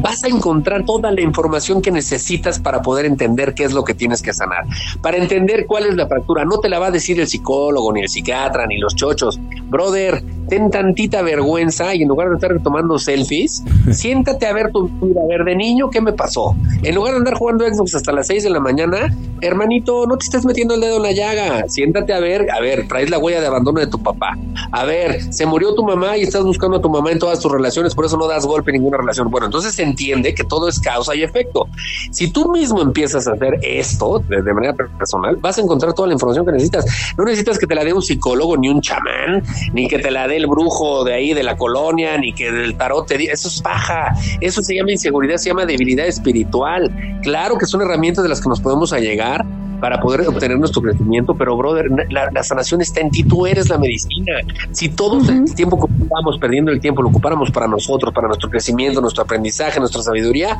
[0.01, 3.95] vas a encontrar toda la información que necesitas para poder entender qué es lo que
[3.95, 4.65] tienes que sanar,
[5.03, 6.45] para entender cuál es la fractura.
[6.45, 9.39] No te la va a decir el psicólogo, ni el psiquiatra, ni los chochos.
[9.69, 13.63] Brother, ten tantita vergüenza y en lugar de estar tomando selfies,
[13.93, 15.21] siéntate a ver tu vida.
[15.23, 16.55] A ver, de niño, ¿qué me pasó?
[16.83, 20.25] En lugar de andar jugando Xbox hasta las 6 de la mañana, hermanito, no te
[20.25, 21.69] estés metiendo el dedo en la llaga.
[21.69, 24.37] Siéntate a ver, a ver, traes la huella de abandono de tu papá.
[24.73, 27.51] A ver, se murió tu mamá y estás buscando a tu mamá en todas tus
[27.51, 29.31] relaciones, por eso no das golpe en ninguna relación.
[29.31, 31.69] Bueno, entonces entiende que todo es causa y efecto.
[32.11, 36.15] Si tú mismo empiezas a hacer esto de, manera personal, vas a encontrar toda la
[36.15, 36.87] información que necesitas.
[37.17, 39.43] No necesitas que te la dé un psicólogo, ni un chamán,
[39.73, 42.77] ni que te la dé el brujo de ahí de la colonia, ni que del
[42.77, 43.33] tarot te diga.
[43.33, 44.15] Eso es paja.
[44.41, 46.91] Eso se llama inseguridad, se llama debilidad espiritual.
[47.23, 49.45] Claro que son herramientas de las que nos podemos allegar
[49.81, 53.79] para poder obtener nuestro crecimiento, pero brother, la, sanación está en ti, tú eres la
[53.79, 54.35] medicina.
[54.73, 58.51] Si todo el tiempo que ocupamos perdiendo el tiempo lo ocupáramos para nosotros, para nuestro
[58.51, 60.57] crecimiento, nuestro aprendizaje, nuestra sabiduría,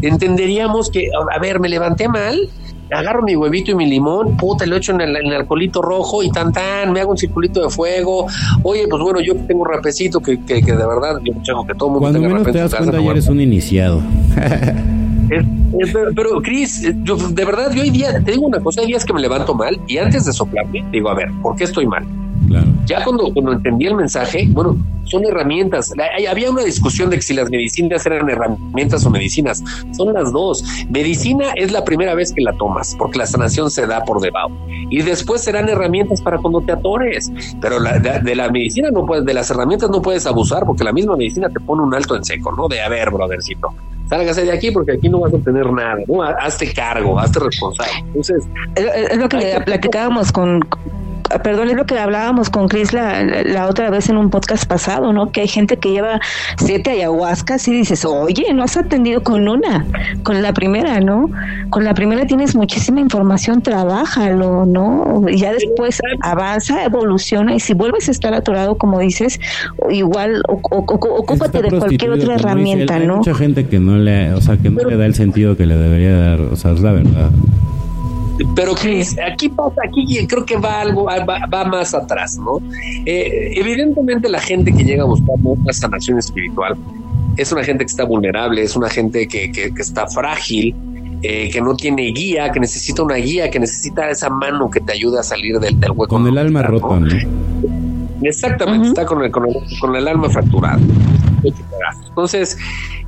[0.00, 2.48] entenderíamos que, a ver, me levanté mal,
[2.90, 6.52] agarro mi huevito y mi limón, puta, lo echo en el, alcoholito rojo y tan
[6.52, 8.26] tan, me hago un circulito de fuego.
[8.62, 12.00] Oye, pues bueno, yo tengo un rapecito que, que, de verdad, yo que todo mundo
[12.00, 14.00] Cuando menos te das cuenta, ya eres un iniciado.
[16.14, 19.12] pero, Cris, yo, de verdad, yo hoy día, te digo una cosa, hay días que
[19.12, 22.06] me levanto mal y antes de soplarme, digo, a ver, ¿por qué estoy mal?
[22.86, 25.92] Ya cuando, cuando entendí el mensaje, bueno, son herramientas.
[26.28, 29.62] había una discusión de si las medicinas eran herramientas o medicinas.
[29.92, 30.64] Son las dos.
[30.88, 34.50] Medicina es la primera vez que la tomas, porque la sanación se da por debajo.
[34.88, 37.30] Y después serán herramientas para cuando te atores.
[37.60, 41.16] Pero de, la medicina no puedes, de las herramientas no puedes abusar, porque la misma
[41.16, 42.68] medicina te pone un alto en seco, ¿no?
[42.68, 43.68] De a ver, brothercito
[44.10, 46.22] sálgase de aquí porque aquí no vas a obtener nada, ¿no?
[46.22, 47.92] Hazte cargo, hazte responsable.
[48.08, 50.66] Entonces, es, lo que platicábamos con,
[51.38, 55.12] perdón, es lo que hablábamos con Chris la, la, otra vez en un podcast pasado,
[55.12, 55.30] ¿no?
[55.30, 56.20] Que hay gente que lleva
[56.58, 59.86] siete ayahuascas y dices, oye, no has atendido con una,
[60.22, 61.30] con la primera, ¿no?
[61.70, 65.24] Con la primera tienes muchísima información, trabájalo, ¿no?
[65.28, 69.40] Y ya después avanza, evoluciona y si vuelves a estar atorado, como dices,
[69.90, 73.14] igual ocúpate de cualquier otra herramienta, ¿no?
[73.14, 75.66] Hay mucha gente que no le, o sea, que no le da el sentido que
[75.66, 77.30] le debería dar, o sea, es la verdad.
[78.54, 82.58] Pero Chris, aquí pasa, aquí creo que va algo, va, más atrás, ¿no?
[83.04, 86.76] Eh, evidentemente la gente que llega a buscar una sanación espiritual
[87.36, 90.74] es una gente que está vulnerable, es una gente que, que, está frágil,
[91.22, 94.92] eh, que no tiene guía, que necesita una guía, que necesita esa mano que te
[94.92, 96.08] ayude a salir del, hueco.
[96.08, 97.08] Con el alma rota, ¿no?
[98.22, 100.78] Exactamente, está con el, con, el, con el alma fracturada.
[102.08, 102.58] Entonces,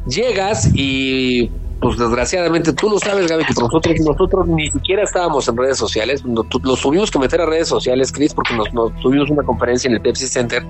[0.06, 1.50] llegas y
[1.82, 6.24] pues desgraciadamente tú lo sabes, Gaby, que nosotros, nosotros ni siquiera estábamos en redes sociales,
[6.24, 6.46] nos,
[6.80, 8.68] tuvimos que meter a redes sociales, Chris, porque nos,
[9.02, 10.64] tuvimos una conferencia en el Pepsi Center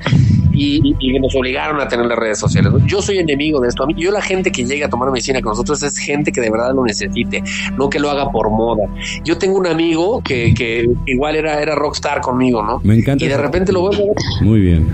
[0.53, 2.73] y, nos obligaron a tener las redes sociales.
[2.87, 3.85] Yo soy enemigo de esto.
[3.85, 6.41] A mí, yo la gente que llega a tomar medicina con nosotros es gente que
[6.41, 7.43] de verdad lo necesite,
[7.77, 8.89] no que lo haga por moda.
[9.25, 12.81] Yo tengo un amigo que, que igual era, era rockstar conmigo, ¿no?
[12.83, 13.25] Me encanta.
[13.25, 14.15] Y de repente lo veo.
[14.41, 14.87] Muy bien.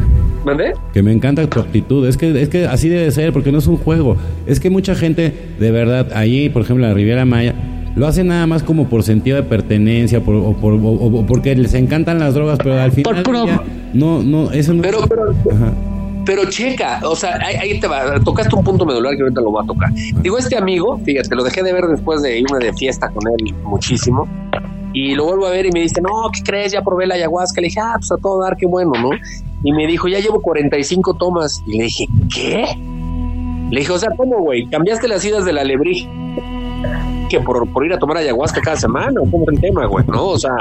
[0.44, 0.74] ¿Mandé?
[0.92, 2.06] Que me encanta tu actitud.
[2.06, 4.16] Es que, es que así debe ser, porque no es un juego.
[4.46, 7.54] Es que mucha gente, de verdad, ahí, por ejemplo, en la Riviera Maya,
[7.98, 11.74] lo hace nada más como por sentido de pertenencia por, o, por, o, porque les
[11.74, 13.24] encantan las drogas, pero al final.
[13.92, 14.82] no, no, eso no.
[14.82, 15.34] Pero, pero,
[16.24, 18.20] pero checa, o sea, ahí, te va.
[18.20, 19.92] Tocaste un punto medular que ahorita lo voy a tocar.
[20.22, 23.52] Digo, este amigo, fíjate, lo dejé de ver después de irme de fiesta con él
[23.64, 24.28] muchísimo.
[24.92, 26.72] Y lo vuelvo a ver y me dice, no, ¿qué crees?
[26.72, 27.60] Ya probé la ayahuasca.
[27.60, 29.10] Le dije, ah, pues a todo dar, qué bueno, ¿no?
[29.64, 31.62] Y me dijo, ya llevo 45 tomas.
[31.66, 32.64] Y le dije, ¿qué?
[33.70, 34.66] Le dije, o sea, ¿cómo, güey?
[34.68, 36.08] ¿Cambiaste las idas de la lebrí?
[37.28, 40.04] Que por, por, ir a tomar ayahuasca cada semana, ¿cómo es el tema, güey?
[40.06, 40.28] ¿No?
[40.28, 40.56] O sea,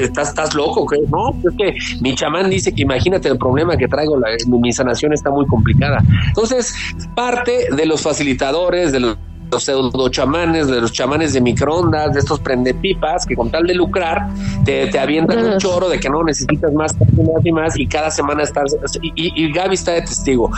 [0.00, 0.98] ¿estás, estás loco, ¿qué?
[1.10, 5.30] No, es que mi chamán dice que imagínate el problema que traigo, mi sanación está
[5.30, 6.02] muy complicada.
[6.28, 6.74] Entonces,
[7.14, 9.18] parte de los facilitadores, de los
[9.50, 13.74] los pseudo chamanes, de los chamanes de microondas, de estos prendepipas que con tal de
[13.74, 14.28] lucrar
[14.64, 18.10] te, te avientan un choro de que no necesitas más, más y más y cada
[18.10, 20.50] semana estás y, y, Gaby está de testigo.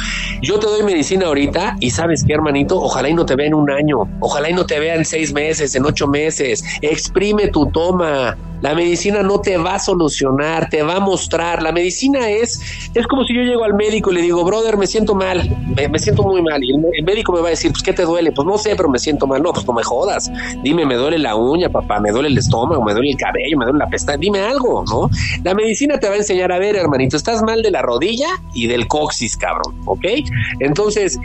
[0.43, 3.55] Yo te doy medicina ahorita y sabes qué hermanito, ojalá y no te vea en
[3.55, 7.66] un año, ojalá y no te vea en seis meses, en ocho meses, exprime tu
[7.66, 11.62] toma, la medicina no te va a solucionar, te va a mostrar.
[11.62, 14.86] La medicina es, es como si yo llego al médico y le digo, brother, me
[14.86, 15.56] siento mal,
[15.90, 16.62] me, siento muy mal.
[16.62, 18.32] Y el, médico me va a decir, pues, ¿qué te duele?
[18.32, 19.43] Pues no sé, pero me siento mal.
[19.43, 20.30] No, pues no me jodas.
[20.62, 23.64] Dime, me duele la uña, papá, me duele el estómago, me duele el cabello, me
[23.64, 24.18] duele la pestaña.
[24.18, 25.10] Dime algo, ¿no?
[25.44, 28.66] La medicina te va a enseñar a ver, hermanito, estás mal de la rodilla y
[28.66, 30.05] del coxis, cabrón, ¿ok?
[30.60, 31.18] Entonces,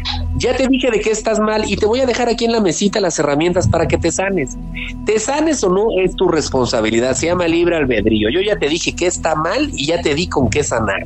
[0.43, 2.59] ya te dije de qué estás mal y te voy a dejar aquí en la
[2.59, 4.57] mesita las herramientas para que te sanes.
[5.05, 8.29] Te sanes o no es tu responsabilidad se llama libre albedrío.
[8.29, 11.05] Yo ya te dije que está mal y ya te di con qué sanar.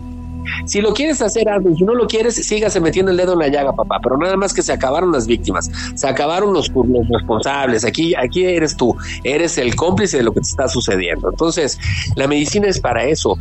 [0.65, 3.47] Si lo quieres hacer, algo Si no lo quieres, sígase metiendo el dedo en la
[3.49, 3.99] llaga, papá.
[4.01, 7.85] Pero nada más que se acabaron las víctimas, se acabaron los, los responsables.
[7.85, 11.29] Aquí, aquí eres tú, eres el cómplice de lo que te está sucediendo.
[11.29, 11.77] Entonces,
[12.15, 13.37] la medicina es para eso,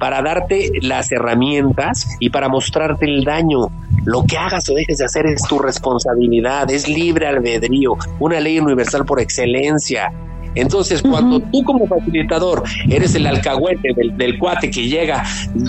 [0.00, 3.68] para darte las herramientas y para mostrarte el daño.
[4.04, 8.58] Lo que hagas o dejes de hacer es tu responsabilidad, es libre albedrío, una ley
[8.58, 10.10] universal por excelencia.
[10.54, 15.24] Entonces, cuando tú como facilitador eres el alcahuete del, cuate que llega,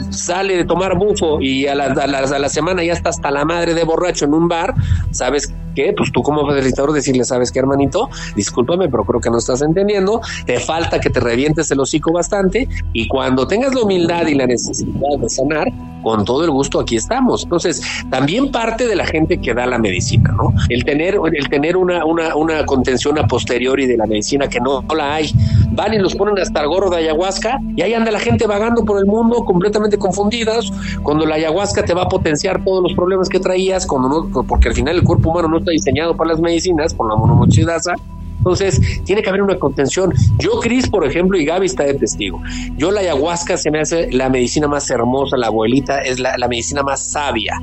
[0.09, 3.73] sale de tomar bufo y a la, a, la, semana ya está hasta la madre
[3.73, 4.73] de borracho en un bar,
[5.11, 5.93] ¿sabes qué?
[5.95, 8.09] Pues tú como facilitador decirle, ¿sabes qué, hermanito?
[8.35, 12.67] Discúlpame, pero creo que no estás entendiendo, te falta que te revientes el hocico bastante
[12.93, 15.67] y cuando tengas la humildad y la necesidad de sanar,
[16.01, 17.43] con todo el gusto aquí estamos.
[17.43, 20.53] Entonces, también parte de la gente que da la medicina, ¿no?
[20.69, 24.83] El tener, el tener una, una, una contención a posteriori de la medicina que no,
[24.95, 25.31] la hay.
[25.71, 28.83] Van y los ponen hasta el gorro de ayahuasca y ahí anda la gente vagando
[28.83, 30.71] por el mundo completamente confundidas,
[31.03, 34.69] cuando la ayahuasca te va a potenciar todos los problemas que traías, cuando no, porque
[34.69, 37.95] al final el cuerpo humano no está diseñado para las medicinas, por la monomochidasa,
[38.41, 40.11] entonces, tiene que haber una contención.
[40.39, 42.41] Yo, Cris, por ejemplo, y Gaby está de testigo.
[42.75, 46.47] Yo la ayahuasca se me hace la medicina más hermosa, la abuelita es la, la
[46.47, 47.61] medicina más sabia.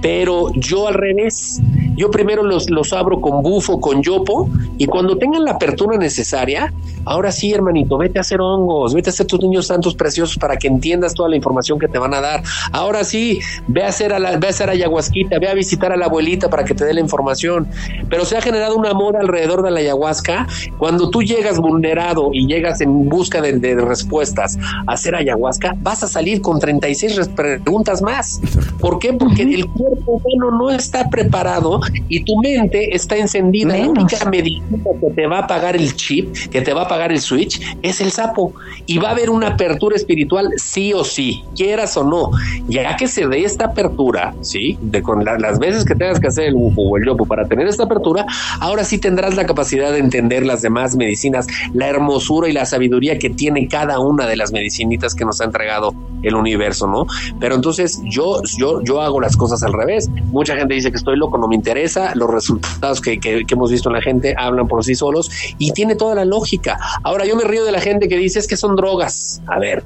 [0.00, 1.60] Pero yo al revés,
[1.96, 4.48] yo primero los, los abro con bufo, con yopo,
[4.78, 6.72] y cuando tengan la apertura necesaria,
[7.04, 10.56] ahora sí, hermanito, vete a hacer hongos, vete a hacer tus niños santos preciosos para
[10.56, 12.42] que entiendas toda la información que te van a dar.
[12.72, 15.96] Ahora sí, ve a hacer, a la, ve a hacer ayahuasquita, ve a visitar a
[15.96, 17.68] la abuelita para que te dé la información.
[18.08, 20.46] Pero se ha generado un amor alrededor de la ayahuasca.
[20.78, 26.02] Cuando tú llegas vulnerado y llegas en busca de, de respuestas a hacer ayahuasca, vas
[26.02, 28.40] a salir con 36 preguntas más.
[28.80, 29.12] ¿Por qué?
[29.12, 33.76] Porque el cuerpo humano no está preparado y tu mente está encendida.
[33.76, 37.12] La única medicina que te va a apagar el chip, que te va a apagar
[37.12, 38.52] el switch, es el sapo.
[38.86, 42.30] Y va a haber una apertura espiritual sí o sí, quieras o no.
[42.68, 44.78] Ya que se dé esta apertura, ¿sí?
[44.80, 47.66] De con las veces que tengas que hacer el bufo o el yopo para tener
[47.66, 48.26] esta apertura,
[48.60, 53.18] ahora sí tendrás la capacidad de entender las demás medicinas, la hermosura y la sabiduría
[53.18, 57.06] que tiene cada una de las medicinitas que nos ha entregado el universo, ¿no?
[57.38, 60.08] Pero entonces yo, yo, yo hago las cosas al revés.
[60.26, 61.73] Mucha gente dice que estoy loco, no me interesa
[62.14, 66.14] los resultados que, hemos visto en la gente hablan por sí solos y tiene toda
[66.14, 66.78] la lógica.
[67.02, 69.42] Ahora yo me río de la gente que dice es que son drogas.
[69.46, 69.82] A ver,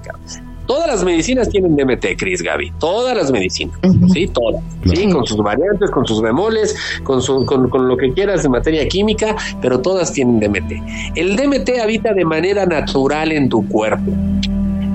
[0.67, 2.73] Todas las medicinas tienen DMT, Cris Gaby.
[2.79, 3.75] Todas las medicinas.
[4.13, 4.63] Sí, todas.
[4.85, 8.51] Sí, con sus variantes, con sus bemoles, con, su, con, con, lo que quieras de
[8.51, 10.73] materia química, pero todas tienen DMT.
[11.15, 14.13] El DMT habita de manera natural en tu cuerpo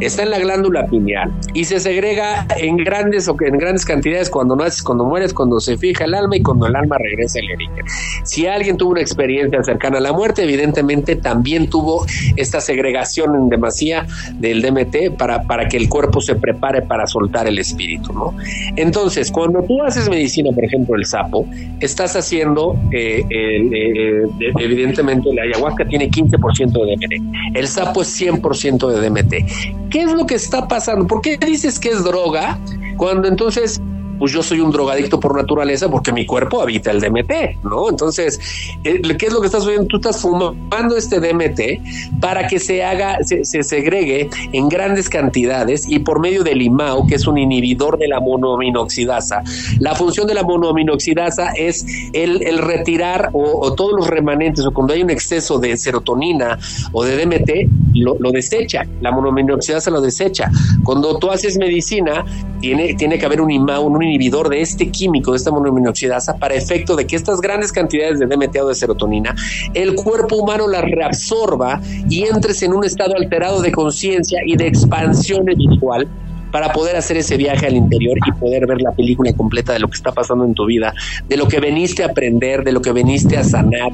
[0.06, 4.56] está en la glándula pineal y se segrega en grandes o en grandes cantidades cuando
[4.56, 7.86] naces, cuando mueres, cuando se fija el alma y cuando el alma regresa al origen.
[8.24, 12.06] Si alguien tuvo una experiencia cercana a la muerte, evidentemente también tuvo
[12.36, 14.06] esta segregación en demasía
[14.36, 18.36] del DMT para, para que el cuerpo se prepare para soltar el espíritu, ¿no?
[18.76, 21.46] Entonces, cuando tú haces medicina, por ejemplo, el sapo,
[21.80, 24.24] estás haciendo, eh, eh,
[24.60, 29.93] evidentemente, la ayahuasca tiene 15% de DMT, el sapo es 100% de DMT.
[29.94, 31.06] ¿Qué es lo que está pasando?
[31.06, 32.57] ¿Por qué dices que es droga
[32.98, 33.80] cuando entonces
[34.24, 37.90] pues yo soy un drogadicto por naturaleza porque mi cuerpo habita el DMT, ¿no?
[37.90, 38.40] Entonces,
[38.86, 39.86] eh, ¿qué es lo que estás haciendo?
[39.88, 46.00] Tú estás fumando este DMT para que se haga, se, segregue en grandes cantidades y
[46.00, 49.44] por medio del IMAO, que es un inhibidor de la monoaminoxidasa.
[49.80, 55.04] La función de la monoaminoxidasa es el, retirar o, todos los remanentes o cuando hay
[55.04, 56.58] un exceso de serotonina
[56.94, 58.86] o de DMT, lo, lo desecha.
[59.02, 60.50] La monoaminoxidasa lo desecha.
[60.86, 62.24] Cuando tú haces medicina,
[62.62, 66.53] tiene, tiene que haber un IMAO, un inhibidor de este químico, de esta monoaminoxidasa, para
[66.53, 69.35] efecto de que estas grandes cantidades de DMT de serotonina,
[69.73, 74.68] el cuerpo humano las reabsorba y entres en un estado alterado de conciencia y de
[74.68, 76.07] expansión espiritual
[76.52, 79.88] para poder hacer ese viaje al interior y poder ver la película completa de lo
[79.88, 80.94] que está pasando en tu vida,
[81.27, 83.91] de lo que veniste a aprender, de lo que veniste a sanar,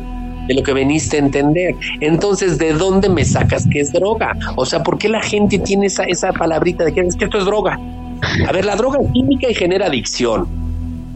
[0.50, 1.76] de lo que veniste a entender.
[2.02, 4.36] Entonces, ¿de dónde me sacas que es droga?
[4.58, 7.38] O sea, ¿por qué la gente tiene esa, esa palabrita de que, es que esto
[7.38, 7.80] es droga?
[8.48, 10.69] A ver, la droga es química y genera adicción.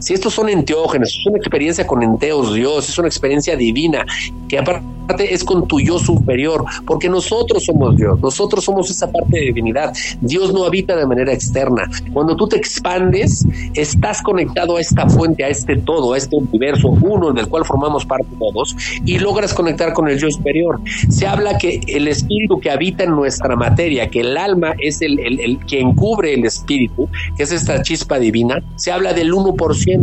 [0.04, 4.04] Si estos son enteógenos, es una experiencia con enteos Dios, es una experiencia divina,
[4.50, 9.38] que aparte es con tu yo superior, porque nosotros somos Dios, nosotros somos esa parte
[9.38, 9.94] de divinidad.
[10.20, 11.88] Dios no habita de manera externa.
[12.12, 16.88] Cuando tú te expandes, estás conectado a esta fuente, a este todo, a este universo,
[16.88, 18.76] uno en el cual formamos parte todos,
[19.06, 20.80] y logras conectar con el yo superior.
[21.08, 25.18] Se habla que el espíritu que habita en nuestra materia, que el alma es el,
[25.18, 27.08] el, el cubre el espíritu,
[27.38, 29.93] que es esta chispa divina, se habla del 1%.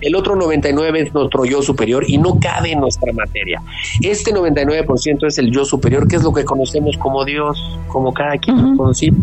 [0.00, 3.60] El otro 99% es nuestro yo superior y no cabe en nuestra materia.
[4.00, 8.38] Este 99% es el yo superior, que es lo que conocemos como Dios, como cada
[8.38, 9.20] quien lo conocimos.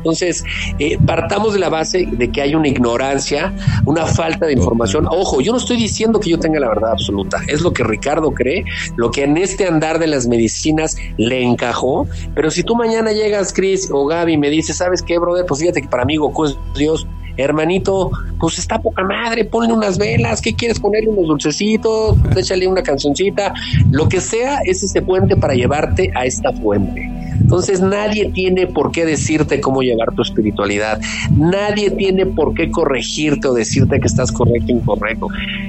[0.00, 0.44] Entonces,
[0.78, 3.54] eh, partamos de la base de que hay una ignorancia,
[3.84, 5.06] una falta de información.
[5.06, 8.30] Ojo, yo no estoy diciendo que yo tenga la verdad absoluta, es lo que Ricardo
[8.32, 8.64] cree,
[8.96, 13.52] lo que en este andar de las medicinas le encajó, pero si tú mañana llegas,
[13.52, 15.44] Chris o Gaby, y me dices, ¿sabes qué, brother?
[15.46, 19.98] Pues fíjate que para mí Goku es Dios, hermanito, pues está poca madre, ponle unas
[19.98, 22.16] velas, ¿qué quieres ponerle unos dulcecitos?
[22.36, 23.52] Échale una cancioncita,
[23.90, 27.29] lo que sea es ese puente para llevarte a esta fuente.
[27.40, 31.00] Entonces nadie tiene por qué decirte cómo llevar tu espiritualidad,
[31.36, 35.26] nadie tiene por qué corregirte o decirte que estás correcto o incorrecto.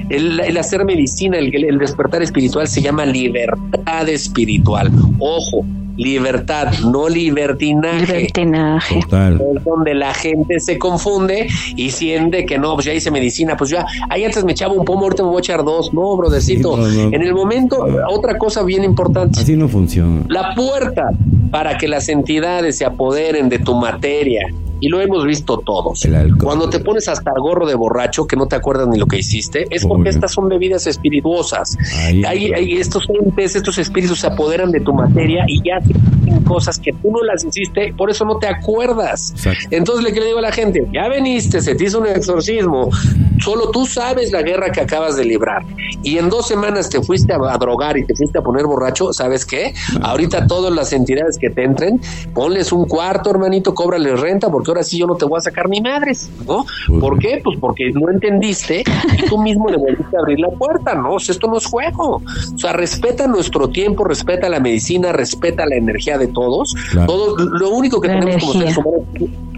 [0.08, 4.90] El, hacer medicina, el despertar espiritual se llama libertad espiritual.
[5.18, 5.64] Ojo,
[5.96, 8.06] libertad, no libertinaje.
[8.06, 9.00] Libertinaje.
[9.00, 9.40] Total.
[9.56, 13.70] Es donde la gente se confunde y siente que no, pues ya hice medicina, pues
[13.70, 15.92] ya, ahí antes me echaba un pomo, ahorita me voy a echar dos.
[15.92, 16.86] No, brothercito.
[16.86, 19.40] En el momento, otra cosa bien importante.
[19.40, 20.22] Así no funciona.
[20.28, 21.10] La puerta
[21.50, 24.46] para que las entidades se apoderen de tu materia
[24.82, 26.04] y lo hemos visto todos.
[26.42, 29.18] Cuando te pones hasta el gorro de borracho que no te acuerdas ni lo que
[29.18, 31.78] hiciste, es porque estas son bebidas espirituosas.
[32.26, 36.92] hay, estos entes, estos espíritus se apoderan de tu materia y ya hacen cosas que
[36.94, 39.32] tú no las hiciste, por eso no te acuerdas.
[39.70, 42.90] Entonces le, le digo a la gente, ya veniste, se te hizo un exorcismo,
[43.38, 45.62] solo tú sabes la guerra que acabas de librar
[46.02, 49.46] y en dos semanas te fuiste a, drogar y te fuiste a poner borracho, ¿sabes
[49.46, 49.74] qué?
[50.00, 52.00] Ahorita todas las entidades que te entren,
[52.34, 55.68] ponles un cuarto, hermanito, cóbrales renta porque ahora sí yo no te voy a sacar
[55.68, 56.64] ni madres, ¿no?
[57.00, 57.40] ¿Por qué?
[57.42, 58.84] Pues porque no entendiste
[59.18, 61.14] y tú mismo le volviste a abrir la puerta, ¿no?
[61.14, 62.22] O sea, esto no es juego.
[62.54, 66.74] O sea, respeta nuestro tiempo, respeta la medicina, respeta la energía de todos.
[67.06, 69.02] Todo, lo único que tenemos como seres humanos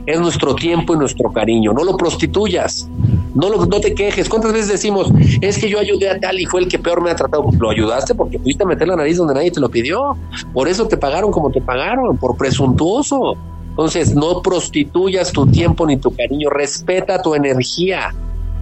[0.06, 1.72] es nuestro tiempo y nuestro cariño.
[1.72, 2.88] No lo prostituyas.
[3.34, 4.28] No, lo, no te quejes.
[4.28, 5.10] ¿Cuántas veces decimos,
[5.40, 7.44] es que yo ayudé a tal y fue el que peor me ha tratado?
[7.58, 10.16] Lo ayudaste porque fuiste a meter la nariz donde nadie te lo pidió.
[10.52, 13.36] Por eso te pagaron como te pagaron, por presuntuoso.
[13.74, 18.14] Entonces, no prostituyas tu tiempo ni tu cariño, respeta tu energía.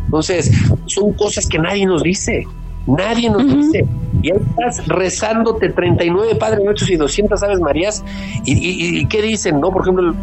[0.07, 0.51] Entonces,
[0.87, 2.47] son cosas que nadie nos dice.
[2.87, 3.85] Nadie nos dice.
[4.23, 8.03] Y ahí estás rezándote 39 Padres Nuestros y 200 Aves Marías.
[8.47, 9.61] ¿Y, y, qué dicen?
[9.61, 10.15] no Por ejemplo,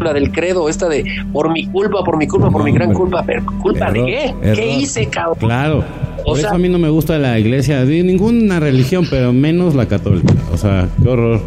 [0.00, 3.24] la del credo, esta de por mi culpa, por mi culpa, por mi gran culpa.
[3.26, 4.34] ¿Pero culpa de qué?
[4.54, 5.38] ¿Qué hice, cabrón?
[5.38, 5.84] Claro.
[6.26, 9.86] Por eso a mí no me gusta la iglesia de ninguna religión, pero menos la
[9.86, 10.34] católica.
[10.52, 11.40] O sea, qué horror.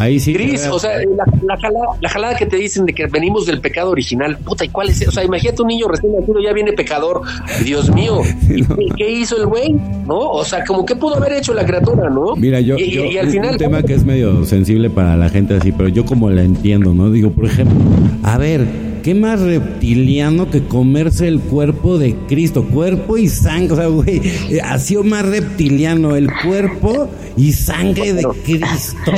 [0.00, 0.32] Ahí sí.
[0.32, 3.60] Cris, o sea, la, la, jalada, la, jalada, que te dicen de que venimos del
[3.60, 5.06] pecado original, puta, ¿y cuál es?
[5.06, 7.20] O sea, imagínate un niño recién nacido, ya viene pecador.
[7.62, 8.22] Dios mío,
[8.68, 8.76] no.
[8.96, 9.72] ¿qué hizo el güey?
[10.06, 10.18] ¿No?
[10.18, 12.34] O sea, como que pudo haber hecho la criatura, ¿no?
[12.34, 13.50] Mira, yo, y, yo y al es final.
[13.50, 16.94] un tema que es medio sensible para la gente así, pero yo como la entiendo,
[16.94, 17.10] ¿no?
[17.10, 17.76] Digo, por ejemplo,
[18.22, 22.64] a ver, ¿qué más reptiliano que comerse el cuerpo de Cristo?
[22.64, 24.22] Cuerpo y sangre, o sea, güey,
[24.62, 29.12] ha sido más reptiliano el cuerpo y sangre de Cristo.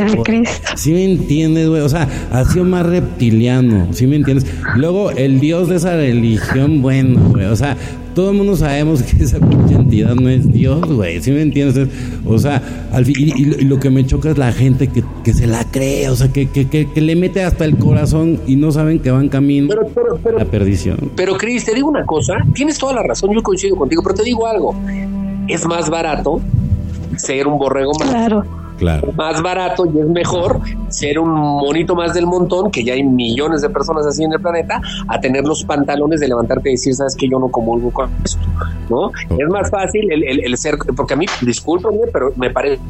[0.77, 1.83] ¿Sí me entiendes, güey?
[1.83, 4.47] O sea, ha sido más reptiliano, ¿sí me entiendes?
[4.77, 7.77] Luego, el Dios de esa religión, bueno, güey, o sea,
[8.14, 11.89] todo el mundo sabemos que esa pinche entidad no es Dios, güey, ¿sí me entiendes?
[12.26, 15.02] O sea, al fin, y, y, y, lo que me choca es la gente que,
[15.24, 18.40] que se la cree, o sea, que, que, que, que, le mete hasta el corazón
[18.47, 21.10] y no saben que van camino pero, pero, pero, a la perdición.
[21.16, 24.24] Pero, Cris, te digo una cosa, tienes toda la razón, yo coincido contigo, pero te
[24.24, 24.74] digo algo,
[25.48, 26.40] es más barato
[27.16, 28.09] ser un borrego más.
[28.09, 28.61] Claro.
[28.83, 29.13] Claro.
[29.13, 33.63] Más barato y es mejor ser un monito más del montón, que ya hay millones
[33.63, 37.15] de personas así en el planeta, a tener los pantalones de levantarte y decir, sabes
[37.15, 38.41] que yo no comulgo con esto,
[38.91, 39.13] ¿no?
[39.39, 42.83] Es más fácil el, el, el ser, porque a mí, discúlpenme, pero me parece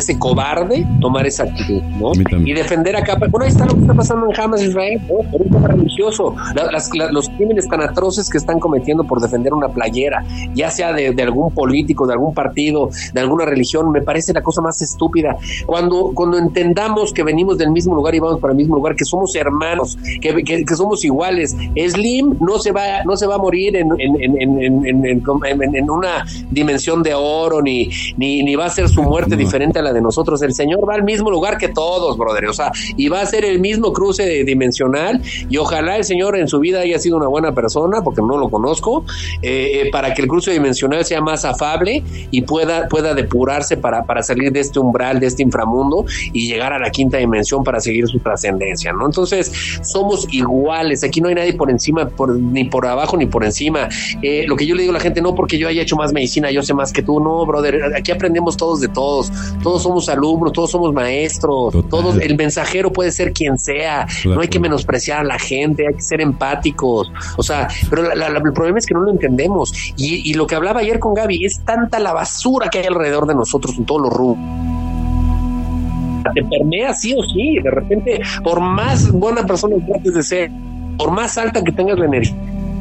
[0.00, 2.12] ese cobarde tomar esa actitud, ¿no?
[2.44, 5.30] Y defender acá, bueno, ahí está lo que está pasando en Hamas, Israel, ¿no?
[5.30, 9.20] por un tema religioso, la, las, la, los crímenes tan atroces que están cometiendo por
[9.20, 10.24] defender una playera,
[10.54, 14.42] ya sea de, de, algún político, de algún partido, de alguna religión, me parece la
[14.42, 15.36] cosa más estúpida.
[15.66, 19.04] Cuando, cuando entendamos que venimos del mismo lugar y vamos para el mismo lugar, que
[19.04, 23.38] somos hermanos, que, que, que somos iguales, Slim no se va, no se va a
[23.38, 29.02] morir en, en, en una dimensión de oro, ni, ni, ni va a ser su
[29.02, 29.36] muerte no.
[29.36, 30.42] diferente a la de nosotros.
[30.42, 32.46] El Señor va al mismo lugar que todos, brother.
[32.46, 35.22] O sea, y va a ser el mismo cruce dimensional.
[35.48, 38.48] Y ojalá el Señor en su vida haya sido una buena persona, porque no lo
[38.48, 39.04] conozco,
[39.42, 44.22] eh, para que el cruce dimensional sea más afable y pueda, pueda depurarse para, para
[44.22, 48.08] salir de este umbral, de este inframundo y llegar a la quinta dimensión para seguir
[48.08, 49.06] su trascendencia, ¿no?
[49.06, 49.52] Entonces,
[49.82, 51.04] somos iguales.
[51.04, 53.88] Aquí no hay nadie por encima, por, ni por abajo, ni por encima.
[54.22, 56.12] Eh, lo que yo le digo a la gente, no porque yo haya hecho más
[56.12, 57.20] medicina, yo sé más que tú.
[57.20, 57.94] No, brother.
[57.96, 59.30] Aquí aprendemos todos de todos.
[59.62, 61.90] Todos somos alumnos, todos somos maestros, Total.
[61.90, 65.94] todos, el mensajero puede ser quien sea, no hay que menospreciar a la gente, hay
[65.94, 69.72] que ser empáticos, o sea, pero la, la, el problema es que no lo entendemos
[69.96, 73.26] y, y, lo que hablaba ayer con Gaby, es tanta la basura que hay alrededor
[73.26, 74.38] de nosotros en todos los rubros
[76.34, 80.50] te permea sí o sí, de repente, por más buena persona que trates de ser,
[80.96, 82.36] por más alta que tengas la energía,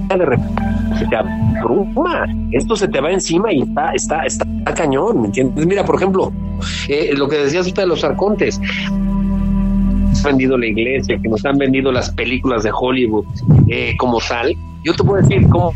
[0.10, 0.64] de repente
[0.98, 5.28] se te abruma, esto se te va encima y está, está, está, está cañón, ¿me
[5.28, 5.66] entiendes?
[5.66, 6.32] Mira, por ejemplo,
[6.88, 8.60] eh, lo que decías usted de los arcontes,
[10.24, 13.26] vendido la iglesia, que nos han vendido las películas de Hollywood
[13.68, 15.74] eh, como tal, yo te puedo decir cómo,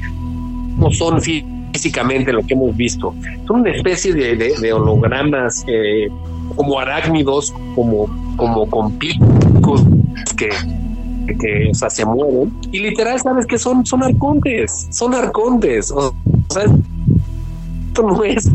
[0.78, 3.14] cómo son físicamente lo que hemos visto.
[3.48, 6.10] Son una especie de, de, de hologramas eh,
[6.56, 9.84] como arácnidos, como, como con picos
[10.38, 10.50] que
[11.40, 12.52] que o sea, se mueven.
[12.74, 15.90] Y literal sabes que son son arcontes son arcontes.
[15.92, 16.14] O
[16.50, 16.66] sea
[17.94, 18.52] esto no es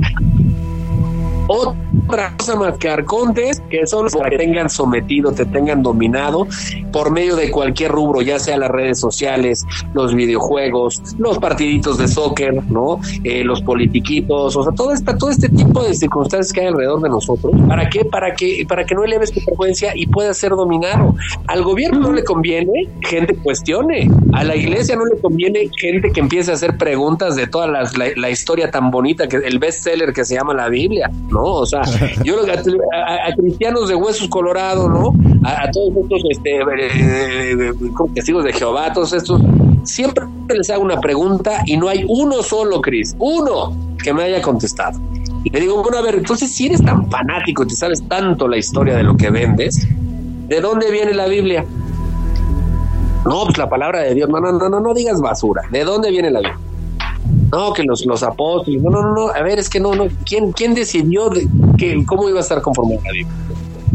[2.08, 6.46] otra cosa más que arcontes que son los que tengan sometido, te tengan dominado
[6.90, 12.08] por medio de cualquier rubro, ya sea las redes sociales, los videojuegos, los partiditos de
[12.08, 12.98] soccer, ¿no?
[13.24, 17.02] Eh, los politiquitos, o sea, todo este, todo este tipo de circunstancias que hay alrededor
[17.02, 17.52] de nosotros.
[17.68, 18.04] ¿Para qué?
[18.06, 21.14] Para que, para que no eleves tu frecuencia y puedas ser dominado.
[21.46, 26.20] Al gobierno no le conviene gente cuestione, a la iglesia no le conviene gente que
[26.20, 30.14] empiece a hacer preguntas de toda la, la, la historia tan bonita, que el bestseller
[30.14, 31.44] que se llama la Biblia, ¿no?
[31.44, 31.82] O sea,
[32.24, 35.14] yo a, a, a cristianos de huesos colorados, ¿no?
[35.44, 37.72] A, todos estos este, eh,
[38.14, 39.40] testigos de Jehová, todos estos,
[39.84, 44.42] siempre les hago una pregunta y no hay uno solo, Cris, uno que me haya
[44.42, 45.00] contestado.
[45.44, 48.48] Y le digo, bueno, a ver, entonces si eres tan fanático y te sabes tanto
[48.48, 49.86] la historia de lo que vendes,
[50.48, 51.64] ¿de dónde viene la Biblia?
[53.24, 55.62] No, pues la palabra de Dios, no, no, no, no, no digas basura.
[55.70, 56.58] ¿De dónde viene la Biblia?
[57.50, 60.06] No, que los, los apóstoles, no, no, no, no, a ver, es que no, no,
[60.24, 63.28] ¿quién, quién decidió de, que, cómo iba a estar conformada la?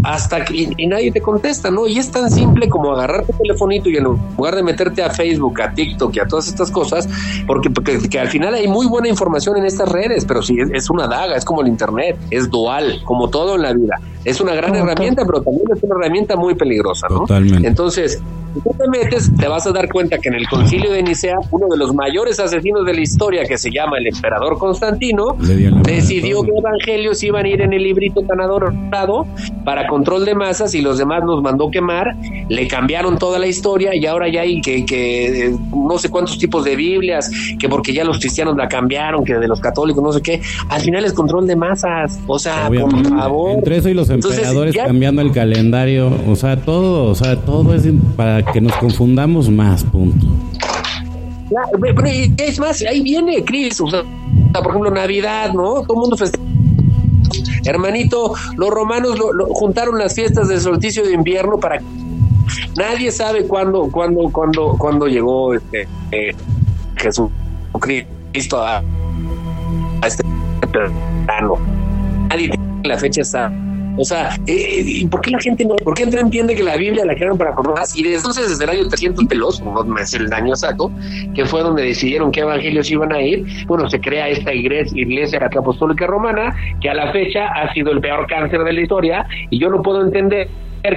[0.04, 1.88] Hasta que, y, y, nadie te contesta, ¿no?
[1.88, 5.62] Y es tan simple como agarrar tu telefonito y en lugar de meterte a Facebook,
[5.62, 7.08] a TikTok y a todas estas cosas,
[7.48, 10.70] porque, porque que al final hay muy buena información en estas redes, pero sí, es,
[10.74, 13.98] es una daga, es como el Internet, es dual, como todo en la vida.
[14.26, 17.20] Es una gran herramienta, pero también es una herramienta muy peligrosa, ¿no?
[17.22, 17.68] Totalmente.
[17.68, 18.22] Entonces,
[18.54, 21.38] Si tú te metes, te vas a dar cuenta que en el concilio de Nicea,
[21.50, 25.36] uno de los mayores asesinos de la historia, que se llama el emperador Constantino,
[25.84, 29.26] decidió que evangelios iban a ir en el librito tan adorado
[29.66, 32.16] para control de masas y los demás nos mandó quemar,
[32.48, 36.64] le cambiaron toda la historia y ahora ya hay que, que no sé cuántos tipos
[36.64, 40.22] de Biblias, que porque ya los cristianos la cambiaron, que de los católicos, no sé
[40.22, 43.52] qué, al final es control de masas, o sea, por favor.
[43.52, 47.84] Entre eso y los emperadores cambiando el calendario, o sea, todo, o sea, todo es
[48.16, 50.28] para que nos confundamos más, punto.
[52.38, 54.04] Es más, ahí viene Cris, o sea,
[54.54, 55.82] por ejemplo, Navidad, ¿no?
[55.82, 56.44] Todo el mundo festeja
[57.66, 61.82] Hermanito, los romanos lo, juntaron las fiestas del solsticio de invierno para
[62.78, 66.36] nadie sabe cuándo, cuándo, cuándo, cuándo llegó este eh,
[66.98, 68.84] Jesucristo a,
[70.02, 70.24] a este
[70.72, 71.58] plano.
[72.30, 76.06] Nadie tiene la fecha exacta o sea, eh, ¿por qué la gente no, por qué
[76.06, 77.96] no entiende que la Biblia la crearon para más?
[77.96, 80.92] Y desde entonces, desde el año 300 pelos, no me sé el año exacto,
[81.36, 85.40] que fue donde decidieron qué evangelios iban a ir, bueno, se crea esta iglesia, iglesia
[85.44, 89.60] apostólica romana, que a la fecha ha sido el peor cáncer de la historia, y
[89.60, 90.50] yo no puedo entender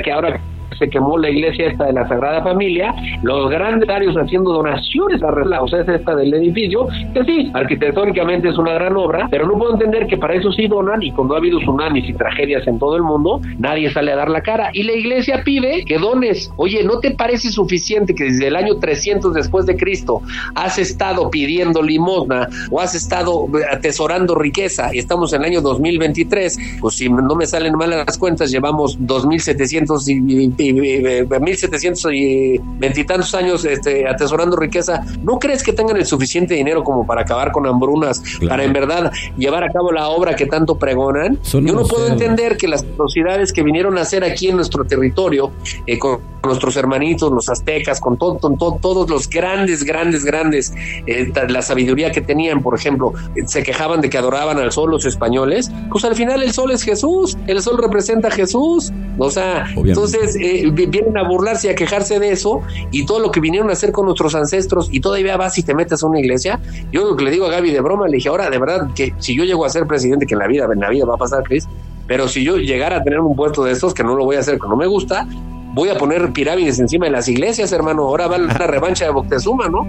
[0.02, 0.40] que ahora
[0.78, 5.60] se quemó la iglesia esta de la Sagrada Familia, los grandes haciendo donaciones a la
[5.66, 10.06] es esta del edificio, que sí, arquitectónicamente es una gran obra, pero no puedo entender
[10.06, 13.02] que para eso sí donan y cuando ha habido tsunamis y tragedias en todo el
[13.02, 14.70] mundo, nadie sale a dar la cara.
[14.72, 16.52] Y la iglesia pide que dones.
[16.56, 20.20] Oye, ¿no te parece suficiente que desde el año 300 después de Cristo
[20.54, 26.58] has estado pidiendo limosna o has estado atesorando riqueza y estamos en el año 2023?
[26.80, 32.58] Pues si no me salen mal las cuentas, llevamos 2.700 y, y, mil setecientos y
[32.78, 37.52] veintitantos años este, atesorando riqueza, ¿no crees que tengan el suficiente dinero como para acabar
[37.52, 41.38] con hambrunas, para en verdad llevar a cabo la obra que tanto pregonan?
[41.42, 45.50] Yo no puedo entender que las atrocidades que vinieron a hacer aquí en nuestro territorio,
[45.86, 48.38] eh, con nuestros hermanitos, los aztecas, con, todo,
[48.80, 50.72] todos los grandes, grandes, grandes,
[51.06, 53.12] eh, la sabiduría que tenían, por ejemplo,
[53.46, 56.82] se quejaban de que adoraban al sol los españoles, pues al final el sol es
[56.82, 60.36] Jesús, el sol representa a Jesús, o sea, entonces
[60.70, 62.60] vienen a burlarse y a quejarse de eso
[62.90, 65.74] y todo lo que vinieron a hacer con nuestros ancestros y todavía vas y te
[65.74, 66.60] metes a una iglesia.
[66.92, 69.14] Yo lo que le digo a Gaby de broma, le dije, ahora de verdad que
[69.18, 71.18] si yo llego a ser presidente, que en la vida, en la vida va a
[71.18, 71.68] pasar, Chris,
[72.06, 74.40] pero si yo llegara a tener un puesto de estos, que no lo voy a
[74.40, 75.26] hacer, que no me gusta,
[75.74, 78.02] voy a poner pirámides encima de las iglesias, hermano.
[78.02, 79.86] Ahora va la revancha de Boctezuma, ¿no?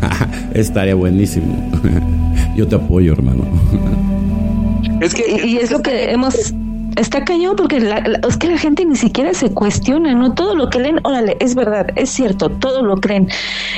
[0.54, 1.54] Estaría buenísimo.
[2.56, 3.44] Yo te apoyo, hermano.
[5.00, 6.54] Es que y es lo que hemos
[6.96, 10.34] está cañón porque es que la gente ni siquiera se cuestiona, ¿no?
[10.34, 13.28] Todo lo que leen, órale, es verdad, es cierto, todo lo creen.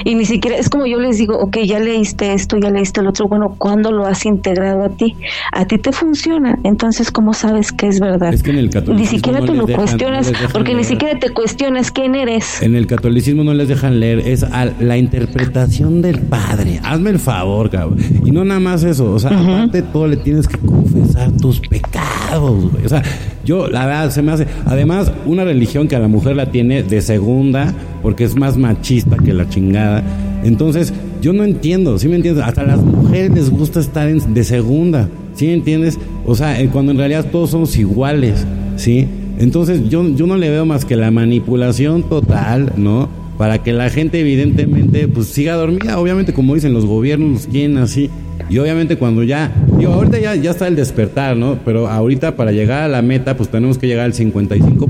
[0.05, 3.09] Y ni siquiera, es como yo les digo, ok, ya leíste esto, ya leíste el
[3.09, 5.17] otro, bueno, ¿cuándo lo has integrado a ti?
[5.53, 8.33] A ti te funciona, entonces, ¿cómo sabes que es verdad?
[8.33, 11.91] Es que en el catolicismo Ni siquiera tú lo cuestionas, porque ni siquiera te cuestionas
[11.91, 12.63] quién eres.
[12.63, 14.45] En el catolicismo no les dejan leer, es
[14.81, 16.81] la interpretación del Padre.
[16.83, 17.99] Hazme el favor, cabrón.
[18.25, 22.28] Y no nada más eso, o sea, aparte todo le tienes que confesar tus pecados,
[22.37, 23.03] O sea,
[23.45, 24.47] yo, la verdad, se me hace.
[24.67, 27.73] Además, una religión que a la mujer la tiene de segunda,
[28.03, 30.03] porque es más machista que la chingada.
[30.45, 32.45] Entonces, yo no entiendo, ¿sí me entiendes?
[32.45, 35.99] Hasta las mujeres les gusta estar de segunda, ¿sí me entiendes?
[36.27, 38.47] O sea, eh, cuando en realidad todos somos iguales,
[38.77, 39.09] ¿sí?
[39.39, 43.09] Entonces, yo, yo no le veo más que la manipulación total, ¿no?
[43.39, 45.99] Para que la gente, evidentemente, pues siga dormida.
[45.99, 48.11] Obviamente, como dicen los gobiernos, los quieren así.
[48.51, 51.59] Y obviamente cuando ya, digo, ahorita ya, ya está el despertar, ¿no?
[51.65, 54.89] Pero ahorita para llegar a la meta, pues tenemos que llegar al 55,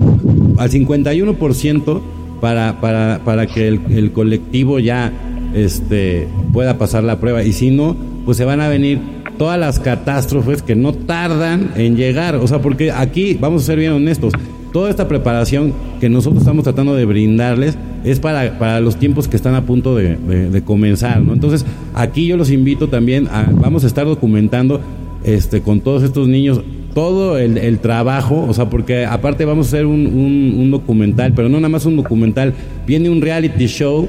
[0.58, 2.00] al 51%
[2.40, 5.12] para, para, para que el, el colectivo ya
[5.54, 7.42] este, pueda pasar la prueba.
[7.42, 9.00] Y si no, pues se van a venir
[9.38, 12.36] todas las catástrofes que no tardan en llegar.
[12.36, 14.32] O sea, porque aquí, vamos a ser bien honestos,
[14.72, 19.36] toda esta preparación que nosotros estamos tratando de brindarles es para, para los tiempos que
[19.36, 21.32] están a punto de, comenzar, ¿no?
[21.32, 21.64] Entonces,
[21.94, 24.80] aquí yo los invito también a, vamos a estar documentando
[25.24, 26.62] este, con todos estos niños
[26.94, 31.32] todo el, el trabajo, o sea, porque aparte vamos a hacer un, un, un documental,
[31.34, 32.54] pero no nada más un documental,
[32.86, 34.08] viene un reality show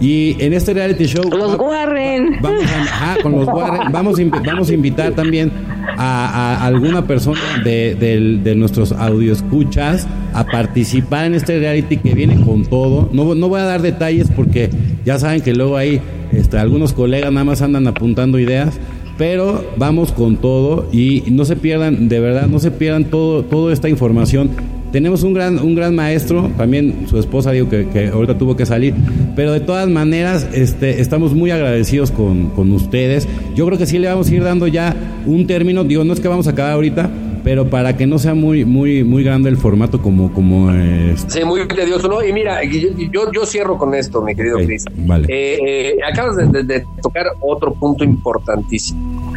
[0.00, 1.22] y en este reality show.
[1.30, 2.38] Los Warren.
[2.40, 3.92] Vamos a, con los Warren.
[3.92, 5.52] Vamos, vamos a invitar también
[5.98, 7.94] a, alguna persona de,
[8.42, 8.94] de, nuestros
[9.30, 13.10] escuchas a participar en este reality que viene con todo.
[13.12, 14.70] No, no voy a dar detalles porque
[15.04, 16.00] ya saben que luego ahí
[16.32, 18.78] este, algunos colegas nada más andan apuntando ideas.
[19.18, 23.70] Pero vamos con todo y no se pierdan, de verdad, no se pierdan todo, toda
[23.70, 24.48] esta información
[24.92, 28.94] tenemos un gran, un gran maestro, también su esposa digo que, ahorita tuvo que salir,
[29.36, 33.28] pero de todas maneras este, estamos muy agradecidos con, con, ustedes.
[33.54, 34.94] Yo creo que sí le vamos a ir dando ya
[35.26, 37.10] un término, digo, no es que vamos a acabar ahorita,
[37.42, 41.24] pero para que no sea muy muy muy grande el formato como como es.
[41.28, 42.24] Sí, muy tedioso, ¿no?
[42.24, 44.84] Y mira, yo, yo cierro con esto, mi querido Cris.
[44.96, 45.26] Vale.
[45.28, 49.32] Eh, eh, acabas de, de, tocar otro punto importantísimo.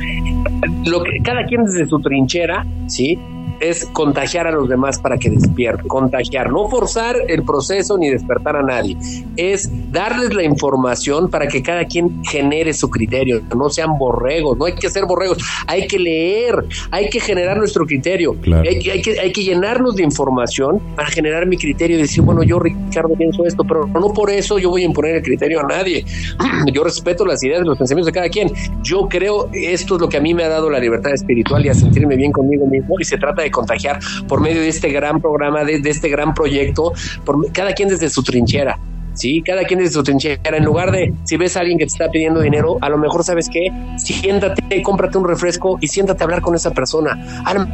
[0.85, 3.17] Lo que cada quien desde su trinchera, ¿sí?
[3.63, 8.57] Es contagiar a los demás para que despierten, contagiar, no forzar el proceso ni despertar
[8.57, 8.97] a nadie,
[9.37, 14.65] es darles la información para que cada quien genere su criterio, no sean borregos, no
[14.65, 15.37] hay que ser borregos,
[15.67, 20.79] hay que leer, hay que generar nuestro criterio, hay, que, hay que llenarnos de información
[20.95, 24.59] para generar mi criterio y decir, bueno, yo Ricardo pienso esto, pero no por eso
[24.59, 26.05] yo voy a imponer el criterio a nadie,
[26.73, 30.17] yo respeto las ideas los pensamientos de cada quien, yo creo esto es lo que
[30.17, 33.05] a mí me ha dado la libertad espiritual y a sentirme bien conmigo mismo y
[33.05, 36.91] se trata de contagiar por medio de este gran programa, de, este gran proyecto,
[37.23, 38.77] por cada quien desde su trinchera.
[39.13, 40.57] Sí, cada quien desde su trinchera.
[40.57, 43.23] En lugar de si ves a alguien que te está pidiendo dinero, a lo mejor
[43.23, 47.43] sabes qué, siéntate, cómprate un refresco y siéntate a hablar con esa persona.
[47.45, 47.67] A lo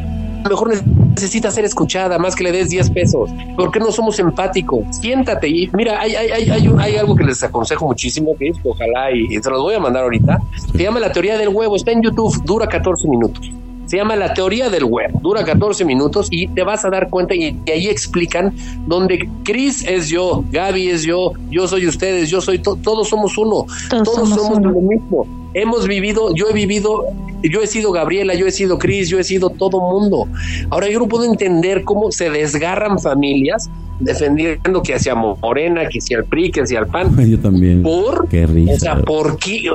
[0.49, 0.71] mejor
[1.15, 3.29] necesita ser escuchada más que le des 10 pesos.
[3.55, 4.83] ¿Por qué no somos empáticos?
[4.91, 9.11] Siéntate y mira, hay, hay, hay, hay, algo que les aconsejo muchísimo, que es ojalá
[9.11, 10.39] y, y se los voy a mandar ahorita.
[10.71, 13.49] Se llama la teoría del huevo, está en YouTube, dura 14 minutos.
[13.89, 15.11] Se llama La teoría del web.
[15.21, 18.53] Dura 14 minutos y te vas a dar cuenta y, ahí explican
[18.85, 23.65] donde Chris es yo, Gaby es yo, yo soy ustedes, yo soy todos somos uno.
[23.89, 25.25] Todos, somos, lo mismo.
[25.53, 27.05] Hemos vivido, yo he vivido,
[27.43, 30.27] yo he sido Gabriela, yo he sido Chris, yo he sido todo mundo.
[30.69, 33.69] Ahora yo no puedo entender cómo se desgarran familias
[33.99, 37.15] defendiendo que hacia Morena, que hacia el PRI, que hacia el PAN.
[37.29, 37.83] Yo también.
[37.83, 38.27] ¿Por?
[38.29, 38.73] Qué risa.
[38.73, 39.69] O sea, ¿por qué?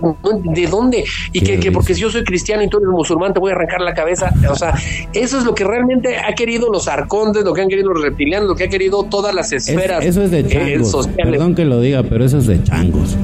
[0.45, 1.05] ¿De dónde?
[1.33, 3.55] Y que, que, porque si yo soy cristiano y tú eres musulmán te voy a
[3.55, 4.33] arrancar la cabeza.
[4.51, 4.75] O sea,
[5.13, 8.49] eso es lo que realmente ha querido los arcontes, lo que han querido los reptilianos,
[8.49, 10.05] lo que ha querido todas las esferas.
[10.05, 11.09] eso es de eh, changos.
[11.09, 13.17] Perdón que lo diga, pero eso es de changos.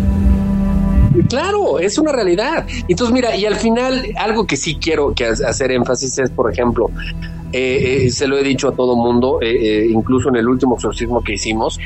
[1.28, 2.66] Claro, es una realidad.
[2.89, 6.91] Entonces, mira, y al final, algo que sí quiero que hacer énfasis es, por ejemplo,
[7.53, 11.20] eh, eh, se lo he dicho a todo mundo, eh, incluso en el último exorcismo
[11.23, 11.81] que hicimos,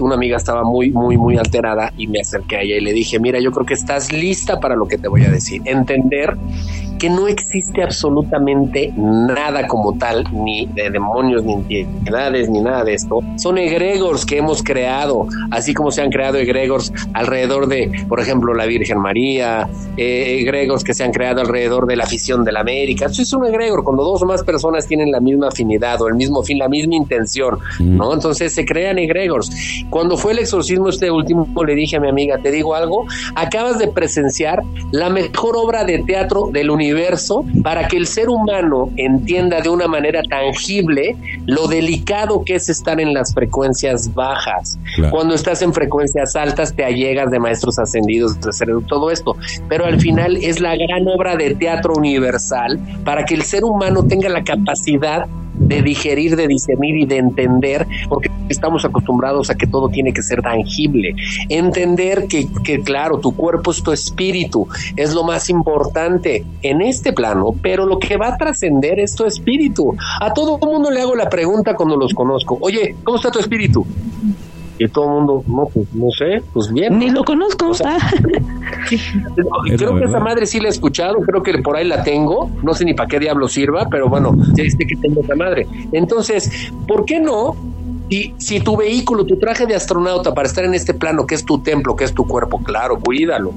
[0.00, 3.18] una amiga estaba muy, muy, muy alterada y me acerqué a ella y le dije,
[3.18, 5.60] mira, yo creo que estás lista para lo que te voy a decir.
[5.64, 6.36] Entender
[6.98, 12.94] que no existe absolutamente nada como tal, ni de demonios, ni entidades, ni nada de
[12.94, 13.20] esto.
[13.36, 18.54] Son egregores que hemos creado, así como se han creado egregores alrededor de, por ejemplo,
[18.54, 23.06] la Virgen María, egregores que se han creado alrededor de la afición de la América.
[23.06, 26.14] Eso es un egregor, cuando dos o más personas tienen la misma afinidad o el
[26.14, 28.12] mismo fin, la misma intención, ¿no?
[28.12, 29.50] Entonces se crean egregores.
[29.90, 33.78] Cuando fue el exorcismo este último, le dije a mi amiga, te digo algo, acabas
[33.78, 36.87] de presenciar la mejor obra de teatro del universo
[37.62, 41.16] para que el ser humano entienda de una manera tangible
[41.46, 44.78] lo delicado que es estar en las frecuencias bajas.
[45.10, 49.36] Cuando estás en frecuencias altas te allegas de maestros ascendidos, de hacer todo esto,
[49.68, 54.04] pero al final es la gran obra de teatro universal para que el ser humano
[54.04, 55.26] tenga la capacidad
[55.58, 60.22] de digerir, de discernir y de entender, porque estamos acostumbrados a que todo tiene que
[60.22, 61.14] ser tangible.
[61.48, 64.66] Entender que, que, claro, tu cuerpo es tu espíritu,
[64.96, 69.24] es lo más importante en este plano, pero lo que va a trascender es tu
[69.24, 69.94] espíritu.
[70.20, 73.86] A todo mundo le hago la pregunta cuando los conozco, oye, ¿cómo está tu espíritu?
[74.78, 76.98] Y todo el mundo, no, pues no sé, pues bien.
[76.98, 77.72] Ni lo conozco.
[77.84, 77.98] Ah.
[79.76, 82.74] creo que esa madre sí la he escuchado, creo que por ahí la tengo, no
[82.74, 85.66] sé ni para qué diablo sirva, pero bueno, sé que tengo esa madre.
[85.92, 87.56] Entonces, ¿por qué no?
[88.08, 91.44] Y si tu vehículo, tu traje de astronauta para estar en este plano, que es
[91.44, 93.52] tu templo, que es tu cuerpo, claro, cuídalo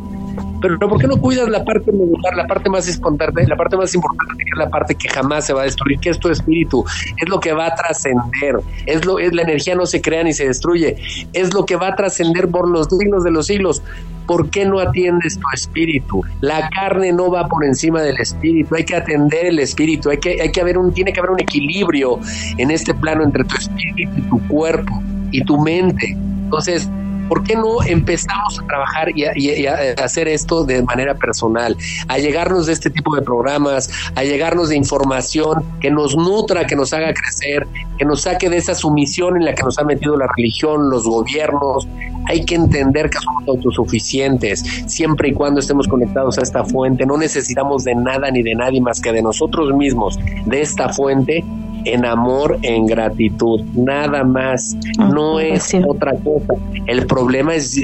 [0.62, 3.94] pero ¿por qué no cuidas la parte medular, la parte más importante, la parte más
[3.94, 6.86] importante que la parte que jamás se va a destruir, que es tu espíritu,
[7.18, 10.34] es lo que va a trascender, es lo es la energía no se crea ni
[10.34, 10.98] se destruye,
[11.34, 13.82] es lo que va a trascender por los siglos de los siglos.
[14.28, 16.24] ¿Por qué no atiendes tu espíritu?
[16.40, 20.42] La carne no va por encima del espíritu, hay que atender el espíritu, hay que
[20.42, 22.20] hay que haber un tiene que haber un equilibrio
[22.58, 25.02] en este plano entre tu espíritu y tu cuerpo
[25.32, 26.16] y tu mente.
[26.44, 26.90] Entonces,
[27.32, 31.78] ¿por qué no empezamos a trabajar y a, hacer esto de manera personal?
[32.10, 36.76] A llegarnos de este tipo de programas, a llegarnos de información que nos nutra, que
[36.76, 37.66] nos haga crecer,
[37.98, 41.06] que nos saque de esa sumisión en la que nos ha metido la religión, los
[41.06, 41.88] gobiernos.
[42.28, 47.06] Hay que entender que somos autosuficientes, siempre y cuando estemos conectados a esta fuente.
[47.06, 51.46] No necesitamos de nada ni de nadie más que de nosotros mismos, de esta fuente
[51.86, 54.76] en amor, en gratitud, nada más.
[55.00, 56.54] Ah, no es otra cosa.
[56.88, 57.78] El problema es,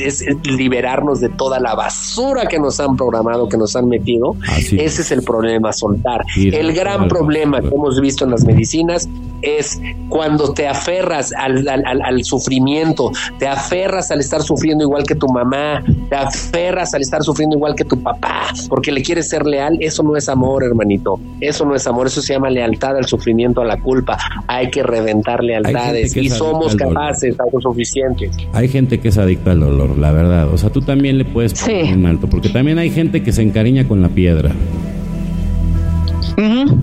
[0.43, 4.35] liberarnos de toda la basura que nos han programado, que nos han metido.
[4.57, 6.23] Ese es el problema, soltar.
[6.35, 9.07] el gran problema que hemos visto en las medicinas
[9.41, 9.79] es
[10.09, 15.83] cuando te aferras al, al, sufrimiento, te aferras al estar sufriendo igual que tu mamá,
[16.09, 20.03] te aferras al estar sufriendo igual que tu papá, porque le quieres ser leal, eso
[20.03, 21.19] no es amor, hermanito.
[21.39, 24.18] Eso no es amor, eso se llama lealtad al sufrimiento, a la culpa.
[24.47, 28.31] Hay que reventar lealtades y somos capaces, autosuficientes.
[28.51, 30.49] Hay gente que es adicta al dolor, la verdad.
[30.53, 33.43] O sea, tú también le puedes poner un alto, porque también hay gente que se
[33.43, 34.51] encariña con la piedra.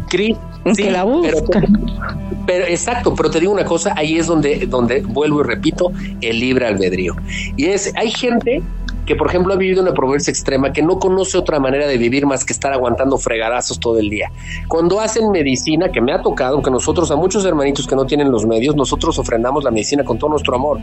[0.09, 0.36] Cris,
[0.74, 1.05] sí, la
[2.47, 6.40] pero, exacto, pero te digo una cosa, ahí es donde, donde vuelvo y repito, el
[6.40, 7.14] libre albedrío.
[7.56, 8.62] Y es, hay gente
[9.06, 12.26] que por ejemplo ha vivido una pobreza extrema, que no conoce otra manera de vivir
[12.26, 14.31] más que estar aguantando fregadazos todo el día.
[14.68, 18.31] Cuando hacen medicina, que me ha tocado, que nosotros a muchos hermanitos que no tienen
[18.31, 20.78] los medios, nosotros ofrendamos la medicina con todo nuestro amor.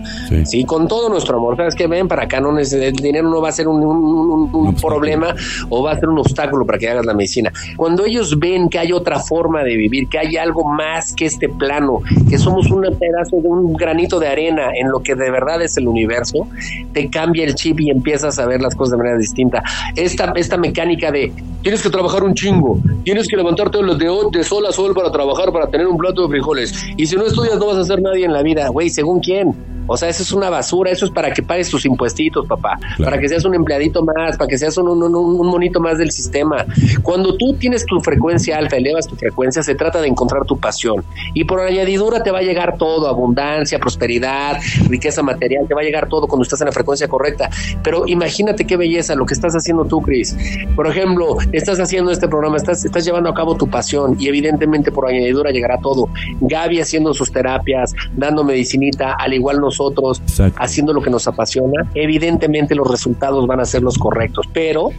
[0.45, 1.57] Sí, con todo nuestro amor.
[1.57, 5.35] Sabes que ven para acá, no el dinero no va a ser un, problema
[5.69, 7.51] o va a ser un obstáculo para que hagas la medicina.
[7.75, 11.49] Cuando ellos ven que hay otra forma de vivir, que hay algo más que este
[11.49, 15.61] plano, que somos un pedazo de un granito de arena en lo que de verdad
[15.61, 16.47] es el universo,
[16.93, 19.63] te cambia el chip y empieza empiezas a ver las cosas de manera distinta.
[19.95, 21.31] Esta, esta mecánica de
[21.61, 25.51] tienes que trabajar un chingo, tienes que levantarte de, de sol a sol para trabajar,
[25.53, 26.73] para tener un plato de frijoles.
[26.97, 28.67] Y si no estudias, no vas a ser nadie en la vida.
[28.67, 29.55] Güey, ¿según quién?
[29.91, 33.19] O sea, eso es una basura, eso es para que pagues tus impuestitos, papá, para
[33.19, 36.65] que seas un empleadito más, para que seas un, un, monito más del sistema.
[37.03, 41.03] Cuando tú tienes tu frecuencia alta, elevas tu frecuencia, se trata de encontrar tu pasión.
[41.33, 45.83] Y por añadidura te va a llegar todo, abundancia, prosperidad, riqueza material, te va a
[45.83, 47.49] llegar todo cuando estás en la frecuencia correcta.
[47.83, 50.37] Pero imagínate qué belleza lo que estás haciendo tú, Chris.
[50.73, 54.89] Por ejemplo, estás haciendo este programa, estás, estás llevando a cabo tu pasión y evidentemente
[54.89, 56.07] por añadidura llegará todo.
[56.39, 60.21] Gaby haciendo sus terapias, dando medicinita, al igual nosotros nosotros
[60.57, 64.89] haciendo lo que nos apasiona, evidentemente los resultados van a ser los correctos, pero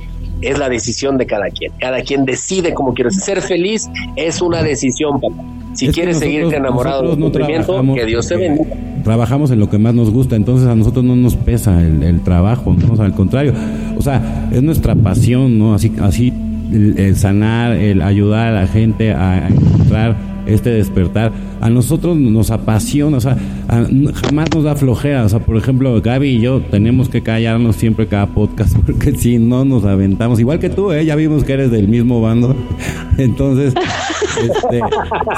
[0.40, 1.72] es la decisión de cada quien.
[1.78, 5.42] Cada quien decide cómo quiere ser feliz, es una decisión, papá.
[5.74, 8.76] Si quieres seguirte enamorado del sufrimiento, que Dios te bendiga.
[9.04, 12.74] Trabajamos en lo que más nos gusta, entonces a nosotros no nos pesa el, trabajo,
[12.74, 13.02] ¿no?
[13.02, 13.54] al contrario,
[13.96, 15.74] o sea, es nuestra pasión, ¿no?
[15.74, 16.32] Así, así
[16.72, 20.16] el, sanar, el ayudar a la gente a encontrar
[20.46, 21.32] este despertar.
[21.60, 23.36] A nosotros nos apasiona, o sea,
[23.68, 25.24] jamás nos da flojera.
[25.24, 29.38] O sea, por ejemplo, Gaby y yo tenemos que callarnos siempre cada podcast porque si
[29.38, 30.40] no nos aventamos.
[30.40, 31.04] Igual que tú, ¿eh?
[31.04, 32.56] ya vimos que eres del mismo bando.
[33.18, 33.74] Entonces,
[34.40, 34.80] este,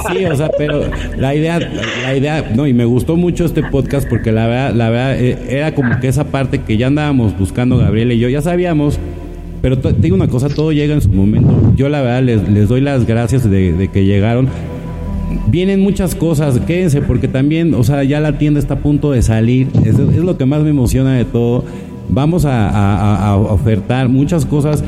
[0.09, 0.82] sí, o sea, pero
[1.19, 4.90] la idea, la idea, no, y me gustó mucho este podcast porque la verdad, la
[4.90, 8.40] verdad, eh, era como que esa parte que ya andábamos buscando Gabriel y yo, ya
[8.40, 8.98] sabíamos
[9.65, 11.73] pero te digo una cosa, todo llega en su momento.
[11.74, 14.47] Yo la verdad les, les doy las gracias de, de, que llegaron
[15.47, 19.23] vienen muchas cosas, quédense porque también, o sea, ya la tienda está a punto de
[19.23, 21.65] salir, es, lo que más me emociona de todo.
[22.11, 24.85] Vamos a, ofertar muchas cosas,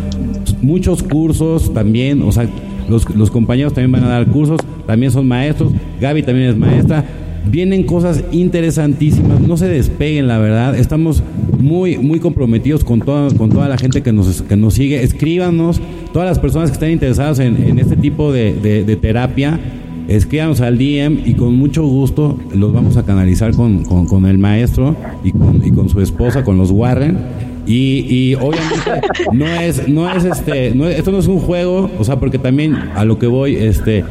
[0.61, 2.47] muchos cursos también, o sea,
[2.87, 5.73] los, los compañeros también van a dar cursos, también son maestros,
[6.03, 7.03] Gaby también es maestra.
[7.49, 10.77] Vienen cosas interesantísimas, no se despeguen, la verdad.
[10.77, 11.23] Estamos
[11.59, 15.03] muy, muy comprometidos con toda, con toda la gente que nos, que nos sigue.
[15.03, 15.81] Escríbanos,
[16.13, 19.61] todas las personas que estén interesadas en, este tipo de, de terapia
[20.09, 24.95] escríbanos al DM y con mucho gusto los vamos a canalizar con, con, el maestro
[25.25, 27.19] y con, y con su esposa, con los Warren.
[27.67, 32.05] Y, y obviamente no es, no es este, no, esto no es un juego, o
[32.05, 34.05] sea, porque también a lo que voy, este,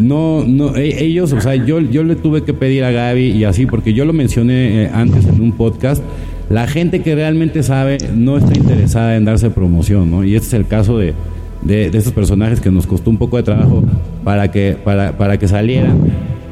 [0.00, 3.44] no, no, e, ellos, o sea, yo, yo le tuve que pedir a Gaby y
[3.44, 6.02] así, porque yo lo mencioné eh, antes en un podcast,
[6.48, 10.24] la gente que realmente sabe no está interesada en darse promoción, ¿no?
[10.24, 11.14] Y este es el caso de,
[11.62, 13.82] de, estos personajes que nos costó un poco de trabajo
[14.24, 15.98] para que, para, para que salieran.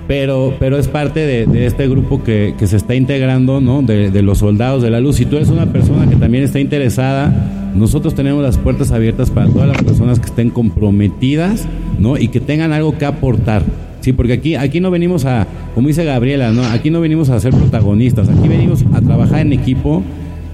[0.07, 3.83] Pero, pero es parte de, este grupo que, se está integrando, ¿no?
[3.83, 5.17] De, de, los soldados de la luz.
[5.17, 7.33] Si tú eres una persona que también está interesada,
[7.75, 11.67] nosotros tenemos las puertas abiertas para todas las personas que estén comprometidas,
[11.99, 12.19] ¿no?
[12.19, 13.63] Y que tengan algo que aportar.
[14.01, 16.63] Sí, porque aquí, aquí no venimos a, como dice Gabriela, ¿no?
[16.65, 20.03] Aquí no venimos a ser protagonistas, aquí venimos a trabajar en equipo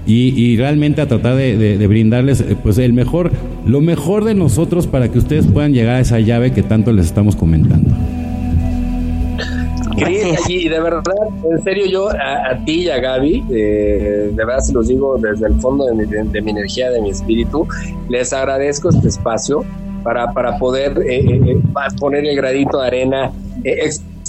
[0.07, 3.31] y, realmente a tratar de, brindarles eh, pues el mejor,
[3.65, 7.05] lo mejor de nosotros para que ustedes puedan llegar a esa llave que tanto les
[7.05, 7.89] estamos comentando.
[10.47, 11.13] Y de verdad,
[11.49, 15.47] en serio, yo a, ti y a Gaby, eh, de verdad se los digo desde
[15.47, 15.93] el fondo de
[16.41, 17.67] mi, energía, de mi espíritu,
[18.09, 19.63] les agradezco este espacio
[20.03, 21.57] para, para poder eh,
[21.99, 23.31] poner el gradito de arena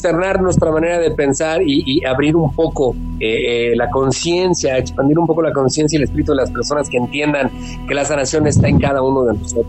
[0.03, 5.27] externar nuestra manera de pensar y, abrir un poco eh, eh, la conciencia, expandir un
[5.29, 7.51] poco la conciencia y el espíritu de las personas que entiendan
[7.87, 9.67] que la sanación está en cada uno de nosotros.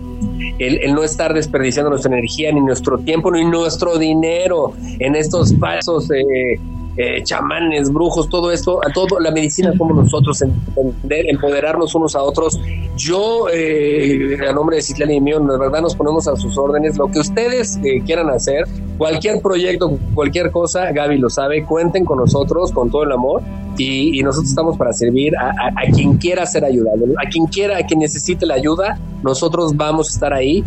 [0.57, 6.09] El, no estar desperdiciando nuestra energía, ni nuestro tiempo, ni nuestro dinero en estos pasos
[6.09, 6.59] eh,
[6.97, 12.21] eh, chamanes, brujos, todo esto, a todo la medicina como nosotros, entender, empoderarnos unos a
[12.21, 12.59] otros.
[12.95, 16.97] Yo, eh, a nombre de Citlali y mío, de verdad nos ponemos a sus órdenes.
[16.97, 18.65] Lo que ustedes eh, quieran hacer,
[18.97, 23.41] cualquier proyecto, cualquier cosa, Gaby lo sabe, cuenten con nosotros con todo el amor
[23.77, 27.83] y, nosotros estamos para servir a, a, quien quiera ser ayudado, a quien quiera, a
[27.83, 30.63] quien necesite la ayuda, nosotros vamos a estar ahí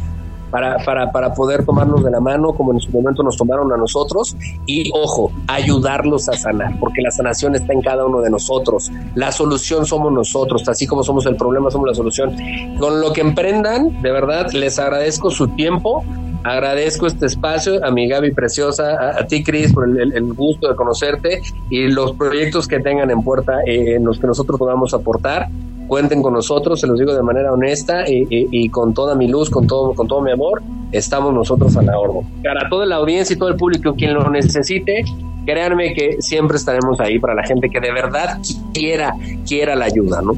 [0.51, 3.77] para, para, para poder tomarnos de la mano como en su momento nos tomaron a
[3.77, 4.37] nosotros
[4.67, 8.91] y, ojo, ayudarlos a sanar, porque la sanación está en cada uno de nosotros.
[9.15, 12.37] La solución somos nosotros, así como somos el problema, somos la solución.
[12.79, 16.05] Con lo que emprendan, de verdad, les agradezco su tiempo,
[16.45, 21.41] agradezco este espacio a mi Gaby Preciosa, a, ti Cris por el, gusto de conocerte
[21.71, 25.49] y los proyectos que tengan en puerta eh, en los que nosotros podamos aportar
[25.87, 29.67] cuenten con nosotros, se los digo de manera honesta y, con toda mi luz, con
[29.67, 32.27] todo, con todo mi amor, estamos nosotros a la orden.
[32.43, 35.05] Para toda la audiencia y todo el público, quien lo necesite,
[35.45, 38.39] créanme que siempre estaremos ahí para la gente que de verdad
[38.75, 39.15] quiera,
[39.47, 40.35] quiera la ayuda, ¿no?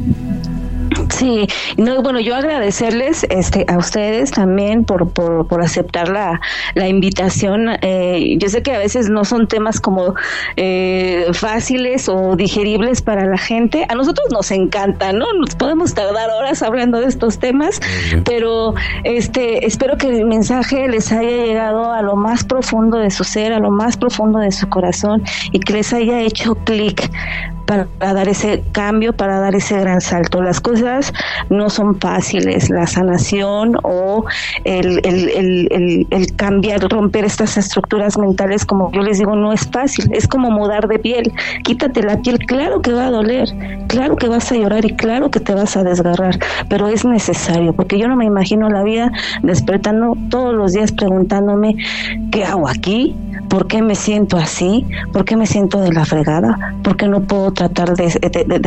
[1.10, 6.40] Sí, no, bueno, yo agradecerles este, a ustedes también por, por, por aceptar la,
[6.74, 7.68] la invitación.
[7.82, 10.14] Eh, yo sé que a veces no son temas como
[10.56, 13.86] eh, fáciles o digeribles para la gente.
[13.89, 15.32] A nosotros nos encanta, ¿no?
[15.35, 17.80] Nos podemos tardar horas hablando de estos temas,
[18.24, 18.74] pero
[19.05, 23.52] este, espero que el mensaje les haya llegado a lo más profundo de su ser,
[23.52, 25.22] a lo más profundo de su corazón
[25.52, 27.10] y que les haya hecho clic
[27.69, 30.43] para dar ese cambio, para dar ese gran salto.
[30.43, 31.12] Las cosas
[31.51, 34.24] no son fáciles, la sanación o
[34.65, 40.27] el, el, cambiar, romper estas estructuras mentales, como yo les digo, no es fácil, es
[40.27, 41.31] como mudar de piel.
[41.62, 43.47] Quítate la piel, claro que va a doler,
[43.86, 46.39] claro que vas a llorar y claro que te vas a desgarrar,
[46.70, 49.12] pero es necesario, porque yo no me imagino la vida
[49.43, 51.77] despertando todos los días preguntándome,
[52.31, 53.15] ¿qué hago aquí?
[53.49, 54.86] ¿Por qué me siento así?
[55.12, 56.74] ¿Por qué me siento de la fregada?
[56.82, 58.06] ¿Por qué no puedo tratar de,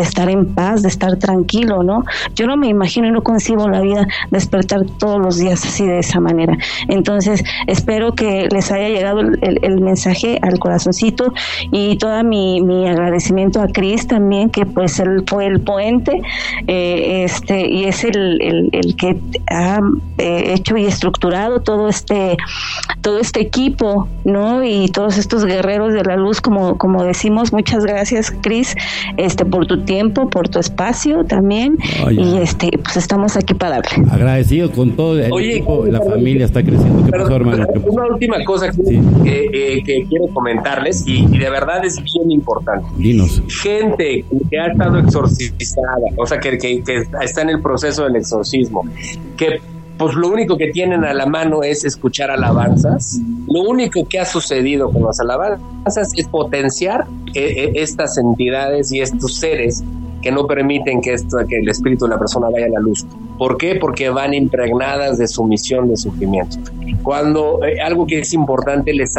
[0.01, 2.03] estar en paz, de estar tranquilo, ¿no?
[2.35, 5.99] Yo no me imagino y no concibo la vida despertar todos los días así de
[5.99, 6.57] esa manera.
[6.89, 11.33] Entonces, espero que les haya llegado el, mensaje al corazoncito
[11.71, 12.59] y todo mi,
[12.89, 16.21] agradecimiento a Cris también, que pues él fue el puente
[16.67, 18.69] eh, este, y es el,
[18.99, 19.17] que
[19.49, 19.79] ha
[20.17, 22.35] eh, hecho y estructurado todo este,
[23.01, 24.63] todo este equipo, ¿no?
[24.65, 27.53] y todos estos guerreros de la luz, como, como decimos.
[27.53, 28.75] Muchas gracias, Cris,
[29.17, 31.77] este, por tu tiempo, por tu espacio también.
[32.09, 34.09] y este, pues estamos aquí para darle.
[34.09, 37.05] Agradecido con todo el equipo, la familia está creciendo.
[37.05, 37.67] ¿Qué pasó, hermano?
[37.85, 38.67] Una última cosa
[39.25, 42.85] eh, que, quiero comentarles y, de verdad es bien importante.
[42.97, 43.41] Dinos.
[43.61, 48.83] Gente que ha estado exorcizada, o sea, que, que está en el proceso del exorcismo,
[49.37, 49.59] que
[50.01, 53.19] pues lo único que tienen a la mano es escuchar alabanzas.
[53.47, 57.05] Lo único que ha sucedido con las alabanzas es potenciar
[57.35, 59.83] eh, eh, estas entidades y estos seres
[60.21, 63.05] que no permiten que, esto, que el espíritu de la persona vaya a la luz.
[63.37, 63.75] ¿Por qué?
[63.75, 66.57] Porque van impregnadas de sumisión, de sufrimiento.
[67.03, 69.15] Cuando eh, algo que es importante les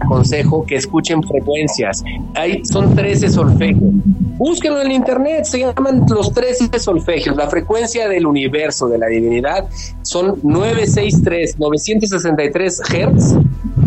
[0.00, 2.02] aconsejo que escuchen frecuencias.
[2.34, 3.92] Hay, son 13 solfegios.
[4.38, 7.36] Búsquenlo en internet, se llaman los 13 solfegios.
[7.36, 9.66] La frecuencia del universo, de la divinidad,
[10.02, 13.36] son 963, 963 Hz.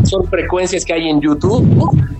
[0.03, 1.63] Son frecuencias que hay en YouTube.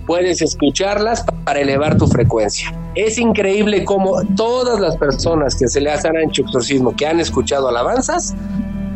[0.06, 2.72] Puedes escucharlas para elevar tu frecuencia.
[2.94, 8.34] Es increíble cómo todas las personas que se le hacen exorcismo, que han escuchado alabanzas,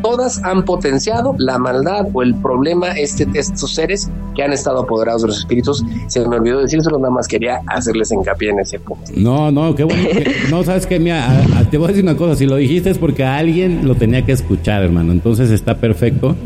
[0.05, 5.23] todas han potenciado la maldad o el problema este, estos seres que han estado apoderados
[5.23, 5.83] de los espíritus.
[6.09, 9.11] Se me olvidó decírselo, nada más quería hacerles hincapié en ese punto.
[9.17, 10.07] No, no, qué bueno.
[10.51, 11.27] no, sabes que, mira,
[11.71, 14.33] te voy a decir una cosa, si lo dijiste es porque alguien lo tenía que
[14.33, 15.11] escuchar, hermano.
[15.11, 16.37] Entonces está perfecto.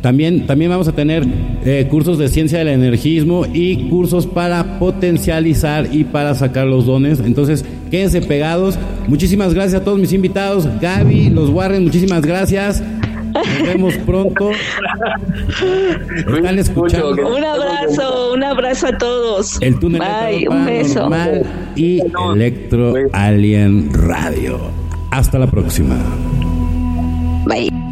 [0.00, 1.26] También, también vamos a tener
[1.64, 7.20] eh, cursos de ciencia del energismo y cursos para potencializar y para sacar los dones.
[7.20, 8.78] Entonces, quédense pegados.
[9.06, 10.66] Muchísimas gracias a todos mis invitados.
[10.80, 12.82] Gaby, los Warren, muchísimas gracias.
[13.32, 14.50] Nos vemos pronto.
[16.16, 17.34] Están escuchando.
[17.36, 19.60] Un abrazo, un abrazo a todos.
[19.60, 21.10] El túnel Bye, un beso.
[21.76, 22.00] Y
[22.34, 24.60] Electro Alien Radio.
[25.10, 25.96] Hasta la próxima.
[27.46, 27.91] Bye.